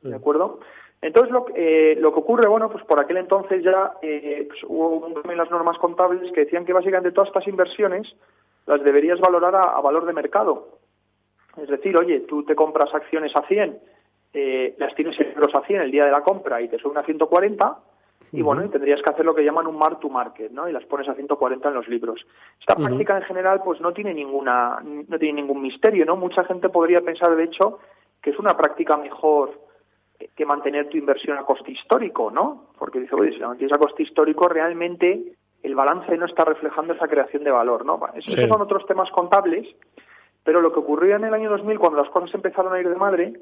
¿De 0.01 0.15
acuerdo? 0.15 0.59
Entonces, 1.01 1.31
lo, 1.31 1.45
eh, 1.55 1.95
lo 1.99 2.11
que 2.11 2.19
ocurre, 2.19 2.47
bueno, 2.47 2.69
pues 2.71 2.83
por 2.85 2.99
aquel 2.99 3.17
entonces 3.17 3.63
ya 3.63 3.93
eh, 4.01 4.45
pues 4.47 4.59
hubo 4.67 5.11
también 5.13 5.37
las 5.37 5.51
normas 5.51 5.77
contables 5.77 6.31
que 6.31 6.41
decían 6.41 6.65
que 6.65 6.73
básicamente 6.73 7.11
todas 7.11 7.29
estas 7.29 7.47
inversiones 7.47 8.15
las 8.65 8.83
deberías 8.83 9.19
valorar 9.19 9.55
a, 9.55 9.79
valor 9.79 10.05
de 10.05 10.13
mercado. 10.13 10.76
Es 11.61 11.69
decir, 11.69 11.97
oye, 11.97 12.21
tú 12.21 12.43
te 12.43 12.55
compras 12.55 12.93
acciones 12.93 13.35
a 13.35 13.41
100, 13.43 13.79
las 14.77 14.93
tienes 14.95 15.19
en 15.19 15.31
euros 15.33 15.53
a 15.55 15.61
100 15.61 15.81
el 15.81 15.91
día 15.91 16.05
de 16.05 16.11
la 16.11 16.21
compra 16.21 16.61
y 16.61 16.67
te 16.67 16.77
suben 16.77 16.97
a 16.97 17.03
140, 17.03 17.77
y 18.33 18.41
bueno, 18.41 18.65
y 18.65 18.69
tendrías 18.69 19.01
que 19.01 19.09
hacer 19.09 19.25
lo 19.25 19.33
que 19.33 19.43
llaman 19.43 19.67
un 19.67 19.77
mark 19.77 19.99
to 19.99 20.09
market, 20.09 20.51
¿no? 20.51 20.67
Y 20.67 20.73
las 20.73 20.83
pones 20.85 21.07
a 21.07 21.13
140 21.13 21.69
en 21.69 21.73
los 21.73 21.87
libros. 21.87 22.25
Esta 22.59 22.75
práctica 22.75 23.15
en 23.15 23.23
general, 23.23 23.61
pues 23.63 23.79
no 23.79 23.93
tiene 23.93 24.13
ninguna, 24.13 24.81
no 24.83 25.17
tiene 25.17 25.41
ningún 25.41 25.61
misterio, 25.61 26.05
¿no? 26.05 26.17
Mucha 26.17 26.43
gente 26.43 26.67
podría 26.67 27.01
pensar, 27.01 27.35
de 27.35 27.45
hecho, 27.45 27.79
que 28.21 28.31
es 28.31 28.39
una 28.39 28.57
práctica 28.57 28.97
mejor 28.97 29.61
que 30.35 30.45
mantener 30.45 30.89
tu 30.89 30.97
inversión 30.97 31.37
a 31.37 31.43
coste 31.43 31.71
histórico, 31.71 32.29
¿no? 32.29 32.65
Porque 32.77 32.99
dice, 32.99 33.15
oye, 33.15 33.31
si 33.31 33.39
la 33.39 33.47
mantienes 33.47 33.73
a 33.73 33.79
coste 33.79 34.03
histórico, 34.03 34.49
realmente 34.49 35.23
el 35.63 35.75
balance 35.75 36.17
no 36.17 36.25
está 36.25 36.43
reflejando 36.43 36.93
esa 36.93 37.07
creación 37.07 37.43
de 37.43 37.51
valor, 37.51 37.85
¿no? 37.85 37.99
Esos 38.13 38.33
son 38.33 38.61
otros 38.61 38.85
temas 38.87 39.09
contables, 39.11 39.67
pero 40.47 40.61
lo 40.61 40.71
que 40.71 40.79
ocurría 40.79 41.17
en 41.17 41.25
el 41.25 41.33
año 41.33 41.49
2000, 41.49 41.77
cuando 41.77 42.01
las 42.01 42.09
cosas 42.09 42.33
empezaron 42.33 42.73
a 42.73 42.79
ir 42.79 42.87
de 42.87 42.95
madre, 42.95 43.33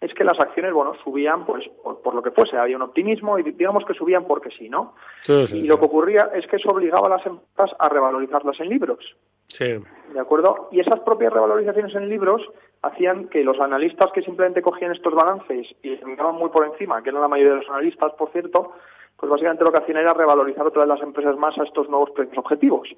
es 0.00 0.14
que 0.14 0.22
las 0.22 0.38
acciones, 0.38 0.72
bueno, 0.72 0.94
subían 1.02 1.44
pues 1.44 1.68
por, 1.82 2.14
lo 2.14 2.22
que 2.22 2.30
fuese, 2.30 2.56
había 2.56 2.76
un 2.76 2.82
optimismo 2.82 3.40
y 3.40 3.42
digamos 3.42 3.84
que 3.84 3.92
subían 3.92 4.24
porque 4.24 4.50
sí, 4.52 4.68
¿no? 4.68 4.94
y 5.26 5.66
lo 5.66 5.80
que 5.80 5.86
ocurría 5.86 6.30
es 6.32 6.46
que 6.46 6.54
eso 6.54 6.70
obligaba 6.70 7.08
a 7.08 7.18
las 7.18 7.26
empresas 7.26 7.74
a 7.80 7.88
revalorizarlas 7.88 8.60
en 8.60 8.68
libros. 8.68 9.16
Sí. 9.46 9.82
¿De 10.12 10.20
acuerdo? 10.20 10.68
Y 10.70 10.78
esas 10.78 11.00
propias 11.00 11.32
revalorizaciones 11.32 11.92
en 11.96 12.08
libros 12.08 12.40
hacían 12.82 13.26
que 13.30 13.42
los 13.42 13.58
analistas 13.58 14.12
que 14.12 14.22
simplemente 14.22 14.62
cogían 14.62 14.92
estos 14.92 15.16
balances 15.16 15.74
y 15.82 15.90
les 15.90 16.04
miraban 16.04 16.36
muy 16.36 16.50
por 16.50 16.64
encima, 16.64 17.02
que 17.02 17.08
eran 17.08 17.22
la 17.22 17.26
mayoría 17.26 17.54
de 17.54 17.62
los 17.62 17.68
analistas, 17.68 18.12
por 18.12 18.30
cierto, 18.30 18.74
pues 19.16 19.28
básicamente 19.28 19.64
lo 19.64 19.72
que 19.72 19.78
hacían 19.78 19.98
era 19.98 20.14
revalorizar 20.14 20.64
otra 20.64 20.82
vez 20.82 20.88
las 20.88 21.02
empresas 21.02 21.36
más 21.36 21.58
a 21.58 21.64
estos 21.64 21.88
nuevos 21.88 22.12
precios 22.12 22.38
objetivos. 22.38 22.88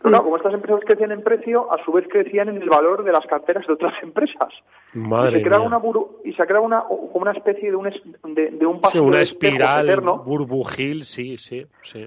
Pero 0.00 0.10
no, 0.10 0.22
como 0.22 0.36
estas 0.36 0.54
empresas 0.54 0.80
crecían 0.84 1.10
en 1.10 1.22
precio, 1.22 1.72
a 1.72 1.82
su 1.84 1.92
vez 1.92 2.06
crecían 2.08 2.48
en 2.48 2.62
el 2.62 2.68
valor 2.68 3.02
de 3.02 3.12
las 3.12 3.26
carteras 3.26 3.66
de 3.66 3.72
otras 3.72 3.94
empresas. 4.02 4.52
Madre 4.94 5.30
y 5.38 5.42
se 5.42 5.42
crea 5.42 5.60
una 5.60 5.80
y 6.24 6.32
se 6.32 6.46
crea 6.46 6.60
una 6.60 6.82
como 6.82 7.10
una 7.14 7.32
especie 7.32 7.70
de 7.70 7.76
un 7.76 7.90
de, 8.34 8.50
de 8.50 8.66
un 8.66 8.80
sí, 8.90 8.98
una 8.98 9.20
espiral 9.20 10.00
burbujil, 10.24 11.04
sí, 11.04 11.36
sí, 11.36 11.66
sí. 11.82 12.06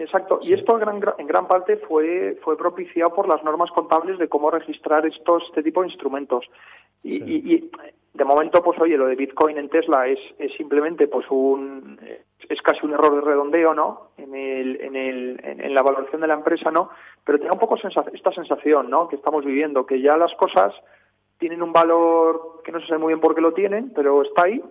Exacto, 0.00 0.38
y 0.42 0.52
esto 0.52 0.74
en 0.74 1.00
gran, 1.00 1.14
en 1.18 1.26
gran 1.26 1.48
parte 1.48 1.76
fue, 1.76 2.38
fue 2.44 2.56
propiciado 2.56 3.12
por 3.12 3.26
las 3.26 3.42
normas 3.42 3.68
contables 3.72 4.16
de 4.18 4.28
cómo 4.28 4.48
registrar 4.48 5.04
estos, 5.04 5.42
este 5.48 5.64
tipo 5.64 5.80
de 5.80 5.88
instrumentos. 5.88 6.48
Y, 7.02 7.54
y, 7.54 7.70
de 8.18 8.24
momento, 8.24 8.62
pues 8.62 8.78
oye, 8.80 8.96
lo 8.96 9.06
de 9.06 9.14
Bitcoin 9.14 9.58
en 9.58 9.68
Tesla 9.68 10.08
es, 10.08 10.18
es 10.38 10.52
simplemente 10.54 11.06
pues 11.06 11.24
un, 11.30 12.00
es 12.48 12.60
casi 12.62 12.84
un 12.84 12.92
error 12.92 13.14
de 13.14 13.20
redondeo, 13.20 13.74
¿no? 13.74 14.10
En, 14.16 14.34
el, 14.34 14.80
en, 14.80 14.96
el, 14.96 15.40
en, 15.42 15.74
la 15.74 15.82
valoración 15.82 16.20
de 16.20 16.26
la 16.26 16.34
empresa, 16.34 16.70
¿no? 16.70 16.90
Pero 17.24 17.38
tengo 17.38 17.54
un 17.54 17.60
poco 17.60 17.76
esta 17.76 18.32
sensación, 18.32 18.90
¿no? 18.90 19.08
Que 19.08 19.16
estamos 19.16 19.44
viviendo, 19.44 19.86
que 19.86 20.00
ya 20.00 20.16
las 20.16 20.34
cosas 20.34 20.74
tienen 21.38 21.62
un 21.62 21.72
valor 21.72 22.62
que 22.64 22.72
no 22.72 22.80
se 22.80 22.88
sabe 22.88 22.98
muy 22.98 23.12
bien 23.12 23.20
por 23.20 23.34
qué 23.34 23.40
lo 23.40 23.52
tienen, 23.52 23.92
pero 23.94 24.22
está 24.22 24.44
ahí. 24.44 24.62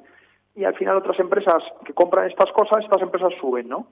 Y 0.56 0.66
al 0.66 0.76
final 0.76 0.98
otras 0.98 1.20
empresas 1.20 1.64
que 1.86 1.94
compran 1.94 2.30
estas 2.30 2.52
cosas, 2.52 2.84
estas 2.84 3.02
empresas 3.02 3.32
suben, 3.40 3.70
¿no? 3.70 3.88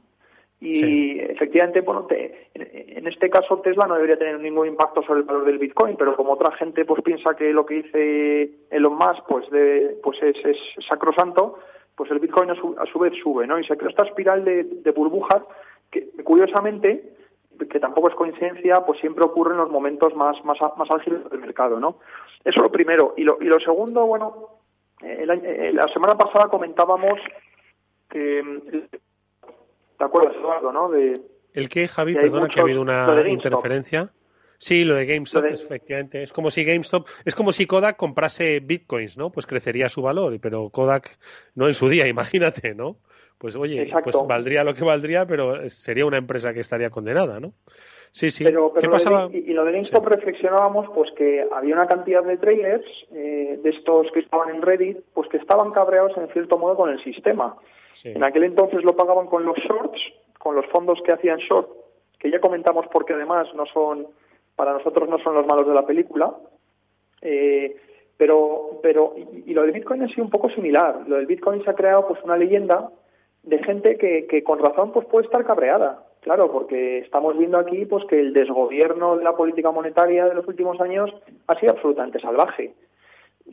Y 0.66 1.20
efectivamente, 1.20 1.82
bueno, 1.82 2.08
en, 2.10 3.08
este 3.08 3.30
caso 3.30 3.60
Tesla 3.60 3.86
no 3.86 3.94
debería 3.94 4.18
tener 4.18 4.40
ningún 4.40 4.68
impacto 4.68 5.04
sobre 5.04 5.20
el 5.20 5.26
valor 5.26 5.46
del 5.46 5.60
Bitcoin, 5.60 5.96
pero 5.96 6.16
como 6.16 6.34
otra 6.34 6.52
gente 6.54 6.86
pues 6.86 7.04
piensa 7.04 7.36
que 7.36 7.54
lo 7.54 7.68
que 7.68 7.84
dice 7.84 8.50
Elon 8.72 8.98
Musk 8.98 9.26
pues, 9.28 9.48
de, 9.52 9.96
pues 10.02 10.22
es, 10.24 10.36
es 10.44 10.58
sacrosanto, 10.88 11.60
pues 11.96 12.10
el 12.10 12.18
Bitcoin 12.18 12.50
a 12.50 12.56
su, 12.56 13.00
vez 13.00 13.14
sube, 13.22 13.46
¿no? 13.46 13.60
Y 13.60 13.64
se 13.64 13.78
crea 13.78 13.92
esta 13.92 14.06
espiral 14.06 14.44
de, 14.44 14.92
burbujas 14.92 15.44
que, 15.92 16.10
curiosamente, 16.24 17.14
que 17.70 17.80
tampoco 17.80 18.10
es 18.10 18.16
coincidencia, 18.16 18.84
pues 18.88 19.00
siempre 19.00 19.24
ocurre 19.24 19.52
en 19.52 19.60
los 19.60 19.70
momentos 19.70 20.16
más, 20.16 20.44
más, 20.44 20.58
más 20.78 20.90
álgidos 20.90 21.30
del 21.30 21.42
mercado, 21.42 21.80
¿no? 21.80 22.00
Eso 22.44 22.62
lo 22.62 22.72
primero. 22.72 23.14
Y 23.18 23.24
lo, 23.24 23.38
y 23.40 23.46
lo 23.46 23.60
segundo, 23.60 24.06
bueno, 24.08 24.50
eh, 25.04 25.72
la 25.74 25.88
semana 25.90 26.18
pasada 26.18 26.48
comentábamos 26.48 27.20
que 28.10 28.44
¿Te 29.98 30.04
acuerdas, 30.04 30.36
Eduardo, 30.36 30.72
no? 30.72 30.90
De, 30.90 31.22
¿El 31.54 31.70
qué, 31.70 31.88
Javi? 31.88 32.14
Perdona 32.14 32.50
que 32.50 32.60
ha 32.60 32.64
habido 32.64 32.82
una 32.82 33.28
interferencia. 33.28 34.12
Sí, 34.58 34.84
lo 34.84 34.96
de 34.96 35.06
GameStop, 35.06 35.46
efectivamente. 35.46 36.24
Es 36.24 36.32
como 36.32 36.50
si 36.50 36.64
GameStop, 36.64 37.08
es 37.24 37.36
como 37.36 37.52
si 37.52 37.66
Kodak 37.66 37.98
comprase 37.98 38.60
bitcoins, 38.60 39.18
¿no? 39.18 39.32
Pues 39.32 39.46
crecería 39.46 39.90
su 39.90 40.02
valor, 40.02 40.38
pero 40.40 40.70
Kodak 40.70 41.18
no 41.56 41.68
en 41.68 41.74
su 41.74 41.90
día, 41.90 42.08
imagínate, 42.08 42.76
¿no? 42.76 42.98
Pues 43.38 43.56
oye, 43.56 43.92
pues 44.04 44.16
valdría 44.28 44.64
lo 44.64 44.74
que 44.74 44.84
valdría, 44.86 45.26
pero 45.26 45.70
sería 45.70 46.06
una 46.06 46.18
empresa 46.18 46.54
que 46.54 46.62
estaría 46.62 46.90
condenada, 46.90 47.40
¿no? 47.40 47.54
Sí, 48.16 48.32
sí. 48.32 48.46
Pero, 48.46 48.72
¿Qué 48.74 48.88
pasaba? 48.88 49.28
y, 49.30 49.52
lo 49.52 49.66
de 49.66 49.74
GameStop 49.74 50.08
reflexionábamos 50.08 50.88
pues 50.96 51.12
que 51.18 51.46
había 51.52 51.76
una 51.76 51.86
cantidad 51.86 52.24
de 52.24 52.38
trailers 52.38 52.86
eh, 53.12 53.60
de 53.62 53.70
estos 53.70 54.10
que 54.14 54.22
estaban 54.22 54.56
en 54.56 54.62
Reddit, 54.62 55.00
pues 55.14 55.28
que 55.28 55.36
estaban 55.36 55.72
cabreados 55.72 56.16
en 56.16 56.30
cierto 56.30 56.58
modo 56.58 56.78
con 56.78 56.90
el 56.90 57.04
sistema. 57.04 57.58
En 58.06 58.24
aquel 58.24 58.46
entonces 58.46 58.86
lo 58.86 58.96
pagaban 58.96 59.28
con 59.28 59.44
los 59.44 59.58
shorts, 59.58 60.02
con 60.40 60.56
los 60.56 60.66
fondos 60.68 61.02
que 61.02 61.12
hacían 61.12 61.40
short, 61.40 61.70
que 62.18 62.32
ya 62.32 62.40
comentamos 62.40 62.86
porque 62.90 63.12
además 63.12 63.54
no 63.54 63.66
son, 63.66 64.08
para 64.56 64.72
nosotros 64.72 65.10
no 65.10 65.20
son 65.20 65.34
los 65.34 65.46
malos 65.46 65.68
de 65.68 65.74
la 65.74 65.86
película. 65.86 66.34
Eh, 67.22 67.76
pero, 68.16 68.80
pero, 68.82 69.14
y, 69.46 69.54
lo 69.54 69.64
del 69.64 69.74
Bitcoin 69.74 70.04
ha 70.04 70.08
sido 70.08 70.24
un 70.24 70.30
poco 70.30 70.50
similar. 70.52 71.04
Lo 71.06 71.18
del 71.18 71.26
Bitcoin 71.26 71.66
se 71.66 71.70
ha 71.70 71.76
creado 71.76 72.08
pues 72.08 72.24
una 72.24 72.38
leyenda 72.38 72.92
de 73.44 73.62
gente 73.62 73.98
que, 73.98 74.26
que 74.26 74.42
con 74.42 74.60
razón 74.60 74.94
pues 74.94 75.06
puede 75.08 75.26
estar 75.26 75.44
cabreada. 75.44 76.06
Claro, 76.26 76.52
porque 76.52 76.98
estamos 76.98 77.38
viendo 77.38 77.60
aquí 77.60 77.86
pues 77.86 78.04
que 78.06 78.20
el 78.20 78.34
desgobierno 78.34 79.16
de 79.16 79.24
la 79.24 79.36
política 79.36 79.70
monetaria 79.70 80.26
de 80.26 80.34
los 80.34 80.48
últimos 80.48 80.82
años 80.82 81.14
ha 81.46 81.60
sido 81.60 81.74
absolutamente 81.74 82.20
salvaje. 82.20 82.74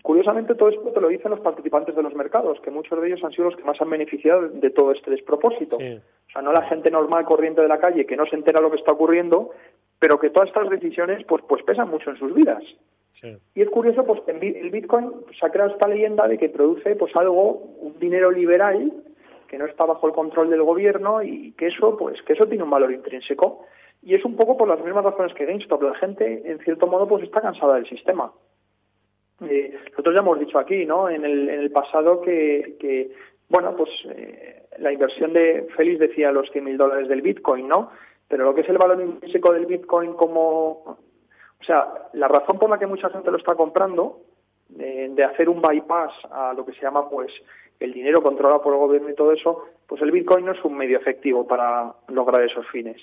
Curiosamente, 0.02 0.54
todo 0.54 0.70
esto 0.70 0.90
te 0.90 1.00
lo 1.02 1.08
dicen 1.08 1.32
los 1.32 1.40
participantes 1.40 1.94
de 1.94 2.02
los 2.02 2.14
mercados, 2.14 2.58
que 2.62 2.70
muchos 2.70 2.98
de 2.98 3.08
ellos 3.08 3.22
han 3.24 3.32
sido 3.32 3.50
los 3.50 3.56
que 3.56 3.64
más 3.64 3.78
han 3.82 3.90
beneficiado 3.90 4.48
de 4.48 4.70
todo 4.70 4.92
este 4.92 5.10
despropósito. 5.10 5.76
O 5.76 6.30
sea, 6.32 6.40
no 6.40 6.50
la 6.50 6.62
gente 6.62 6.90
normal 6.90 7.26
corriente 7.26 7.60
de 7.60 7.68
la 7.68 7.78
calle 7.78 8.06
que 8.06 8.16
no 8.16 8.24
se 8.24 8.36
entera 8.36 8.62
lo 8.62 8.70
que 8.70 8.78
está 8.78 8.92
ocurriendo, 8.92 9.50
pero 9.98 10.18
que 10.18 10.30
todas 10.30 10.48
estas 10.48 10.70
decisiones 10.70 11.26
pues, 11.26 11.44
pues 11.46 11.62
pesan 11.64 11.90
mucho 11.90 12.08
en 12.08 12.16
sus 12.16 12.32
vidas. 12.32 12.64
Y 13.54 13.60
es 13.60 13.68
curioso, 13.68 14.06
pues 14.06 14.22
el 14.28 14.70
Bitcoin 14.70 15.12
se 15.38 15.44
ha 15.44 15.50
creado 15.50 15.72
esta 15.72 15.88
leyenda 15.88 16.26
de 16.26 16.38
que 16.38 16.48
produce 16.48 16.96
pues 16.96 17.14
algo, 17.16 17.50
un 17.80 17.98
dinero 17.98 18.30
liberal 18.30 18.90
que 19.52 19.58
no 19.58 19.66
está 19.66 19.84
bajo 19.84 20.06
el 20.06 20.14
control 20.14 20.48
del 20.48 20.62
gobierno 20.62 21.22
y 21.22 21.52
que 21.52 21.66
eso, 21.66 21.94
pues, 21.98 22.22
que 22.22 22.32
eso 22.32 22.46
tiene 22.46 22.64
un 22.64 22.70
valor 22.70 22.90
intrínseco. 22.90 23.66
Y 24.02 24.14
es 24.14 24.24
un 24.24 24.34
poco 24.34 24.56
por 24.56 24.66
las 24.66 24.82
mismas 24.82 25.04
razones 25.04 25.34
que 25.34 25.44
GameStop. 25.44 25.82
La 25.82 25.94
gente, 25.96 26.50
en 26.50 26.58
cierto 26.60 26.86
modo, 26.86 27.06
pues 27.06 27.22
está 27.22 27.42
cansada 27.42 27.74
del 27.74 27.86
sistema. 27.86 28.32
Eh, 29.46 29.78
nosotros 29.90 30.14
ya 30.14 30.20
hemos 30.22 30.40
dicho 30.40 30.58
aquí, 30.58 30.86
¿no? 30.86 31.10
En 31.10 31.26
el, 31.26 31.50
en 31.50 31.60
el 31.60 31.70
pasado 31.70 32.22
que, 32.22 32.78
que 32.80 33.12
bueno, 33.50 33.76
pues 33.76 33.90
eh, 34.06 34.62
la 34.78 34.90
inversión 34.90 35.34
de 35.34 35.68
Félix 35.76 36.00
decía 36.00 36.32
los 36.32 36.50
100.000 36.50 36.78
dólares 36.78 37.08
del 37.08 37.20
Bitcoin, 37.20 37.68
¿no? 37.68 37.90
Pero 38.28 38.44
lo 38.44 38.54
que 38.54 38.62
es 38.62 38.68
el 38.70 38.78
valor 38.78 39.02
intrínseco 39.02 39.52
del 39.52 39.66
Bitcoin 39.66 40.14
como... 40.14 40.96
O 41.60 41.64
sea, 41.64 42.08
la 42.14 42.26
razón 42.26 42.58
por 42.58 42.70
la 42.70 42.78
que 42.78 42.86
mucha 42.86 43.10
gente 43.10 43.30
lo 43.30 43.36
está 43.36 43.54
comprando, 43.54 44.20
de 44.70 45.22
hacer 45.22 45.50
un 45.50 45.60
bypass 45.60 46.12
a 46.30 46.54
lo 46.54 46.64
que 46.64 46.72
se 46.72 46.80
llama, 46.80 47.08
pues, 47.10 47.30
el 47.82 47.92
dinero 47.92 48.22
controlado 48.22 48.62
por 48.62 48.72
el 48.72 48.80
gobierno 48.80 49.10
y 49.10 49.14
todo 49.14 49.32
eso, 49.32 49.64
pues 49.86 50.00
el 50.02 50.10
Bitcoin 50.10 50.44
no 50.44 50.52
es 50.52 50.64
un 50.64 50.76
medio 50.76 50.98
efectivo 50.98 51.46
para 51.46 51.92
lograr 52.08 52.42
esos 52.42 52.66
fines 52.68 53.00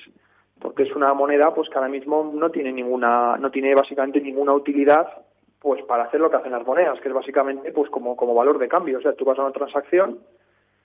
porque 0.59 0.84
es 0.84 0.93
una 0.93 1.13
moneda 1.13 1.53
pues 1.53 1.69
que 1.69 1.75
ahora 1.75 1.88
mismo 1.88 2.32
no 2.34 2.51
tiene 2.51 2.73
ninguna 2.73 3.38
no 3.38 3.49
tiene 3.49 3.73
básicamente 3.73 4.19
ninguna 4.19 4.51
utilidad 4.51 5.07
pues 5.59 5.84
para 5.84 6.03
hacer 6.03 6.19
lo 6.19 6.30
que 6.30 6.38
hacen 6.38 6.51
las 6.51 6.65
monedas, 6.65 6.99
que 7.01 7.09
es 7.09 7.13
básicamente 7.13 7.71
pues 7.71 7.89
como, 7.89 8.15
como 8.15 8.34
valor 8.34 8.57
de 8.59 8.67
cambio. 8.67 8.97
O 8.97 9.01
sea, 9.01 9.13
tú 9.13 9.25
vas 9.25 9.38
a 9.38 9.43
una 9.43 9.51
transacción, 9.51 10.19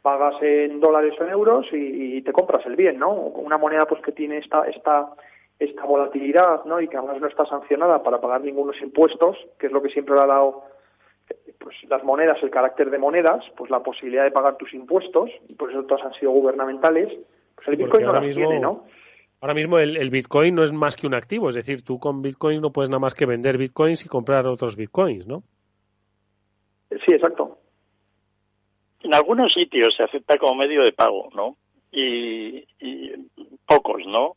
pagas 0.03 0.35
en 0.43 0.81
dólares 0.81 1.15
o 1.19 1.25
en 1.25 1.31
euros 1.31 1.67
y, 1.73 2.23
te 2.23 2.33
compras 2.33 2.67
el 2.67 2.77
bien, 2.77 2.99
¿no? 2.99 3.13
Una 3.13 3.59
moneda 3.59 3.87
pues 3.87 4.03
que 4.03 4.13
tiene 4.13 4.39
esta, 4.39 4.67
esta, 4.67 5.11
esta 5.59 5.85
volatilidad, 5.85 6.65
¿no? 6.65 6.81
Y 6.81 6.89
que 6.89 6.97
además 6.97 7.21
no 7.21 7.29
está 7.29 7.47
sancionada 7.47 8.03
para 8.03 8.21
pagar 8.21 8.41
ningunos 8.41 8.81
impuestos, 8.83 9.37
que 9.59 9.67
es 9.67 9.73
lo 9.73 9.83
que 9.83 9.91
siempre 9.91 10.15
le 10.15 10.23
ha 10.23 10.27
dado 10.27 10.65
pues 11.65 11.77
las 11.89 12.05
monedas, 12.05 12.37
el 12.43 12.51
carácter 12.51 12.91
de 12.91 12.99
monedas, 12.99 13.43
pues 13.57 13.71
la 13.71 13.83
posibilidad 13.83 14.25
de 14.25 14.31
pagar 14.31 14.59
tus 14.59 14.75
impuestos, 14.75 15.31
y 15.49 15.55
por 15.55 15.71
eso 15.71 15.83
todas 15.85 16.05
han 16.05 16.13
sido 16.13 16.31
gubernamentales, 16.31 17.11
pues 17.55 17.69
el 17.69 17.77
Bitcoin 17.77 18.05
no 18.05 18.13
las 18.13 18.35
tiene, 18.35 18.61
¿no? 18.61 18.85
Ahora 19.41 19.55
mismo 19.55 19.79
el, 19.79 20.11
Bitcoin 20.11 20.55
no 20.55 20.63
es 20.63 20.73
más 20.73 20.95
que 20.95 21.07
un 21.07 21.15
activo, 21.15 21.49
es 21.49 21.55
decir, 21.55 21.83
tú 21.83 21.99
con 21.99 22.21
Bitcoin 22.21 22.61
no 22.61 22.71
puedes 22.71 22.91
nada 22.91 23.01
más 23.01 23.15
que 23.15 23.25
vender 23.25 23.57
Bitcoins 23.57 24.05
y 24.05 24.09
comprar 24.09 24.47
otros 24.47 24.77
Bitcoins, 24.77 25.27
¿no? 25.27 25.43
Sí, 26.91 27.13
exacto. 27.13 27.59
En 29.03 29.15
algunos 29.15 29.53
sitios 29.53 29.95
se 29.95 30.03
acepta 30.03 30.39
como 30.39 30.55
medio 30.55 30.83
de 30.83 30.93
pago, 30.93 31.31
¿no? 31.35 31.57
Y, 31.91 32.65
pocos, 33.67 34.03
¿no? 34.07 34.37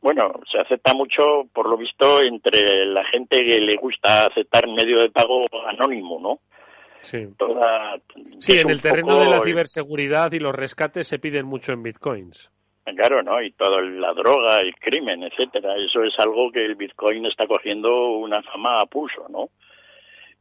Bueno, 0.00 0.32
se 0.50 0.58
acepta 0.58 0.92
mucho, 0.92 1.44
por 1.52 1.68
lo 1.68 1.76
visto, 1.76 2.20
entre 2.20 2.86
la 2.86 3.04
gente 3.04 3.44
que 3.44 3.60
le 3.60 3.76
gusta 3.76 4.26
aceptar 4.26 4.68
medio 4.68 5.00
de 5.00 5.10
pago 5.10 5.46
anónimo, 5.66 6.18
¿no? 6.20 6.40
Sí, 7.02 7.26
sí 8.38 8.58
en 8.58 8.70
el 8.70 8.82
terreno 8.82 9.20
de 9.20 9.26
la 9.26 9.40
ciberseguridad 9.40 10.32
y 10.32 10.40
los 10.40 10.54
rescates 10.54 11.08
se 11.08 11.18
piden 11.18 11.46
mucho 11.46 11.72
en 11.72 11.82
bitcoins. 11.82 12.50
Claro, 12.94 13.22
¿no? 13.22 13.42
Y 13.42 13.52
toda 13.52 13.82
la 13.82 14.12
droga, 14.14 14.60
el 14.60 14.74
crimen, 14.76 15.22
etcétera. 15.22 15.76
Eso 15.76 16.02
es 16.04 16.18
algo 16.18 16.50
que 16.50 16.64
el 16.64 16.74
Bitcoin 16.74 17.26
está 17.26 17.46
cogiendo 17.46 18.12
una 18.12 18.42
fama 18.42 18.80
a 18.80 18.86
pulso, 18.86 19.26
¿no? 19.28 19.50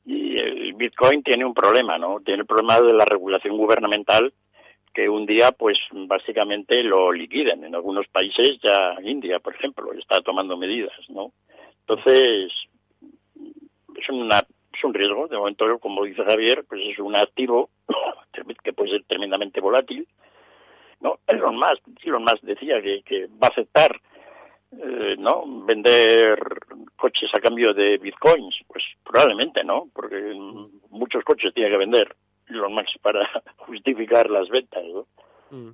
Y 0.06 0.38
el 0.38 0.74
Bitcoin 0.74 1.24
tiene 1.24 1.44
un 1.44 1.54
problema, 1.54 1.98
¿no? 1.98 2.20
Tiene 2.22 2.42
el 2.42 2.48
problema 2.48 2.80
de 2.80 2.94
la 2.94 3.06
regulación 3.06 3.58
gubernamental 3.58 4.34
que 4.94 5.10
un 5.10 5.26
día, 5.26 5.52
pues 5.52 5.78
básicamente 5.92 6.82
lo 6.84 7.12
liquiden. 7.12 7.64
En 7.64 7.76
algunos 7.76 8.08
países, 8.08 8.60
ya 8.64 8.96
India, 9.04 9.40
por 9.40 9.54
ejemplo, 9.54 9.92
está 9.94 10.22
tomando 10.22 10.58
medidas, 10.58 10.98
¿no? 11.10 11.34
Entonces, 11.82 12.52
es, 13.96 14.10
una, 14.10 14.46
es 14.78 14.84
un 14.84 14.94
riesgo. 14.94 15.28
De 15.28 15.38
momento, 15.38 15.80
como 15.80 16.04
dice 16.04 16.24
Javier, 16.24 16.66
pues 16.68 16.82
es 16.86 17.00
un 17.00 17.16
activo 17.16 17.70
que 18.64 18.74
puede 18.74 18.92
ser 18.92 19.04
tremendamente 19.06 19.60
volátil. 19.60 20.08
No, 21.00 21.20
Elon 21.28 21.56
Musk, 21.56 21.84
Elon 22.04 22.24
Musk 22.24 22.42
decía 22.44 22.82
que, 22.82 23.04
que 23.04 23.28
va 23.28 23.48
a 23.48 23.52
aceptar 23.52 24.00
eh, 24.72 25.16
no 25.18 25.44
vender 25.66 26.40
coches 26.98 27.34
a 27.34 27.40
cambio 27.40 27.74
de 27.74 27.98
bitcoins 28.00 28.60
pues 28.68 28.84
probablemente 29.02 29.64
no 29.64 29.88
porque 29.94 30.34
muchos 30.90 31.24
coches 31.24 31.54
tiene 31.54 31.70
que 31.70 31.78
vender 31.78 32.14
Elon 32.50 32.74
Musk 32.74 33.00
para 33.02 33.30
justificar 33.60 34.30
las 34.30 34.50
ventas 34.50 34.84
¿no? 34.84 35.08
Mm. 35.52 35.74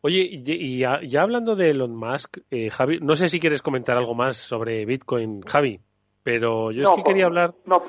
Oye, 0.00 0.28
y 0.30 0.78
ya, 0.78 1.00
hablando 1.20 1.56
de 1.56 1.70
Elon 1.70 1.96
Musk, 1.96 2.38
eh, 2.50 2.70
Javi, 2.70 3.00
no 3.00 3.16
sé 3.16 3.28
si 3.28 3.40
quieres 3.40 3.60
comentar 3.60 3.96
algo 3.96 4.14
más 4.14 4.36
sobre 4.36 4.84
Bitcoin, 4.84 5.40
Javi, 5.42 5.80
pero 6.22 6.70
yo 6.70 6.82
es 6.82 6.90
que 6.90 7.02
quería 7.02 7.26
hablar. 7.26 7.54
No, 7.64 7.82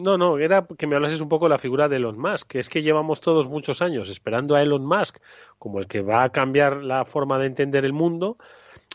no, 0.00 0.18
no, 0.18 0.38
era 0.38 0.66
que 0.78 0.86
me 0.86 0.96
hablases 0.96 1.20
un 1.20 1.28
poco 1.28 1.46
de 1.46 1.50
la 1.50 1.58
figura 1.58 1.88
de 1.88 1.96
Elon 1.96 2.18
Musk, 2.18 2.48
que 2.48 2.58
es 2.58 2.68
que 2.68 2.82
llevamos 2.82 3.20
todos 3.20 3.48
muchos 3.48 3.82
años 3.82 4.08
esperando 4.08 4.54
a 4.54 4.62
Elon 4.62 4.84
Musk 4.84 5.18
como 5.58 5.78
el 5.78 5.86
que 5.86 6.00
va 6.00 6.24
a 6.24 6.30
cambiar 6.30 6.82
la 6.82 7.04
forma 7.04 7.38
de 7.38 7.46
entender 7.46 7.84
el 7.84 7.92
mundo, 7.92 8.36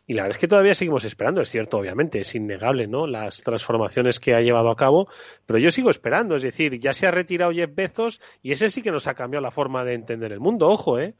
y 0.07 0.13
la 0.13 0.23
verdad 0.23 0.37
es 0.37 0.41
que 0.41 0.47
todavía 0.47 0.75
seguimos 0.75 1.03
esperando, 1.03 1.41
es 1.41 1.49
cierto, 1.49 1.77
obviamente, 1.77 2.19
es 2.19 2.35
innegable, 2.35 2.85
¿no? 2.87 3.07
Las 3.07 3.41
transformaciones 3.41 4.19
que 4.19 4.35
ha 4.35 4.41
llevado 4.41 4.69
a 4.69 4.75
cabo, 4.75 5.07
pero 5.47 5.57
yo 5.57 5.71
sigo 5.71 5.89
esperando, 5.89 6.35
es 6.35 6.43
decir, 6.43 6.79
ya 6.79 6.93
se 6.93 7.07
ha 7.07 7.11
retirado 7.11 7.51
Jeff 7.51 7.73
Bezos 7.73 8.21
y 8.43 8.51
ese 8.51 8.69
sí 8.69 8.83
que 8.83 8.91
nos 8.91 9.07
ha 9.07 9.15
cambiado 9.15 9.41
la 9.41 9.51
forma 9.51 9.83
de 9.83 9.95
entender 9.95 10.31
el 10.31 10.39
mundo, 10.39 10.67
ojo, 10.67 10.99
¿eh? 10.99 11.15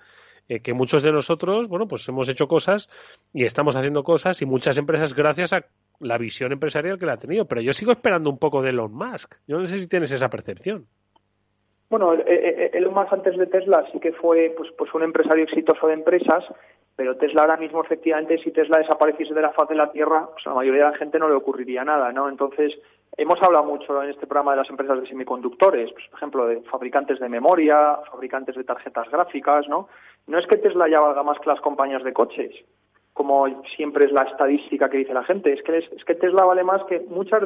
eh 0.47 0.59
que 0.59 0.73
muchos 0.73 1.01
de 1.01 1.11
nosotros, 1.11 1.67
bueno, 1.67 1.87
pues 1.87 2.07
hemos 2.07 2.29
hecho 2.29 2.47
cosas 2.47 2.89
y 3.33 3.45
estamos 3.45 3.75
haciendo 3.75 4.03
cosas 4.03 4.41
y 4.43 4.45
muchas 4.45 4.77
empresas 4.77 5.15
gracias 5.15 5.53
a 5.53 5.65
la 5.99 6.17
visión 6.17 6.51
empresarial 6.51 6.97
que 6.97 7.05
la 7.05 7.13
ha 7.13 7.17
tenido, 7.17 7.45
pero 7.45 7.61
yo 7.61 7.73
sigo 7.73 7.91
esperando 7.91 8.29
un 8.29 8.37
poco 8.37 8.61
de 8.61 8.69
Elon 8.69 8.93
Musk. 8.93 9.35
Yo 9.47 9.59
no 9.59 9.65
sé 9.65 9.79
si 9.79 9.87
tienes 9.87 10.11
esa 10.11 10.29
percepción. 10.29 10.85
Bueno, 11.89 12.13
Elon 12.13 12.93
Musk 12.93 13.13
antes 13.13 13.37
de 13.37 13.47
Tesla 13.47 13.85
sí 13.91 13.99
que 13.99 14.11
fue 14.13 14.53
pues, 14.57 14.69
pues 14.77 14.93
un 14.93 15.03
empresario 15.03 15.43
exitoso 15.43 15.87
de 15.87 15.93
empresas 15.93 16.43
pero 16.95 17.17
Tesla 17.17 17.41
ahora 17.41 17.57
mismo, 17.57 17.83
efectivamente, 17.83 18.37
si 18.37 18.51
Tesla 18.51 18.77
desapareciese 18.77 19.33
de 19.33 19.41
la 19.41 19.51
faz 19.51 19.67
de 19.67 19.75
la 19.75 19.91
Tierra, 19.91 20.29
pues 20.31 20.45
a 20.47 20.51
la 20.51 20.55
mayoría 20.55 20.85
de 20.85 20.91
la 20.91 20.97
gente 20.97 21.19
no 21.19 21.27
le 21.27 21.35
ocurriría 21.35 21.83
nada, 21.83 22.11
¿no? 22.13 22.29
Entonces, 22.29 22.79
hemos 23.17 23.41
hablado 23.41 23.65
mucho 23.65 24.01
en 24.01 24.11
este 24.11 24.27
programa 24.27 24.51
de 24.51 24.57
las 24.57 24.69
empresas 24.69 25.01
de 25.01 25.07
semiconductores, 25.07 25.91
pues, 25.91 26.07
por 26.07 26.17
ejemplo, 26.17 26.47
de 26.47 26.61
fabricantes 26.61 27.19
de 27.19 27.27
memoria, 27.27 27.97
fabricantes 28.09 28.55
de 28.55 28.63
tarjetas 28.63 29.09
gráficas, 29.09 29.67
¿no? 29.67 29.89
No 30.27 30.39
es 30.39 30.47
que 30.47 30.57
Tesla 30.57 30.87
ya 30.87 31.01
valga 31.01 31.21
más 31.21 31.37
que 31.39 31.49
las 31.49 31.59
compañías 31.59 32.03
de 32.03 32.13
coches, 32.13 32.55
como 33.15 33.47
siempre 33.77 34.03
es 34.03 34.11
la 34.11 34.23
estadística 34.23 34.89
que 34.89 34.97
dice 34.97 35.13
la 35.13 35.23
gente, 35.23 35.53
es 35.53 35.63
que, 35.63 35.77
es, 35.77 36.03
que 36.03 36.15
Tesla 36.15 36.43
vale 36.43 36.65
más 36.65 36.83
que 36.83 36.99
muchas 37.07 37.43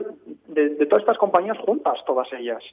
de, 0.47 0.69
de 0.69 0.85
todas 0.87 1.03
estas 1.03 1.19
compañías 1.19 1.59
juntas, 1.59 2.03
todas 2.07 2.27
ellas. 2.33 2.63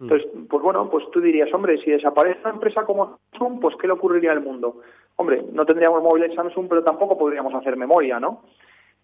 Mm. 0.00 0.02
Entonces, 0.02 0.28
pues 0.50 0.60
bueno, 0.60 0.90
pues 0.90 1.08
tú 1.12 1.20
dirías, 1.20 1.54
hombre, 1.54 1.78
si 1.78 1.92
desaparece 1.92 2.40
una 2.40 2.54
empresa 2.54 2.84
como 2.84 3.20
Samsung, 3.30 3.60
pues 3.60 3.76
¿qué 3.76 3.86
le 3.86 3.92
ocurriría 3.92 4.32
al 4.32 4.40
mundo? 4.40 4.80
Hombre, 5.14 5.44
no 5.52 5.64
tendríamos 5.64 6.02
móviles 6.02 6.34
Samsung, 6.34 6.66
pero 6.68 6.82
tampoco 6.82 7.16
podríamos 7.16 7.54
hacer 7.54 7.76
memoria, 7.76 8.18
¿no? 8.18 8.42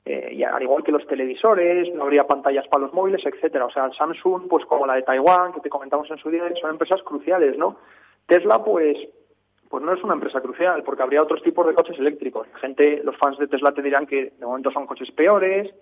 Eh, 0.05 0.31
y 0.33 0.43
al 0.43 0.61
igual 0.61 0.83
que 0.83 0.91
los 0.91 1.07
televisores, 1.07 1.95
no 1.95 2.03
habría 2.03 2.27
pantallas 2.27 2.67
para 2.67 2.83
los 2.83 2.93
móviles, 2.93 3.25
etcétera. 3.25 3.67
O 3.67 3.71
sea, 3.71 3.93
Samsung, 3.93 4.49
pues 4.49 4.65
como 4.65 4.85
la 4.85 4.97
de 4.97 5.03
Taiwán, 5.03 5.53
que 5.53 5.61
te 5.61 5.71
comentamos 5.71 6.11
en 6.11 6.19
su 6.19 6.29
día, 6.29 6.43
son 6.61 6.71
empresas 6.71 7.05
cruciales, 7.05 7.57
¿no? 7.57 7.77
Tesla, 8.27 8.65
pues, 8.65 8.99
pues 9.69 9.85
no 9.85 9.93
es 9.93 10.03
una 10.03 10.15
empresa 10.15 10.41
crucial, 10.41 10.83
porque 10.83 11.03
habría 11.03 11.23
otros 11.23 11.43
tipos 11.43 11.67
de 11.67 11.75
coches 11.75 11.99
eléctricos. 11.99 12.47
La 12.53 12.59
gente, 12.59 13.03
los 13.05 13.17
fans 13.17 13.39
de 13.39 13.49
Tesla 13.49 13.73
te 13.73 13.83
dirán 13.83 14.07
que 14.07 14.33
de 14.39 14.47
momento 14.47 14.71
son 14.71 14.87
coches 14.87 15.11
peores, 15.11 15.73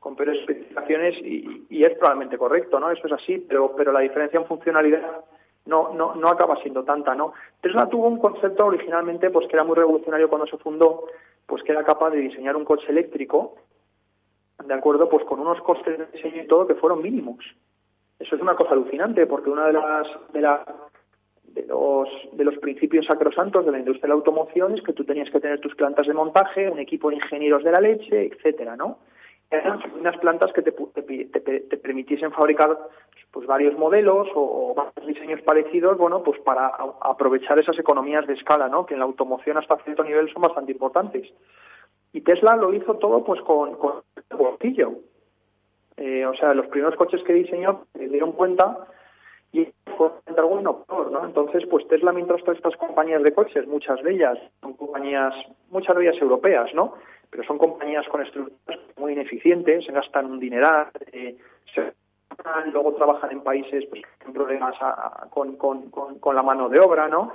con 0.00 0.16
peores 0.16 0.40
especificaciones, 0.40 1.16
y, 1.18 1.84
es 1.84 1.96
probablemente 1.96 2.38
correcto, 2.38 2.80
¿no? 2.80 2.90
Eso 2.90 3.06
es 3.06 3.12
así, 3.12 3.44
pero, 3.48 3.74
pero 3.76 3.92
la 3.92 4.00
diferencia 4.00 4.38
en 4.38 4.46
funcionalidad 4.46 5.24
no, 5.66 5.94
no, 5.94 6.14
no 6.14 6.28
acaba 6.28 6.56
siendo 6.56 6.82
tanta, 6.84 7.14
¿no? 7.14 7.32
Tesla 7.60 7.88
tuvo 7.88 8.08
un 8.08 8.18
concepto 8.18 8.66
originalmente 8.66 9.30
pues 9.30 9.46
que 9.46 9.54
era 9.54 9.64
muy 9.64 9.76
revolucionario 9.76 10.28
cuando 10.28 10.46
se 10.46 10.58
fundó, 10.58 11.04
pues 11.46 11.62
que 11.62 11.72
era 11.72 11.84
capaz 11.84 12.10
de 12.10 12.18
diseñar 12.18 12.56
un 12.56 12.64
coche 12.64 12.86
eléctrico, 12.88 13.54
de 14.64 14.74
acuerdo, 14.74 15.08
pues 15.08 15.24
con 15.24 15.40
unos 15.40 15.60
costes 15.62 15.98
de 15.98 16.06
diseño 16.06 16.42
y 16.42 16.46
todo 16.46 16.66
que 16.66 16.74
fueron 16.74 17.02
mínimos. 17.02 17.38
Eso 18.18 18.34
es 18.34 18.42
una 18.42 18.56
cosa 18.56 18.72
alucinante, 18.72 19.26
porque 19.26 19.50
una 19.50 19.66
de 19.66 19.72
las 19.74 20.08
de, 20.32 20.40
la, 20.40 20.64
de 21.62 21.66
los 21.66 22.08
de 22.32 22.44
los 22.44 22.56
principios 22.58 23.06
sacrosantos 23.06 23.64
de 23.64 23.72
la 23.72 23.78
industria 23.78 24.02
de 24.02 24.08
la 24.08 24.14
automoción 24.14 24.74
es 24.74 24.82
que 24.82 24.92
tú 24.92 25.04
tenías 25.04 25.30
que 25.30 25.40
tener 25.40 25.60
tus 25.60 25.74
plantas 25.74 26.06
de 26.06 26.14
montaje, 26.14 26.70
un 26.70 26.78
equipo 26.78 27.10
de 27.10 27.16
ingenieros 27.16 27.64
de 27.64 27.72
la 27.72 27.80
leche, 27.80 28.26
etcétera, 28.32 28.76
¿no? 28.76 28.98
eran 29.50 29.80
unas 29.98 30.16
plantas 30.18 30.52
que 30.52 30.62
te, 30.62 30.72
te, 30.72 31.76
permitiesen 31.78 32.32
fabricar 32.32 32.78
pues 33.30 33.46
varios 33.46 33.78
modelos 33.78 34.28
o, 34.34 34.74
varios 34.74 35.06
diseños 35.06 35.40
parecidos, 35.42 35.96
bueno, 35.96 36.22
pues 36.22 36.38
para 36.40 36.72
aprovechar 37.00 37.58
esas 37.58 37.78
economías 37.78 38.26
de 38.26 38.34
escala, 38.34 38.68
¿no? 38.68 38.84
Que 38.84 38.94
en 38.94 39.00
la 39.00 39.06
automoción 39.06 39.56
hasta 39.56 39.76
cierto 39.78 40.04
nivel 40.04 40.30
son 40.32 40.42
bastante 40.42 40.72
importantes. 40.72 41.28
Y 42.12 42.20
Tesla 42.22 42.56
lo 42.56 42.72
hizo 42.74 42.94
todo 42.94 43.24
pues 43.24 43.40
con, 43.42 43.74
con 43.76 44.02
el 44.30 44.36
bolsillo. 44.36 44.92
Eh, 45.96 46.26
o 46.26 46.34
sea, 46.34 46.54
los 46.54 46.66
primeros 46.66 46.96
coches 46.96 47.22
que 47.22 47.32
diseñó 47.32 47.84
se 47.94 48.08
dieron 48.08 48.32
cuenta 48.32 48.86
y 49.52 49.68
fue 49.96 50.10
algo 50.36 50.60
innovador, 50.60 51.10
¿no? 51.10 51.24
Entonces, 51.24 51.64
pues 51.70 51.86
Tesla, 51.88 52.12
mientras 52.12 52.40
todas 52.42 52.58
estas 52.58 52.76
compañías 52.76 53.22
de 53.22 53.32
coches, 53.32 53.66
muchas 53.66 54.02
de 54.02 54.12
ellas 54.12 54.38
son 54.60 54.74
compañías, 54.74 55.34
muchas 55.70 55.96
de 55.96 56.02
ellas 56.08 56.20
europeas, 56.22 56.72
¿no? 56.74 56.94
pero 57.30 57.44
son 57.44 57.58
compañías 57.58 58.06
con 58.08 58.22
estructuras 58.22 58.80
muy 58.96 59.12
ineficientes, 59.12 59.84
se 59.84 59.92
gastan 59.92 60.26
un 60.26 60.38
dineral, 60.38 60.88
eh, 61.12 61.36
luego 62.72 62.94
trabajan 62.94 63.32
en 63.32 63.42
países 63.42 63.84
pues, 63.86 64.02
con 64.24 64.32
problemas 64.32 64.74
con, 65.30 65.56
con, 65.56 65.90
con, 65.90 66.34
la 66.34 66.42
mano 66.42 66.68
de 66.68 66.80
obra, 66.80 67.08
¿no? 67.08 67.32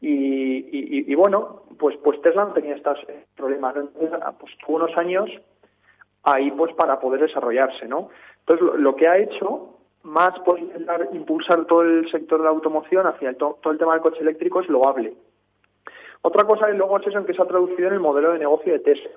Y, 0.00 1.10
y, 1.10 1.14
bueno, 1.14 1.62
pues, 1.78 1.96
pues 2.02 2.20
Tesla 2.22 2.46
no 2.46 2.52
tenía 2.52 2.74
estos 2.74 2.98
problemas, 3.36 3.74
pues 4.38 4.52
tuvo 4.58 4.76
unos 4.76 4.96
años 4.96 5.30
ahí 6.24 6.50
pues 6.50 6.74
para 6.74 6.98
poder 6.98 7.20
desarrollarse, 7.20 7.86
¿no? 7.86 8.08
Entonces 8.40 8.80
lo, 8.80 8.96
que 8.96 9.06
ha 9.06 9.18
hecho 9.18 9.78
más 10.02 10.38
por 10.40 10.58
intentar 10.58 11.08
impulsar 11.12 11.64
todo 11.66 11.82
el 11.82 12.10
sector 12.10 12.38
de 12.38 12.44
la 12.44 12.50
automoción 12.50 13.06
hacia 13.06 13.30
el 13.30 13.36
todo 13.36 13.70
el 13.70 13.78
tema 13.78 13.92
del 13.92 14.02
coche 14.02 14.20
eléctrico 14.20 14.60
es 14.60 14.68
loable. 14.68 15.14
Otra 16.22 16.44
cosa 16.44 16.68
es 16.70 16.76
luego 16.76 16.98
es 16.98 17.26
que 17.26 17.34
se 17.34 17.42
ha 17.42 17.46
traducido 17.46 17.88
en 17.88 17.94
el 17.94 18.00
modelo 18.00 18.32
de 18.32 18.38
negocio 18.38 18.72
de 18.72 18.78
Tesla. 18.78 19.10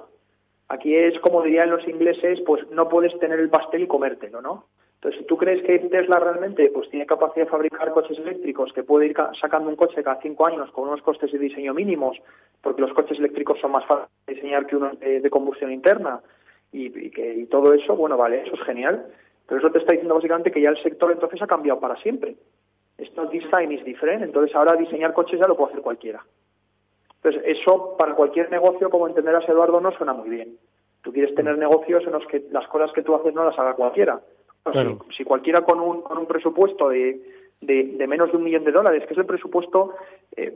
Aquí 0.68 0.96
es, 0.96 1.20
como 1.20 1.44
dirían 1.44 1.70
los 1.70 1.88
ingleses, 1.88 2.42
pues 2.42 2.68
no 2.72 2.90
puedes 2.90 3.18
tener 3.20 3.40
el 3.40 3.50
pastel 3.50 3.84
y 3.84 3.88
comértelo, 3.88 4.42
¿no? 4.42 4.66
Entonces, 4.96 5.22
si 5.22 5.28
tú 5.28 5.38
crees 5.38 5.62
que 5.62 5.78
Tesla 5.78 6.20
realmente 6.20 6.72
pues 6.74 6.90
tiene 6.90 7.06
capacidad 7.06 7.46
de 7.46 7.52
fabricar 7.52 7.92
coches 7.92 8.18
eléctricos, 8.18 8.74
que 8.74 8.82
puede 8.84 9.06
ir 9.06 9.16
sacando 9.40 9.70
un 9.70 9.76
coche 9.76 10.04
cada 10.04 10.20
cinco 10.20 10.48
años 10.48 10.72
con 10.72 10.88
unos 10.88 11.04
costes 11.04 11.32
de 11.32 11.38
diseño 11.38 11.76
mínimos, 11.76 12.18
porque 12.62 12.82
los 12.82 12.94
coches 12.94 13.20
eléctricos 13.20 13.60
son 13.60 13.74
más 13.74 13.86
fáciles 13.86 14.10
de 14.26 14.34
diseñar 14.34 14.66
que 14.66 14.76
unos 14.76 15.00
de, 15.00 15.30
combustión 15.30 15.72
interna, 15.72 16.22
y, 16.72 17.12
que, 17.12 17.36
y 17.36 17.46
todo 17.46 17.74
eso, 17.74 17.96
bueno, 17.96 18.18
vale, 18.18 18.42
eso 18.48 18.56
es 18.56 18.64
genial, 18.64 19.06
pero 19.48 19.60
eso 19.60 19.72
te 19.72 19.80
está 19.80 19.92
diciendo 19.92 20.16
básicamente 20.16 20.52
que 20.52 20.62
ya 20.62 20.70
el 20.70 20.82
sector 20.82 21.12
entonces 21.12 21.42
ha 21.42 21.48
cambiado 21.48 21.80
para 21.80 21.96
siempre. 21.98 22.36
Esto 22.98 23.26
design 23.28 23.72
is 23.72 23.84
different, 23.84 24.24
entonces 24.24 24.56
ahora 24.56 24.76
diseñar 24.76 25.14
coches 25.14 25.40
ya 25.40 25.48
lo 25.48 25.56
puede 25.56 25.72
hacer 25.72 25.84
cualquiera. 25.84 26.24
Entonces, 27.18 27.58
eso 27.58 27.96
para 27.98 28.14
cualquier 28.14 28.50
negocio, 28.52 28.90
como 28.90 29.08
entenderás, 29.08 29.48
Eduardo, 29.50 29.82
no 29.82 29.92
suena 29.92 30.14
muy 30.14 30.30
bien. 30.30 30.58
Tú 31.02 31.12
quieres 31.12 31.36
tener 31.36 31.58
negocios 31.58 32.04
en 32.06 32.14
los 32.14 32.26
que 32.28 32.46
las 32.52 32.68
cosas 32.68 32.92
que 32.94 33.02
tú 33.02 33.16
haces 33.16 33.34
no 33.34 33.44
las 33.44 33.58
haga 33.58 33.74
cualquiera. 33.74 34.22
Si, 35.16 35.24
cualquiera 35.24 35.62
con 35.62 35.80
un, 35.80 36.02
con 36.02 36.18
un 36.18 36.26
presupuesto 36.26 36.90
de, 36.90 37.22
de, 37.62 38.08
menos 38.08 38.32
de 38.32 38.38
un 38.38 38.44
millón 38.44 38.64
de 38.64 38.72
dólares, 38.72 39.06
que 39.06 39.14
es 39.14 39.20
el 39.20 39.26
presupuesto, 39.26 39.94
eh, 40.36 40.56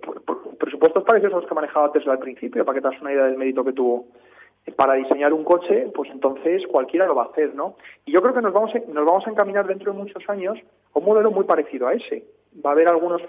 presupuestos 0.60 1.04
parecidos 1.04 1.34
a 1.34 1.38
los 1.38 1.48
que 1.48 1.56
manejaba 1.56 1.92
Tesla 1.92 2.14
al 2.14 2.20
principio, 2.20 2.66
para 2.66 2.76
que 2.76 2.82
te 2.82 2.90
das 2.90 3.02
una 3.02 3.14
idea 3.14 3.26
del 3.26 3.38
mérito 3.38 3.64
que 3.64 3.74
tuvo 3.74 4.08
para 4.76 4.94
diseñar 4.94 5.34
un 5.34 5.44
coche, 5.44 5.92
pues 5.94 6.10
entonces 6.12 6.66
cualquiera 6.68 7.08
lo 7.08 7.16
va 7.16 7.24
a 7.24 7.28
hacer, 7.28 7.56
¿no? 7.56 7.76
Y 8.06 8.12
yo 8.12 8.22
creo 8.22 8.34
que 8.34 8.42
nos 8.42 8.54
vamos, 8.54 8.74
a, 8.76 8.80
nos 8.80 9.06
vamos 9.06 9.28
a 9.28 9.32
encaminar 9.32 9.68
dentro 9.68 9.92
de 9.92 9.98
muchos 9.98 10.24
años 10.30 10.58
a 10.94 11.00
un 11.00 11.06
modelo 11.06 11.32
muy 11.32 11.46
parecido 11.46 11.88
a 11.88 11.94
ese 11.94 12.26
va 12.66 12.72
a 12.72 12.74
haber 12.74 12.88
algunos 12.88 13.22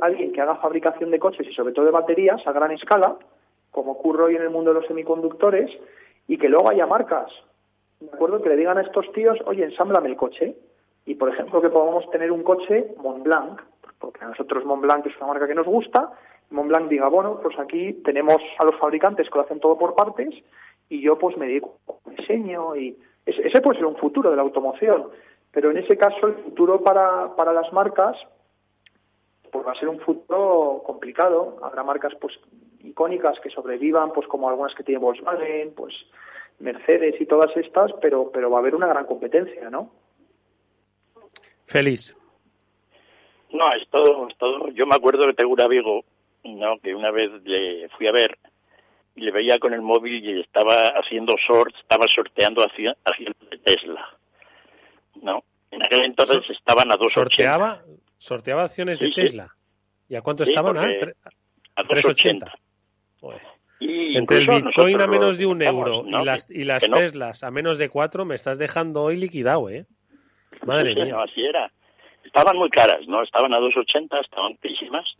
alguien 0.00 0.32
que 0.32 0.40
haga 0.40 0.56
fabricación 0.56 1.10
de 1.10 1.18
coches 1.18 1.46
y 1.48 1.52
sobre 1.52 1.72
todo 1.72 1.84
de 1.84 1.90
baterías 1.90 2.46
a 2.46 2.52
gran 2.52 2.70
escala, 2.70 3.16
como 3.70 3.92
ocurre 3.92 4.24
hoy 4.24 4.36
en 4.36 4.42
el 4.42 4.50
mundo 4.50 4.72
de 4.72 4.80
los 4.80 4.86
semiconductores, 4.86 5.70
y 6.28 6.38
que 6.38 6.48
luego 6.48 6.70
haya 6.70 6.86
marcas, 6.86 7.30
¿de 8.00 8.08
acuerdo? 8.08 8.42
Que 8.42 8.48
le 8.48 8.56
digan 8.56 8.78
a 8.78 8.82
estos 8.82 9.10
tíos, 9.12 9.38
oye, 9.46 9.64
ensámblame 9.64 10.08
el 10.08 10.16
coche. 10.16 10.56
Y, 11.04 11.14
por 11.14 11.28
ejemplo, 11.28 11.60
que 11.60 11.68
podamos 11.68 12.10
tener 12.10 12.32
un 12.32 12.42
coche 12.42 12.94
Montblanc, 13.00 13.60
porque 13.98 14.24
a 14.24 14.28
nosotros 14.28 14.64
Montblanc 14.64 15.06
es 15.06 15.16
una 15.16 15.28
marca 15.28 15.46
que 15.46 15.54
nos 15.54 15.66
gusta, 15.66 16.12
Montblanc 16.50 16.88
diga, 16.88 17.08
bueno, 17.08 17.40
pues 17.42 17.58
aquí 17.58 17.94
tenemos 18.04 18.40
a 18.58 18.64
los 18.64 18.76
fabricantes 18.76 19.28
que 19.28 19.38
lo 19.38 19.44
hacen 19.44 19.60
todo 19.60 19.76
por 19.76 19.94
partes 19.94 20.34
y 20.88 21.00
yo 21.00 21.18
pues 21.18 21.36
me 21.36 21.46
dedico 21.46 21.78
al 22.06 22.16
diseño 22.16 22.76
y 22.76 22.96
ese 23.24 23.60
puede 23.60 23.78
ser 23.78 23.86
un 23.86 23.96
futuro 23.96 24.30
de 24.30 24.36
la 24.36 24.42
automoción. 24.42 25.08
Pero 25.50 25.70
en 25.70 25.78
ese 25.78 25.96
caso 25.96 26.26
el 26.26 26.34
futuro 26.34 26.82
para, 26.82 27.34
para 27.34 27.52
las 27.52 27.72
marcas 27.72 28.16
pues 29.50 29.66
va 29.66 29.72
a 29.72 29.76
ser 29.76 29.88
un 29.88 29.98
futuro 30.00 30.82
complicado. 30.84 31.58
Habrá 31.62 31.82
marcas 31.82 32.14
pues 32.20 32.38
icónicas 32.80 33.40
que 33.40 33.50
sobrevivan, 33.50 34.12
pues 34.12 34.26
como 34.28 34.48
algunas 34.48 34.74
que 34.74 34.84
tiene 34.84 35.00
Volkswagen, 35.00 35.72
pues 35.74 35.94
Mercedes 36.58 37.20
y 37.20 37.26
todas 37.26 37.56
estas, 37.56 37.92
pero 38.00 38.30
pero 38.32 38.50
va 38.50 38.58
a 38.58 38.60
haber 38.60 38.74
una 38.74 38.86
gran 38.86 39.06
competencia, 39.06 39.68
¿no? 39.70 39.90
Feliz. 41.66 42.14
No, 43.52 43.72
es 43.72 43.88
todo, 43.88 44.28
es 44.28 44.36
todo. 44.36 44.68
Yo 44.70 44.86
me 44.86 44.94
acuerdo 44.94 45.26
que 45.26 45.34
tengo 45.34 45.52
un 45.52 45.60
amigo, 45.60 46.04
no, 46.44 46.78
que 46.78 46.94
una 46.94 47.10
vez 47.10 47.30
le 47.44 47.88
fui 47.90 48.06
a 48.06 48.12
ver 48.12 48.38
y 49.14 49.22
le 49.22 49.30
veía 49.30 49.58
con 49.58 49.72
el 49.72 49.82
móvil 49.82 50.22
y 50.24 50.40
estaba 50.40 50.90
haciendo 50.90 51.36
sort, 51.46 51.74
estaba 51.76 52.06
sorteando 52.06 52.62
hacia, 52.62 52.96
hacia 53.04 53.32
Tesla. 53.64 54.06
No, 55.22 55.42
en 55.70 55.82
aquel 55.82 56.04
entonces 56.04 56.50
estaban 56.50 56.90
a 56.92 56.96
2.80. 56.96 57.10
¿Sorteaba, 57.10 57.82
sorteaba 58.18 58.64
acciones 58.64 59.00
de 59.00 59.10
Tesla? 59.10 59.54
¿Y 60.08 60.16
a 60.16 60.22
cuánto 60.22 60.42
estaban? 60.44 60.76
a 60.76 61.82
3.80. 61.82 62.52
Y 63.78 64.16
Entre 64.16 64.38
el 64.38 64.46
Bitcoin 64.46 65.00
a 65.00 65.06
menos 65.06 65.36
de 65.36 65.44
un 65.46 65.62
euro 65.62 66.04
y 66.06 66.24
las, 66.24 66.50
y 66.50 66.64
las 66.64 66.82
Teslas 66.82 67.42
a 67.42 67.50
menos 67.50 67.76
de 67.76 67.90
cuatro, 67.90 68.24
me 68.24 68.34
estás 68.34 68.58
dejando 68.58 69.02
hoy 69.02 69.16
liquidado, 69.16 69.68
¿eh? 69.68 69.84
Madre 70.64 70.94
mía. 70.94 71.22
así 71.22 71.44
era. 71.44 71.70
Estaban 72.26 72.56
muy 72.56 72.70
caras, 72.70 73.06
¿no? 73.08 73.22
Estaban 73.22 73.54
a 73.54 73.60
2.80, 73.60 74.20
estaban 74.20 74.56
písimas. 74.56 75.16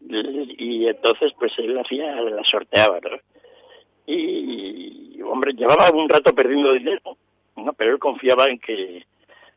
Y, 0.00 0.86
entonces, 0.86 1.32
pues 1.38 1.52
él 1.58 1.78
hacía, 1.78 2.14
la 2.20 2.44
sorteaba, 2.44 3.00
¿no? 3.00 3.18
Y, 4.06 5.20
hombre, 5.22 5.52
llevaba 5.52 5.90
un 5.90 6.08
rato 6.08 6.34
perdiendo 6.34 6.72
dinero, 6.72 7.16
¿no? 7.56 7.72
Pero 7.74 7.92
él 7.92 7.98
confiaba 7.98 8.48
en 8.48 8.58
que, 8.58 9.04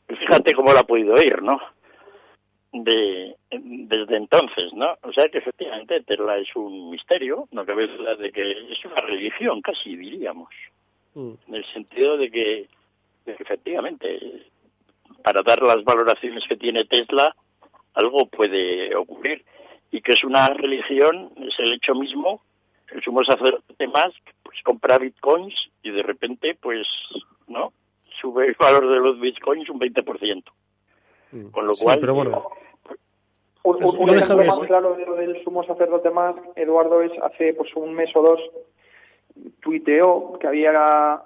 fíjate 0.07 0.53
cómo 0.53 0.73
lo 0.73 0.79
ha 0.79 0.83
podido 0.83 1.21
ir, 1.21 1.41
¿no? 1.41 1.59
de 2.71 3.35
desde 3.51 4.15
entonces, 4.15 4.73
¿no? 4.73 4.97
O 5.03 5.11
sea 5.11 5.27
que 5.29 5.39
efectivamente 5.39 6.01
Tesla 6.03 6.37
es 6.37 6.55
un 6.55 6.89
misterio, 6.89 7.47
no 7.51 7.65
cabe 7.65 7.87
duda 7.87 8.15
de 8.15 8.31
que 8.31 8.51
es 8.71 8.85
una 8.85 9.01
religión 9.01 9.61
casi 9.61 9.95
diríamos, 9.95 10.49
mm. 11.13 11.33
en 11.47 11.55
el 11.55 11.65
sentido 11.65 12.17
de 12.17 12.31
que, 12.31 12.67
efectivamente 13.25 14.47
para 15.21 15.43
dar 15.43 15.61
las 15.61 15.83
valoraciones 15.83 16.43
que 16.47 16.57
tiene 16.57 16.85
Tesla 16.85 17.35
algo 17.93 18.27
puede 18.27 18.95
ocurrir 18.95 19.43
y 19.91 20.01
que 20.01 20.13
es 20.13 20.23
una 20.23 20.47
religión 20.53 21.31
es 21.37 21.59
el 21.59 21.73
hecho 21.73 21.95
mismo 21.95 22.41
el 22.91 23.01
sumo 23.01 23.23
sacerdote 23.23 23.87
más 23.87 24.13
pues 24.43 24.61
compra 24.63 24.97
bitcoins 24.97 25.53
y 25.83 25.91
de 25.91 26.03
repente 26.03 26.57
pues 26.59 26.87
no 27.47 27.73
sube 28.21 28.47
el 28.47 28.55
valor 28.59 28.89
de 28.89 28.99
los 28.99 29.19
bitcoins 29.19 29.69
un 29.69 29.79
20% 29.79 30.43
Mm. 31.31 31.47
Con 31.47 31.67
lo 31.67 31.75
cual. 31.75 31.99
pero 31.99 32.13
bueno. 32.13 32.49
Un, 33.63 34.09
ejemplo 34.09 34.45
más 34.45 34.59
claro 34.61 34.95
de 34.95 35.05
lo 35.05 35.15
del 35.15 35.43
sumo 35.43 35.63
sacerdote 35.63 36.09
más, 36.09 36.35
Eduardo, 36.55 37.03
es 37.03 37.11
hace 37.21 37.53
pues 37.53 37.69
un 37.75 37.93
mes 37.93 38.09
o 38.15 38.21
dos 38.23 38.39
tuiteó 39.61 40.33
que 40.39 40.47
había 40.47 41.21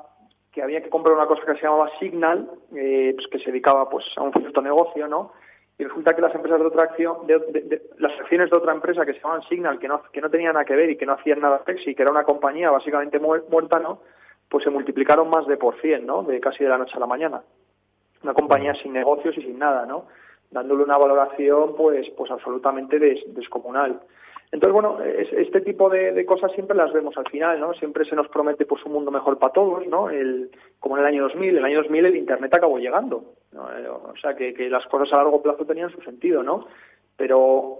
que 0.55 0.63
había 0.63 0.81
que 0.81 0.89
comprar 0.89 1.15
una 1.15 1.27
cosa 1.27 1.45
que 1.45 1.55
se 1.55 1.63
llamaba 1.63 1.91
Signal, 1.99 2.49
eh, 2.75 3.11
pues 3.13 3.27
que 3.27 3.39
se 3.39 3.51
dedicaba 3.51 3.87
pues 3.89 4.05
a 4.15 4.23
un 4.23 4.33
cierto 4.33 4.61
negocio, 4.61 5.07
¿no? 5.07 5.33
Y 5.77 5.83
resulta 5.83 6.15
que 6.15 6.21
las 6.21 6.33
empresas 6.33 6.59
de 6.59 6.65
otra 6.65 6.83
acción, 6.83 7.27
de, 7.27 7.81
las 7.97 8.17
acciones 8.19 8.49
de 8.49 8.57
otra 8.57 8.71
empresa 8.73 9.05
que 9.05 9.13
se 9.13 9.19
llamaban 9.19 9.43
Signal, 9.49 9.77
que 9.77 9.89
no, 9.89 10.01
que 10.11 10.21
no 10.21 10.29
tenían 10.31 10.53
nada 10.53 10.65
que 10.65 10.75
ver 10.75 10.89
y 10.89 10.95
que 10.95 11.05
no 11.05 11.13
hacían 11.13 11.41
nada 11.41 11.61
sexy, 11.65 11.93
que 11.93 12.01
era 12.01 12.11
una 12.11 12.23
compañía 12.23 12.71
básicamente 12.71 13.19
muerta, 13.19 13.79
¿no? 13.79 13.99
Pues 14.49 14.63
se 14.63 14.69
multiplicaron 14.69 15.29
más 15.29 15.45
de 15.45 15.57
por 15.57 15.79
cien, 15.81 16.05
¿no? 16.05 16.23
De 16.23 16.39
casi 16.39 16.63
de 16.63 16.69
la 16.69 16.77
noche 16.77 16.95
a 16.95 16.99
la 16.99 17.07
mañana 17.07 17.43
una 18.25 18.33
compañía 18.33 18.73
sin 18.75 18.91
negocios 18.91 19.37
y 19.37 19.41
sin 19.41 19.59
nada, 19.59 19.85
¿no? 19.85 20.05
Dándole 20.51 20.83
una 20.83 20.97
valoración, 20.97 21.75
pues, 21.75 22.09
pues 22.17 22.31
absolutamente 22.31 22.99
descomunal. 22.99 24.01
Entonces, 24.55 24.73
bueno, 24.73 24.99
este 25.03 25.59
tipo 25.59 25.89
de, 25.89 26.25
cosas 26.25 26.49
siempre 26.53 26.77
las 26.77 26.93
vemos 26.93 27.17
al 27.17 27.27
final, 27.29 27.59
¿no? 27.59 27.73
Siempre 27.73 28.05
se 28.05 28.15
nos 28.15 28.29
promete 28.29 28.65
pues 28.65 28.85
un 28.85 28.93
mundo 28.93 29.11
mejor 29.11 29.37
para 29.37 29.51
todos, 29.51 29.85
¿no? 29.85 30.09
El, 30.09 30.49
como 30.79 30.95
en 30.95 31.01
el 31.01 31.07
año 31.07 31.23
2000, 31.23 31.49
en 31.49 31.57
el 31.57 31.65
año 31.65 31.79
2000 31.79 32.05
el 32.05 32.15
Internet 32.15 32.53
acabó 32.53 32.79
llegando, 32.79 33.33
eh, 33.51 33.89
O 33.89 34.15
sea, 34.15 34.33
que, 34.33 34.53
que, 34.53 34.69
las 34.69 34.85
cosas 34.85 35.11
a 35.11 35.17
largo 35.17 35.41
plazo 35.41 35.65
tenían 35.65 35.89
su 35.89 35.99
sentido, 36.03 36.41
¿no? 36.41 36.67
Pero 37.17 37.79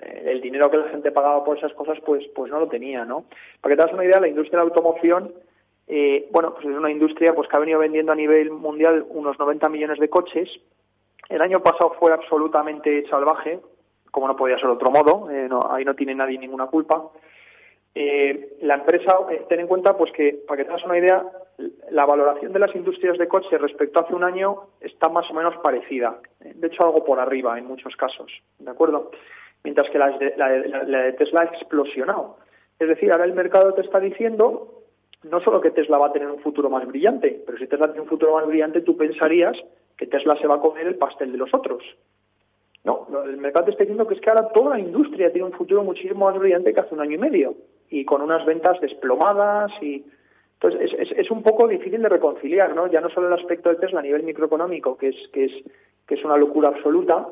eh, 0.00 0.22
el 0.28 0.40
dinero 0.40 0.70
que 0.70 0.78
la 0.78 0.88
gente 0.88 1.12
pagaba 1.12 1.44
por 1.44 1.58
esas 1.58 1.74
cosas, 1.74 1.98
pues, 2.06 2.26
pues 2.34 2.50
no 2.50 2.58
lo 2.58 2.68
tenía, 2.68 3.04
¿no? 3.04 3.26
Para 3.60 3.74
que 3.74 3.76
te 3.76 3.82
das 3.82 3.92
una 3.92 4.06
idea, 4.06 4.18
la 4.18 4.28
industria 4.28 4.60
de 4.60 4.64
la 4.64 4.70
automoción 4.70 5.30
eh, 5.86 6.26
bueno, 6.30 6.54
pues 6.54 6.64
es 6.64 6.74
una 6.74 6.90
industria 6.90 7.34
pues 7.34 7.46
que 7.50 7.56
ha 7.56 7.60
venido 7.60 7.78
vendiendo 7.78 8.12
a 8.12 8.16
nivel 8.16 8.50
mundial 8.50 9.04
unos 9.10 9.38
90 9.38 9.68
millones 9.68 9.98
de 9.98 10.08
coches. 10.08 10.48
El 11.28 11.42
año 11.42 11.62
pasado 11.62 11.94
fue 12.00 12.14
absolutamente 12.14 13.06
salvaje, 13.10 13.60
como 14.14 14.28
no 14.28 14.36
podía 14.36 14.56
ser 14.58 14.66
de 14.66 14.74
otro 14.74 14.92
modo, 14.92 15.28
eh, 15.28 15.48
ahí 15.70 15.84
no 15.84 15.96
tiene 15.96 16.14
nadie 16.14 16.38
ninguna 16.38 16.68
culpa. 16.68 17.10
Eh, 17.96 18.58
la 18.62 18.74
empresa, 18.74 19.18
ten 19.48 19.58
en 19.58 19.66
cuenta 19.66 19.96
pues 19.96 20.12
que, 20.12 20.40
para 20.46 20.58
que 20.58 20.64
te 20.64 20.70
hagas 20.70 20.84
una 20.84 20.98
idea, 20.98 21.24
la 21.90 22.06
valoración 22.06 22.52
de 22.52 22.60
las 22.60 22.72
industrias 22.76 23.18
de 23.18 23.26
coches 23.26 23.60
respecto 23.60 23.98
a 23.98 24.02
hace 24.02 24.14
un 24.14 24.22
año 24.22 24.68
está 24.80 25.08
más 25.08 25.28
o 25.32 25.34
menos 25.34 25.56
parecida, 25.56 26.20
de 26.38 26.66
hecho 26.68 26.84
algo 26.84 27.04
por 27.04 27.18
arriba 27.18 27.58
en 27.58 27.66
muchos 27.66 27.96
casos, 27.96 28.30
¿de 28.60 28.70
acuerdo? 28.70 29.10
Mientras 29.64 29.90
que 29.90 29.98
la 29.98 30.10
de 30.10 31.12
Tesla 31.14 31.40
ha 31.40 31.44
explosionado. 31.46 32.36
Es 32.78 32.86
decir, 32.86 33.10
ahora 33.10 33.24
el 33.24 33.32
mercado 33.32 33.74
te 33.74 33.80
está 33.80 33.98
diciendo 33.98 34.84
no 35.24 35.40
solo 35.40 35.60
que 35.60 35.72
Tesla 35.72 35.98
va 35.98 36.08
a 36.08 36.12
tener 36.12 36.28
un 36.28 36.40
futuro 36.40 36.70
más 36.70 36.86
brillante, 36.86 37.42
pero 37.44 37.58
si 37.58 37.66
Tesla 37.66 37.88
tiene 37.88 38.02
un 38.02 38.08
futuro 38.08 38.34
más 38.34 38.46
brillante, 38.46 38.82
tú 38.82 38.96
pensarías 38.96 39.56
que 39.96 40.06
Tesla 40.06 40.36
se 40.36 40.46
va 40.46 40.56
a 40.56 40.60
comer 40.60 40.86
el 40.86 40.96
pastel 40.96 41.32
de 41.32 41.38
los 41.38 41.52
otros. 41.52 41.82
No, 42.84 43.06
el 43.24 43.38
mercado 43.38 43.70
está 43.70 43.82
diciendo 43.82 44.06
que 44.06 44.14
es 44.14 44.20
que 44.20 44.28
ahora 44.28 44.48
toda 44.48 44.76
la 44.76 44.80
industria 44.80 45.32
tiene 45.32 45.46
un 45.46 45.54
futuro 45.54 45.82
muchísimo 45.82 46.26
más 46.26 46.38
brillante 46.38 46.74
que 46.74 46.80
hace 46.80 46.94
un 46.94 47.00
año 47.00 47.12
y 47.12 47.18
medio 47.18 47.54
y 47.88 48.04
con 48.04 48.20
unas 48.20 48.44
ventas 48.44 48.78
desplomadas 48.80 49.72
y 49.80 50.04
entonces 50.60 50.94
es, 50.98 51.12
es, 51.12 51.30
un 51.30 51.42
poco 51.42 51.66
difícil 51.66 52.02
de 52.02 52.08
reconciliar, 52.08 52.74
¿no? 52.74 52.86
Ya 52.86 53.00
no 53.00 53.10
solo 53.10 53.28
el 53.28 53.34
aspecto 53.34 53.70
de 53.70 53.76
Tesla 53.76 54.00
a 54.00 54.02
nivel 54.02 54.22
microeconómico, 54.22 54.96
que 54.96 55.08
es 55.08 55.28
que 55.32 55.44
es 55.46 55.52
que 56.06 56.14
es 56.14 56.24
una 56.24 56.36
locura 56.36 56.68
absoluta, 56.68 57.28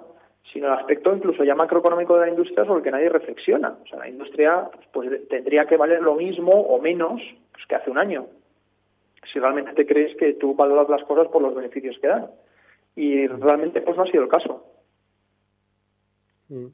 sino 0.52 0.66
el 0.66 0.72
aspecto 0.72 1.14
incluso 1.14 1.44
ya 1.44 1.54
macroeconómico 1.54 2.14
de 2.14 2.22
la 2.22 2.30
industria 2.30 2.64
sobre 2.64 2.78
el 2.78 2.84
que 2.84 2.90
nadie 2.90 3.08
reflexiona. 3.08 3.76
O 3.82 3.86
sea, 3.86 3.98
la 3.98 4.08
industria 4.08 4.70
pues, 4.92 5.28
tendría 5.28 5.66
que 5.66 5.76
valer 5.76 6.02
lo 6.02 6.14
mismo 6.14 6.52
o 6.52 6.80
menos 6.80 7.20
pues, 7.52 7.66
que 7.66 7.74
hace 7.74 7.90
un 7.90 7.98
año. 7.98 8.26
Si 9.32 9.38
realmente 9.38 9.72
te 9.74 9.86
crees 9.86 10.16
que 10.16 10.34
tú 10.34 10.54
valoras 10.54 10.88
las 10.88 11.04
cosas 11.04 11.28
por 11.28 11.42
los 11.42 11.54
beneficios 11.54 11.98
que 12.00 12.08
dan. 12.08 12.30
Y 12.96 13.26
realmente 13.26 13.80
pues 13.80 13.96
no 13.96 14.02
ha 14.02 14.06
sido 14.06 14.22
el 14.24 14.28
caso. 14.28 14.64
Mm. 16.52 16.66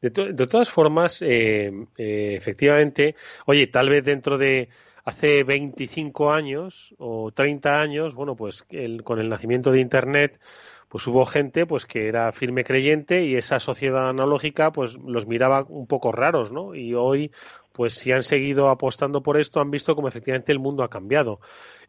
De, 0.00 0.10
de 0.10 0.46
todas 0.46 0.70
formas, 0.70 1.20
eh, 1.22 1.72
eh, 1.98 2.34
efectivamente, 2.36 3.16
oye, 3.46 3.66
tal 3.66 3.88
vez 3.88 4.04
dentro 4.04 4.38
de 4.38 4.68
hace 5.04 5.42
25 5.44 6.32
años 6.32 6.94
o 6.98 7.32
30 7.32 7.80
años, 7.80 8.14
bueno, 8.14 8.36
pues 8.36 8.64
con 9.04 9.18
el 9.18 9.28
nacimiento 9.28 9.72
de 9.72 9.80
Internet, 9.80 10.40
pues 10.88 11.06
hubo 11.08 11.24
gente 11.26 11.66
pues 11.66 11.86
que 11.86 12.06
era 12.06 12.32
firme 12.32 12.64
creyente 12.64 13.24
y 13.24 13.34
esa 13.34 13.58
sociedad 13.58 14.08
analógica 14.08 14.70
pues 14.70 14.94
los 14.94 15.26
miraba 15.26 15.64
un 15.68 15.86
poco 15.86 16.12
raros, 16.12 16.52
¿no? 16.52 16.74
Y 16.74 16.94
hoy 16.94 17.32
pues 17.72 17.94
si 17.94 18.12
han 18.12 18.22
seguido 18.22 18.70
apostando 18.70 19.22
por 19.22 19.38
esto 19.38 19.60
han 19.60 19.70
visto 19.70 19.94
como 19.94 20.08
efectivamente 20.08 20.52
el 20.52 20.60
mundo 20.60 20.82
ha 20.84 20.88
cambiado. 20.88 21.40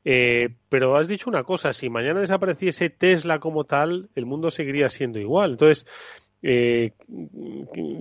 Eh, 0.03 0.49
pero 0.69 0.95
has 0.95 1.07
dicho 1.07 1.29
una 1.29 1.43
cosa, 1.43 1.73
si 1.73 1.89
mañana 1.89 2.21
desapareciese 2.21 2.89
Tesla 2.89 3.39
como 3.39 3.65
tal, 3.65 4.09
el 4.15 4.25
mundo 4.25 4.51
seguiría 4.51 4.89
siendo 4.89 5.19
igual. 5.19 5.51
Entonces, 5.51 5.85
eh, 6.43 6.91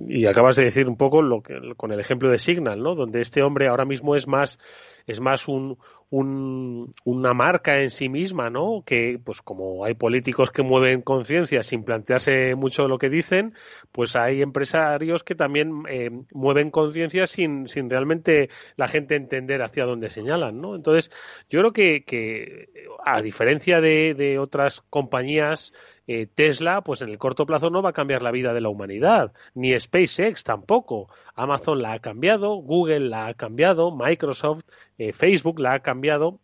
y 0.07 0.25
acabas 0.25 0.55
de 0.57 0.65
decir 0.65 0.87
un 0.87 0.97
poco 0.97 1.21
lo 1.21 1.41
que, 1.41 1.55
con 1.75 1.91
el 1.91 1.99
ejemplo 1.99 2.29
de 2.29 2.39
Signal, 2.39 2.81
¿no? 2.81 2.95
Donde 2.95 3.21
este 3.21 3.41
hombre 3.41 3.67
ahora 3.67 3.85
mismo 3.85 4.15
es 4.15 4.27
más, 4.27 4.59
es 5.07 5.19
más 5.19 5.47
un, 5.47 5.77
una 6.09 7.33
marca 7.33 7.81
en 7.81 7.89
sí 7.89 8.07
misma, 8.07 8.49
¿no? 8.49 8.83
Que, 8.85 9.19
pues 9.23 9.41
como 9.41 9.83
hay 9.83 9.93
políticos 9.93 10.51
que 10.51 10.63
mueven 10.63 11.01
conciencia 11.01 11.63
sin 11.63 11.83
plantearse 11.83 12.55
mucho 12.55 12.87
lo 12.87 12.97
que 12.97 13.09
dicen, 13.09 13.53
pues 13.91 14.15
hay 14.15 14.41
empresarios 14.41 15.23
que 15.25 15.35
también 15.35 15.83
eh, 15.89 16.09
mueven 16.33 16.71
conciencia 16.71 17.27
sin, 17.27 17.67
sin 17.67 17.89
realmente 17.89 18.49
la 18.77 18.87
gente 18.87 19.15
entender 19.15 19.61
hacia 19.61 19.85
dónde 19.85 20.09
señalan, 20.09 20.61
¿no? 20.61 20.75
Entonces, 20.75 21.11
yo 21.49 21.59
creo 21.59 21.73
que, 21.73 22.03
que 22.05 22.69
a 23.05 23.21
diferencia 23.21 23.81
de, 23.81 24.13
de 24.13 24.39
otras 24.39 24.81
compañías, 24.89 25.73
eh, 26.09 26.25
Tesla, 26.33 26.81
pues 26.81 27.01
en 27.01 27.09
el 27.09 27.17
corto 27.17 27.45
plazo 27.45 27.69
no 27.69 27.81
va 27.81 27.89
a 27.89 27.93
cambiar 27.93 28.21
la 28.21 28.31
vida 28.31 28.53
de 28.53 28.61
la 28.61 28.69
humanidad, 28.69 29.33
ni 29.53 29.77
SpaceX 29.77 30.43
tampoco. 30.45 31.09
Amazon 31.35 31.81
la 31.81 31.91
ha 31.93 31.99
cambiado, 31.99 32.55
Google 32.55 33.01
la 33.01 33.27
ha 33.27 33.33
cambiado, 33.33 33.91
Microsoft, 33.91 34.63
eh, 34.97 35.11
Facebook 35.11 35.59
la 35.59 35.73
ha 35.73 35.79
cambiado, 35.81 35.96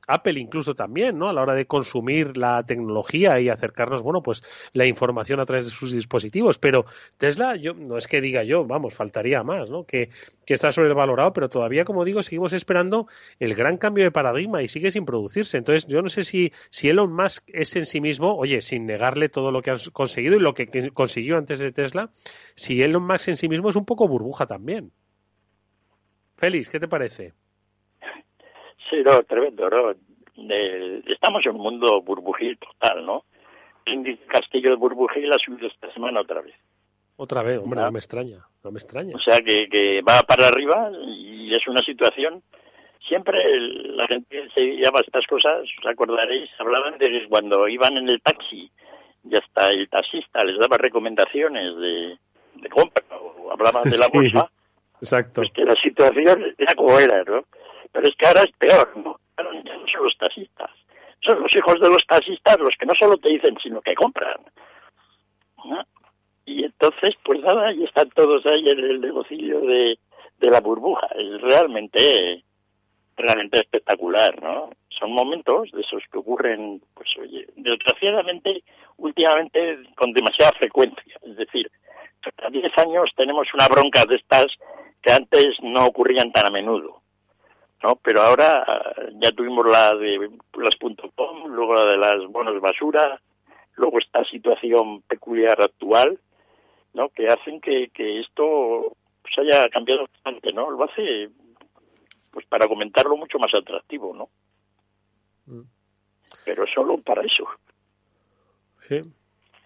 Apple 0.08 0.40
incluso 0.40 0.76
también, 0.76 1.18
¿no? 1.18 1.30
A 1.30 1.34
la 1.34 1.42
hora 1.42 1.54
de 1.54 1.66
consumir 1.66 2.38
la 2.38 2.64
tecnología 2.64 3.40
y 3.40 3.50
acercarnos, 3.50 4.02
bueno, 4.02 4.22
pues 4.22 4.44
la 4.74 4.86
información 4.86 5.40
a 5.40 5.46
través 5.46 5.66
de 5.66 5.72
sus 5.72 5.92
dispositivos. 5.92 6.58
Pero 6.58 6.86
Tesla, 7.18 7.56
yo 7.56 7.74
no 7.74 7.98
es 7.98 8.08
que 8.08 8.22
diga 8.22 8.44
yo, 8.44 8.66
vamos, 8.66 8.94
faltaría 8.94 9.44
más, 9.44 9.70
¿no? 9.70 9.86
Que, 9.86 10.10
que 10.46 10.54
está 10.54 10.72
sobrevalorado, 10.72 11.34
pero 11.34 11.50
todavía, 11.50 11.86
como 11.86 12.06
digo, 12.06 12.24
seguimos 12.24 12.54
esperando 12.54 13.08
el 13.40 13.56
gran 13.56 13.78
cambio 13.78 14.04
de 14.04 14.12
paradigma 14.12 14.62
y 14.62 14.68
sigue 14.68 14.92
sin 14.92 15.06
producirse. 15.06 15.58
Entonces, 15.58 15.88
yo 15.88 16.02
no 16.02 16.10
sé 16.10 16.24
si, 16.24 16.52
si 16.70 16.90
Elon 16.90 17.14
Musk 17.14 17.44
es 17.48 17.76
en 17.76 17.86
sí 17.86 18.02
mismo, 18.02 18.36
oye, 18.36 18.62
sin 18.62 18.86
negarle 18.86 19.30
todo 19.30 19.52
lo 19.52 19.62
que 19.62 19.72
ha 19.72 19.76
conseguido 19.92 20.36
y 20.36 20.40
lo 20.40 20.54
que 20.54 20.92
consiguió 20.92 21.38
antes 21.38 21.60
de 21.60 21.72
Tesla, 21.72 22.10
si 22.56 22.82
Elon 22.82 23.06
Musk 23.06 23.30
en 23.30 23.38
sí 23.38 23.48
mismo 23.48 23.70
es 23.70 23.76
un 23.76 23.86
poco 23.86 24.08
burbuja 24.08 24.46
también. 24.46 24.92
Félix, 26.38 26.68
¿qué 26.70 26.80
te 26.80 26.88
parece? 26.88 27.34
Sí, 28.90 29.02
no, 29.04 29.24
tremendo, 29.24 29.70
¿no? 29.70 29.94
estamos 31.08 31.46
en 31.46 31.56
un 31.56 31.62
mundo 31.62 32.02
burbujil 32.02 32.58
total, 32.58 33.06
¿no? 33.06 33.24
El 33.86 34.18
castillo 34.28 34.72
de 34.72 34.76
burbujil 34.78 35.32
ha 35.32 35.38
subido 35.38 35.68
esta 35.68 35.92
semana 35.94 36.22
otra 36.22 36.42
vez. 36.42 36.56
Otra 37.18 37.44
vez, 37.44 37.60
hombre, 37.60 37.82
no, 37.82 37.92
me 37.92 38.00
extraña, 38.00 38.40
no 38.64 38.72
me 38.72 38.80
extraña. 38.80 39.16
O 39.16 39.20
sea, 39.20 39.42
que, 39.42 39.68
que 39.70 40.02
va 40.02 40.24
para 40.24 40.48
arriba 40.48 40.90
y 41.06 41.54
es 41.54 41.68
una 41.68 41.82
situación... 41.82 42.42
Siempre 43.08 43.38
la 43.60 44.08
gente 44.08 44.50
se 44.56 44.78
llama 44.78 45.02
estas 45.02 45.28
cosas, 45.28 45.64
os 45.64 45.86
acordaréis, 45.86 46.50
hablaban 46.58 46.98
de 46.98 47.28
cuando 47.28 47.68
iban 47.68 47.98
en 47.98 48.08
el 48.08 48.22
taxi 48.22 48.72
y 49.26 49.36
hasta 49.36 49.72
el 49.72 49.90
taxista 49.90 50.42
les 50.46 50.58
daba 50.58 50.78
recomendaciones 50.78 51.76
de, 51.76 52.18
de 52.56 52.70
compra 52.70 53.04
o 53.20 53.52
hablaban 53.52 53.84
de 53.84 53.98
la 53.98 54.08
bolsa, 54.14 54.50
exacto. 55.02 55.42
pues 55.42 55.52
que 55.52 55.66
la 55.66 55.76
situación 55.76 56.56
era 56.58 56.76
como 56.76 56.98
era, 56.98 57.26
¿no? 57.26 57.44
Pero 57.94 58.08
es 58.08 58.16
que 58.16 58.26
ahora 58.26 58.44
es 58.44 58.52
peor, 58.58 58.92
¿no? 58.98 59.18
Ya 59.38 59.78
no 59.78 59.88
son 59.88 60.04
los 60.04 60.18
taxistas. 60.18 60.72
Son 61.22 61.42
los 61.42 61.56
hijos 61.56 61.80
de 61.80 61.90
los 61.90 62.06
taxistas 62.06 62.60
los 62.60 62.76
que 62.76 62.86
no 62.86 62.96
solo 62.96 63.18
te 63.18 63.30
dicen, 63.30 63.56
sino 63.62 63.82
que 63.82 63.96
compran. 63.96 64.42
Y 66.46 66.66
entonces, 66.66 67.16
pues 67.24 67.40
nada, 67.42 67.68
ahí 67.68 67.84
están 67.84 68.10
todos 68.10 68.46
ahí 68.46 68.68
en 68.68 68.80
el 68.80 69.00
negocio 69.00 69.62
de, 69.62 69.98
de 70.40 70.52
la 70.52 70.60
burbuja. 70.60 71.08
Es 71.16 71.40
realmente, 71.42 72.44
realmente 73.16 73.60
espectacular, 73.60 74.42
¿no? 74.42 74.72
Son 74.90 75.14
momentos 75.14 75.72
de 75.72 75.82
esos 75.82 76.04
que 76.12 76.18
ocurren, 76.18 76.82
pues 76.94 77.10
oye, 77.18 77.48
desgraciadamente, 77.56 78.64
últimamente 78.98 79.80
con 79.96 80.12
demasiada 80.12 80.52
frecuencia. 80.54 81.18
Es 81.22 81.38
decir, 81.38 81.72
cada 82.36 82.50
10 82.50 82.78
años 82.78 83.12
tenemos 83.16 83.54
una 83.54 83.68
bronca 83.68 84.06
de 84.06 84.16
estas 84.16 84.52
que 85.02 85.12
antes 85.12 85.62
no 85.62 85.86
ocurrían 85.86 86.32
tan 86.32 86.46
a 86.46 86.50
menudo. 86.50 87.03
¿No? 87.84 87.98
Pero 87.98 88.22
ahora 88.24 88.66
ya 89.20 89.32
tuvimos 89.34 89.66
la 89.68 89.94
de 89.96 90.30
las 90.54 90.76
.com, 90.78 91.48
luego 91.48 91.76
la 91.76 91.86
de 91.86 91.98
las 91.98 92.26
bonos 92.32 92.60
basura, 92.62 93.22
luego 93.76 94.00
esta 94.00 94.24
situación 94.24 95.02
peculiar 95.02 95.62
actual, 95.62 96.18
¿no? 96.94 97.10
Que 97.10 97.30
hacen 97.30 97.60
que, 97.60 97.90
que 97.90 98.22
esto 98.22 98.96
pues 99.22 99.38
haya 99.38 99.70
cambiado 99.70 100.08
bastante, 100.08 100.54
¿no? 100.54 100.72
Lo 100.72 100.84
hace 100.86 101.30
pues 102.32 102.46
para 102.48 102.68
comentarlo 102.68 103.18
mucho 103.18 103.38
más 103.38 103.54
atractivo, 103.54 104.16
¿no? 104.16 104.30
Mm. 105.46 105.68
Pero 106.46 106.66
solo 106.74 106.98
para 106.98 107.22
eso. 107.24 107.48
Sí. 108.88 109.02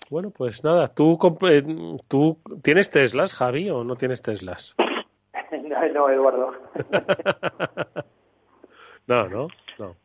Bueno, 0.09 0.31
pues 0.31 0.63
nada, 0.63 0.87
¿tú, 0.93 1.19
eh, 1.49 1.63
¿tú 2.07 2.39
tienes 2.63 2.89
Teslas, 2.89 3.33
Javi, 3.33 3.69
o 3.69 3.83
no 3.83 3.95
tienes 3.95 4.21
Teslas? 4.21 4.75
no, 5.93 6.09
Eduardo. 6.09 6.53
no, 9.07 9.27
no, 9.27 9.47
no. 9.79 9.95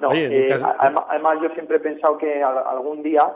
No, 0.00 0.12
eh, 0.12 0.56
además, 0.78 1.38
yo 1.42 1.48
siempre 1.50 1.76
he 1.76 1.80
pensado 1.80 2.18
que 2.18 2.42
algún 2.42 3.02
día, 3.02 3.32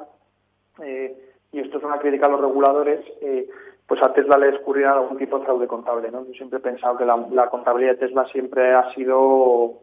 eh, 0.83 1.17
y 1.53 1.61
esto 1.61 1.79
es 1.79 1.85
una 1.85 1.99
crítica 1.99 2.27
a 2.27 2.31
los 2.31 2.41
reguladores, 2.41 3.01
eh, 3.23 3.49
pues 3.87 4.03
a 4.03 4.13
Tesla 4.13 4.39
le 4.39 4.53
descubrirá 4.53 4.93
algún 4.93 5.19
tipo 5.19 5.39
de 5.39 5.45
fraude 5.45 5.67
contable, 5.67 6.11
¿no? 6.11 6.25
Yo 6.27 6.33
siempre 6.35 6.59
he 6.59 6.63
pensado 6.63 6.97
que 6.97 7.05
la, 7.05 7.49
contabilidad 7.51 7.93
de 7.93 8.07
Tesla 8.07 8.27
siempre 8.27 8.73
ha 8.73 8.93
sido, 8.95 9.81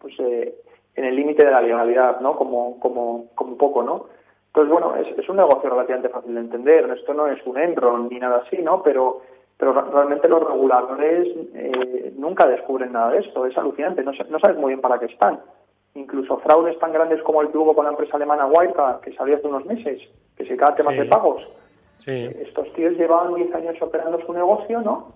pues, 0.00 0.14
en 0.18 1.04
el 1.04 1.14
límite 1.14 1.44
de 1.44 1.52
la 1.52 1.62
legalidad, 1.62 2.20
¿no? 2.20 2.36
Como, 2.36 2.80
como, 2.80 3.30
como 3.34 3.56
poco, 3.56 3.82
¿no? 3.82 4.06
Entonces, 4.46 4.72
bueno, 4.72 4.96
es, 4.96 5.18
es 5.18 5.28
un 5.28 5.36
negocio 5.36 5.68
relativamente 5.68 6.08
fácil 6.08 6.34
de 6.34 6.40
entender. 6.40 6.90
Esto 6.90 7.12
no 7.12 7.28
es 7.28 7.44
un 7.44 7.58
Enron 7.58 8.08
ni 8.08 8.18
nada 8.18 8.44
así, 8.46 8.62
¿no? 8.62 8.82
Pero 8.82 9.22
pero 9.56 9.72
realmente 9.72 10.28
los 10.28 10.42
reguladores 10.42 11.28
eh, 11.54 12.12
nunca 12.16 12.46
descubren 12.46 12.92
nada 12.92 13.12
de 13.12 13.18
esto. 13.18 13.46
Es 13.46 13.56
alucinante, 13.56 14.02
no, 14.02 14.12
no 14.28 14.38
sabes 14.38 14.56
muy 14.56 14.70
bien 14.70 14.80
para 14.80 14.98
qué 14.98 15.06
están. 15.06 15.40
Incluso 15.94 16.38
fraudes 16.38 16.78
tan 16.80 16.92
grandes 16.92 17.22
como 17.22 17.40
el 17.40 17.50
que 17.50 17.58
hubo 17.58 17.74
con 17.74 17.84
la 17.84 17.92
empresa 17.92 18.16
alemana 18.16 18.46
Wirecard, 18.46 19.00
que 19.00 19.14
salió 19.14 19.36
hace 19.36 19.46
unos 19.46 19.64
meses, 19.64 20.00
que 20.36 20.44
se 20.44 20.56
cada 20.56 20.74
temas 20.74 20.96
de 20.96 21.04
pagos. 21.04 21.46
Estos 22.04 22.72
tíos 22.72 22.94
llevaban 22.94 23.34
10 23.34 23.54
años 23.54 23.80
operando 23.80 24.20
su 24.26 24.32
negocio, 24.32 24.80
¿no? 24.80 25.12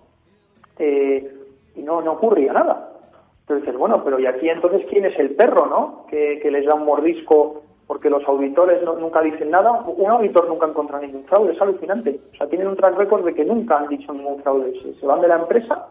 Eh, 0.77 1.35
y 1.75 1.81
no, 1.81 2.01
no 2.01 2.13
ocurría 2.13 2.53
nada. 2.53 2.93
Entonces, 3.41 3.75
bueno, 3.75 4.03
pero 4.03 4.19
¿y 4.19 4.25
aquí 4.25 4.49
entonces 4.49 4.85
quién 4.89 5.05
es 5.05 5.19
el 5.19 5.31
perro, 5.31 5.65
no? 5.65 6.05
Que, 6.09 6.39
que 6.41 6.49
les 6.49 6.65
da 6.65 6.75
un 6.75 6.85
mordisco 6.85 7.63
porque 7.89 8.11
los 8.11 8.23
auditores 8.27 8.83
nunca 8.83 9.19
dicen 9.19 9.49
nada. 9.49 9.83
Un 9.87 10.11
auditor 10.11 10.47
nunca 10.47 10.67
encuentra 10.67 10.99
ningún 10.99 11.23
fraude, 11.23 11.53
es 11.53 11.61
alucinante. 11.61 12.19
O 12.33 12.37
sea, 12.37 12.45
tienen 12.45 12.67
un 12.67 12.75
track 12.75 12.95
record 12.95 13.25
de 13.25 13.33
que 13.33 13.43
nunca 13.43 13.79
han 13.79 13.87
dicho 13.87 14.13
ningún 14.13 14.43
fraude. 14.43 14.79
Se, 14.99 15.07
van 15.07 15.21
de 15.21 15.27
la 15.27 15.37
empresa 15.37 15.87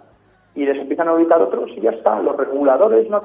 y 0.54 0.64
les 0.64 0.78
empiezan 0.78 1.08
a 1.08 1.10
auditar 1.10 1.42
otros 1.42 1.68
y 1.76 1.80
ya 1.80 1.90
está. 1.90 2.22
Los 2.22 2.36
reguladores 2.36 3.10
no 3.10 3.20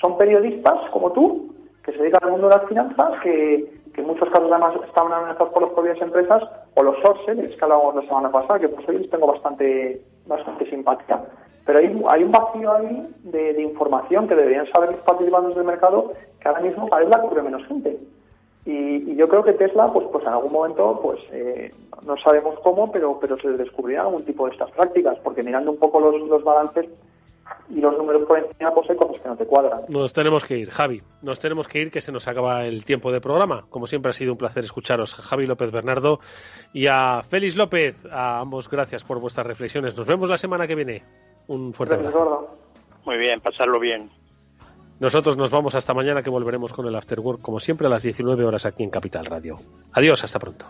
son 0.00 0.18
periodistas 0.18 0.90
como 0.90 1.12
tú, 1.12 1.54
que 1.84 1.92
se 1.92 1.98
dedican 1.98 2.24
al 2.24 2.32
mundo 2.32 2.48
de 2.48 2.56
las 2.56 2.66
finanzas, 2.66 3.20
que, 3.22 3.72
en 3.94 4.04
muchos 4.04 4.28
casos 4.30 4.50
además 4.50 4.74
estaban 4.84 5.12
amenazados 5.12 5.52
por 5.52 5.62
las 5.62 5.70
propias 5.70 6.02
empresas, 6.02 6.42
o 6.74 6.82
los 6.82 6.98
sources, 6.98 7.54
que 7.54 7.64
hablábamos 7.64 7.94
la 7.94 8.02
semana 8.02 8.32
pasada, 8.32 8.58
que 8.58 8.68
por 8.68 8.82
eso 8.82 8.92
les 8.92 9.08
tengo 9.10 9.28
bastante, 9.28 10.02
bastante 10.26 10.68
simpatía. 10.68 11.22
Pero 11.64 11.78
hay, 11.78 12.02
hay 12.08 12.24
un 12.24 12.32
vacío 12.32 12.72
ahí 12.72 13.14
de, 13.22 13.62
información 13.62 14.26
que 14.26 14.34
deberían 14.34 14.66
saber 14.72 14.90
los 14.90 15.00
participantes 15.02 15.54
del 15.54 15.64
mercado 15.64 16.14
que 16.40 16.48
ahora 16.48 16.60
mismo 16.60 16.88
cada 16.88 17.00
vez 17.00 17.10
la 17.10 17.20
cubre 17.20 17.42
menos 17.42 17.66
gente. 17.66 17.98
Y, 18.64 19.16
yo 19.16 19.28
creo 19.28 19.42
que 19.42 19.54
Tesla, 19.54 19.90
pues, 19.92 20.06
pues 20.12 20.24
en 20.24 20.32
algún 20.32 20.52
momento, 20.52 21.00
pues 21.02 21.18
eh, 21.32 21.70
no 22.04 22.16
sabemos 22.18 22.58
cómo, 22.60 22.92
pero, 22.92 23.18
pero 23.18 23.38
se 23.38 23.48
descubrirá 23.48 24.02
algún 24.02 24.24
tipo 24.24 24.46
de 24.46 24.52
estas 24.52 24.70
prácticas, 24.72 25.18
porque 25.24 25.42
mirando 25.42 25.70
un 25.70 25.78
poco 25.78 26.00
los, 26.00 26.20
los 26.28 26.44
balances 26.44 26.86
y 27.70 27.80
los 27.80 27.96
números 27.96 28.26
por 28.26 28.38
encima, 28.38 28.72
pues 28.72 28.88
hay 28.90 28.96
cosas 28.96 29.20
que 29.20 29.28
no 29.28 29.36
te 29.36 29.46
cuadran. 29.46 29.82
Nos 29.88 30.12
tenemos 30.12 30.44
que 30.44 30.58
ir, 30.58 30.70
Javi. 30.70 31.02
Nos 31.22 31.40
tenemos 31.40 31.68
que 31.68 31.80
ir, 31.80 31.90
que 31.90 32.00
se 32.00 32.12
nos 32.12 32.26
acaba 32.28 32.64
el 32.66 32.84
tiempo 32.84 33.12
de 33.12 33.20
programa. 33.20 33.64
Como 33.68 33.86
siempre 33.86 34.10
ha 34.10 34.14
sido 34.14 34.32
un 34.32 34.38
placer 34.38 34.64
escucharos, 34.64 35.14
Javi 35.14 35.46
López 35.46 35.70
Bernardo 35.70 36.20
y 36.72 36.86
a 36.86 37.22
Félix 37.22 37.56
López. 37.56 37.96
A 38.10 38.40
ambos 38.40 38.68
gracias 38.70 39.04
por 39.04 39.20
vuestras 39.20 39.46
reflexiones. 39.46 39.96
Nos 39.96 40.06
vemos 40.06 40.30
la 40.30 40.38
semana 40.38 40.66
que 40.66 40.74
viene. 40.74 41.02
Un 41.46 41.72
fuerte 41.72 41.94
abrazo. 41.94 42.48
Muy 43.04 43.16
bien, 43.16 43.40
pasarlo 43.40 43.78
bien. 43.78 44.10
Nosotros 45.00 45.36
nos 45.36 45.50
vamos 45.50 45.74
hasta 45.74 45.94
mañana 45.94 46.22
que 46.22 46.30
volveremos 46.30 46.72
con 46.72 46.86
el 46.86 46.96
After 46.96 47.20
Work 47.20 47.40
como 47.40 47.60
siempre 47.60 47.86
a 47.86 47.90
las 47.90 48.02
19 48.02 48.44
horas 48.44 48.66
aquí 48.66 48.82
en 48.82 48.90
Capital 48.90 49.26
Radio. 49.26 49.60
Adiós, 49.92 50.24
hasta 50.24 50.38
pronto. 50.38 50.66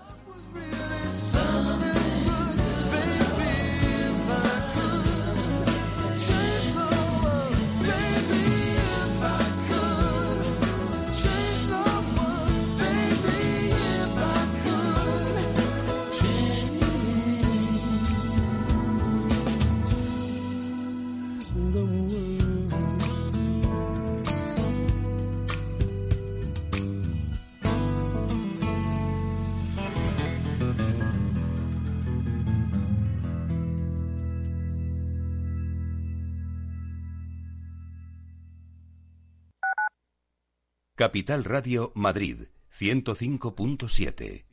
Capital 40.99 41.45
Radio 41.45 41.93
Madrid 41.95 42.49
105.7. 42.77 44.45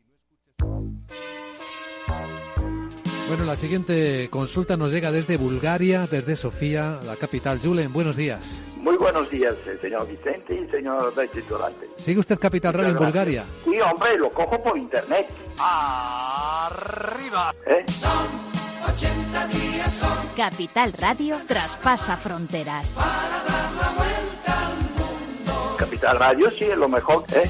Bueno, 3.27 3.45
la 3.45 3.55
siguiente 3.55 4.29
consulta 4.29 4.77
nos 4.77 4.91
llega 4.91 5.11
desde 5.11 5.37
Bulgaria, 5.37 6.05
desde 6.05 6.35
Sofía, 6.35 6.99
la 7.03 7.15
capital. 7.15 7.59
Julen, 7.59 7.91
buenos 7.91 8.15
días. 8.15 8.61
Muy 8.77 8.95
buenos 8.95 9.27
días, 9.31 9.55
eh, 9.65 9.79
señor 9.81 10.07
Vicente 10.07 10.53
y 10.53 10.69
señor 10.69 11.15
Durante. 11.49 11.89
¿Sigue 11.95 12.19
usted 12.19 12.37
Capital 12.37 12.75
Radio 12.75 12.91
en 12.91 12.97
Bulgaria? 12.97 13.43
Sí, 13.63 13.79
hombre, 13.81 14.15
lo 14.15 14.29
cojo 14.29 14.61
por 14.61 14.77
internet. 14.77 15.27
¡Arriba! 15.57 17.55
¿Eh? 17.65 17.83
Son 17.87 18.27
80 18.93 19.47
días, 19.47 19.93
son. 19.95 20.27
Capital 20.37 20.93
Radio 20.93 21.37
traspasa 21.47 22.15
fronteras. 22.15 22.93
Para 22.93 23.43
dar 23.43 23.71
la 23.71 23.89
vuelta 23.97 24.84
Capital 25.95 26.19
Radio 26.19 26.49
sí 26.49 26.65
es 26.65 26.77
lo 26.77 26.89
mejor, 26.89 27.23
¿eh? 27.33 27.49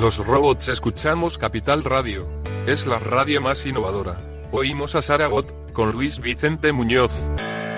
Los 0.00 0.26
robots 0.26 0.68
escuchamos 0.68 1.36
Capital 1.36 1.84
Radio. 1.84 2.26
Es 2.66 2.86
la 2.86 2.98
radio 2.98 3.42
más 3.42 3.66
innovadora. 3.66 4.18
Oímos 4.50 4.94
a 4.94 5.02
Saragot, 5.02 5.72
con 5.74 5.92
Luis 5.92 6.18
Vicente 6.18 6.72
Muñoz. 6.72 7.12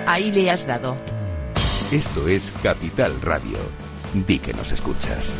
Ahí 0.07 0.31
le 0.31 0.49
has 0.49 0.65
dado. 0.65 0.95
Esto 1.91 2.25
es 2.29 2.53
Capital 2.63 3.19
Radio. 3.21 3.57
Di 4.13 4.39
que 4.39 4.53
nos 4.53 4.71
escuchas. 4.71 5.33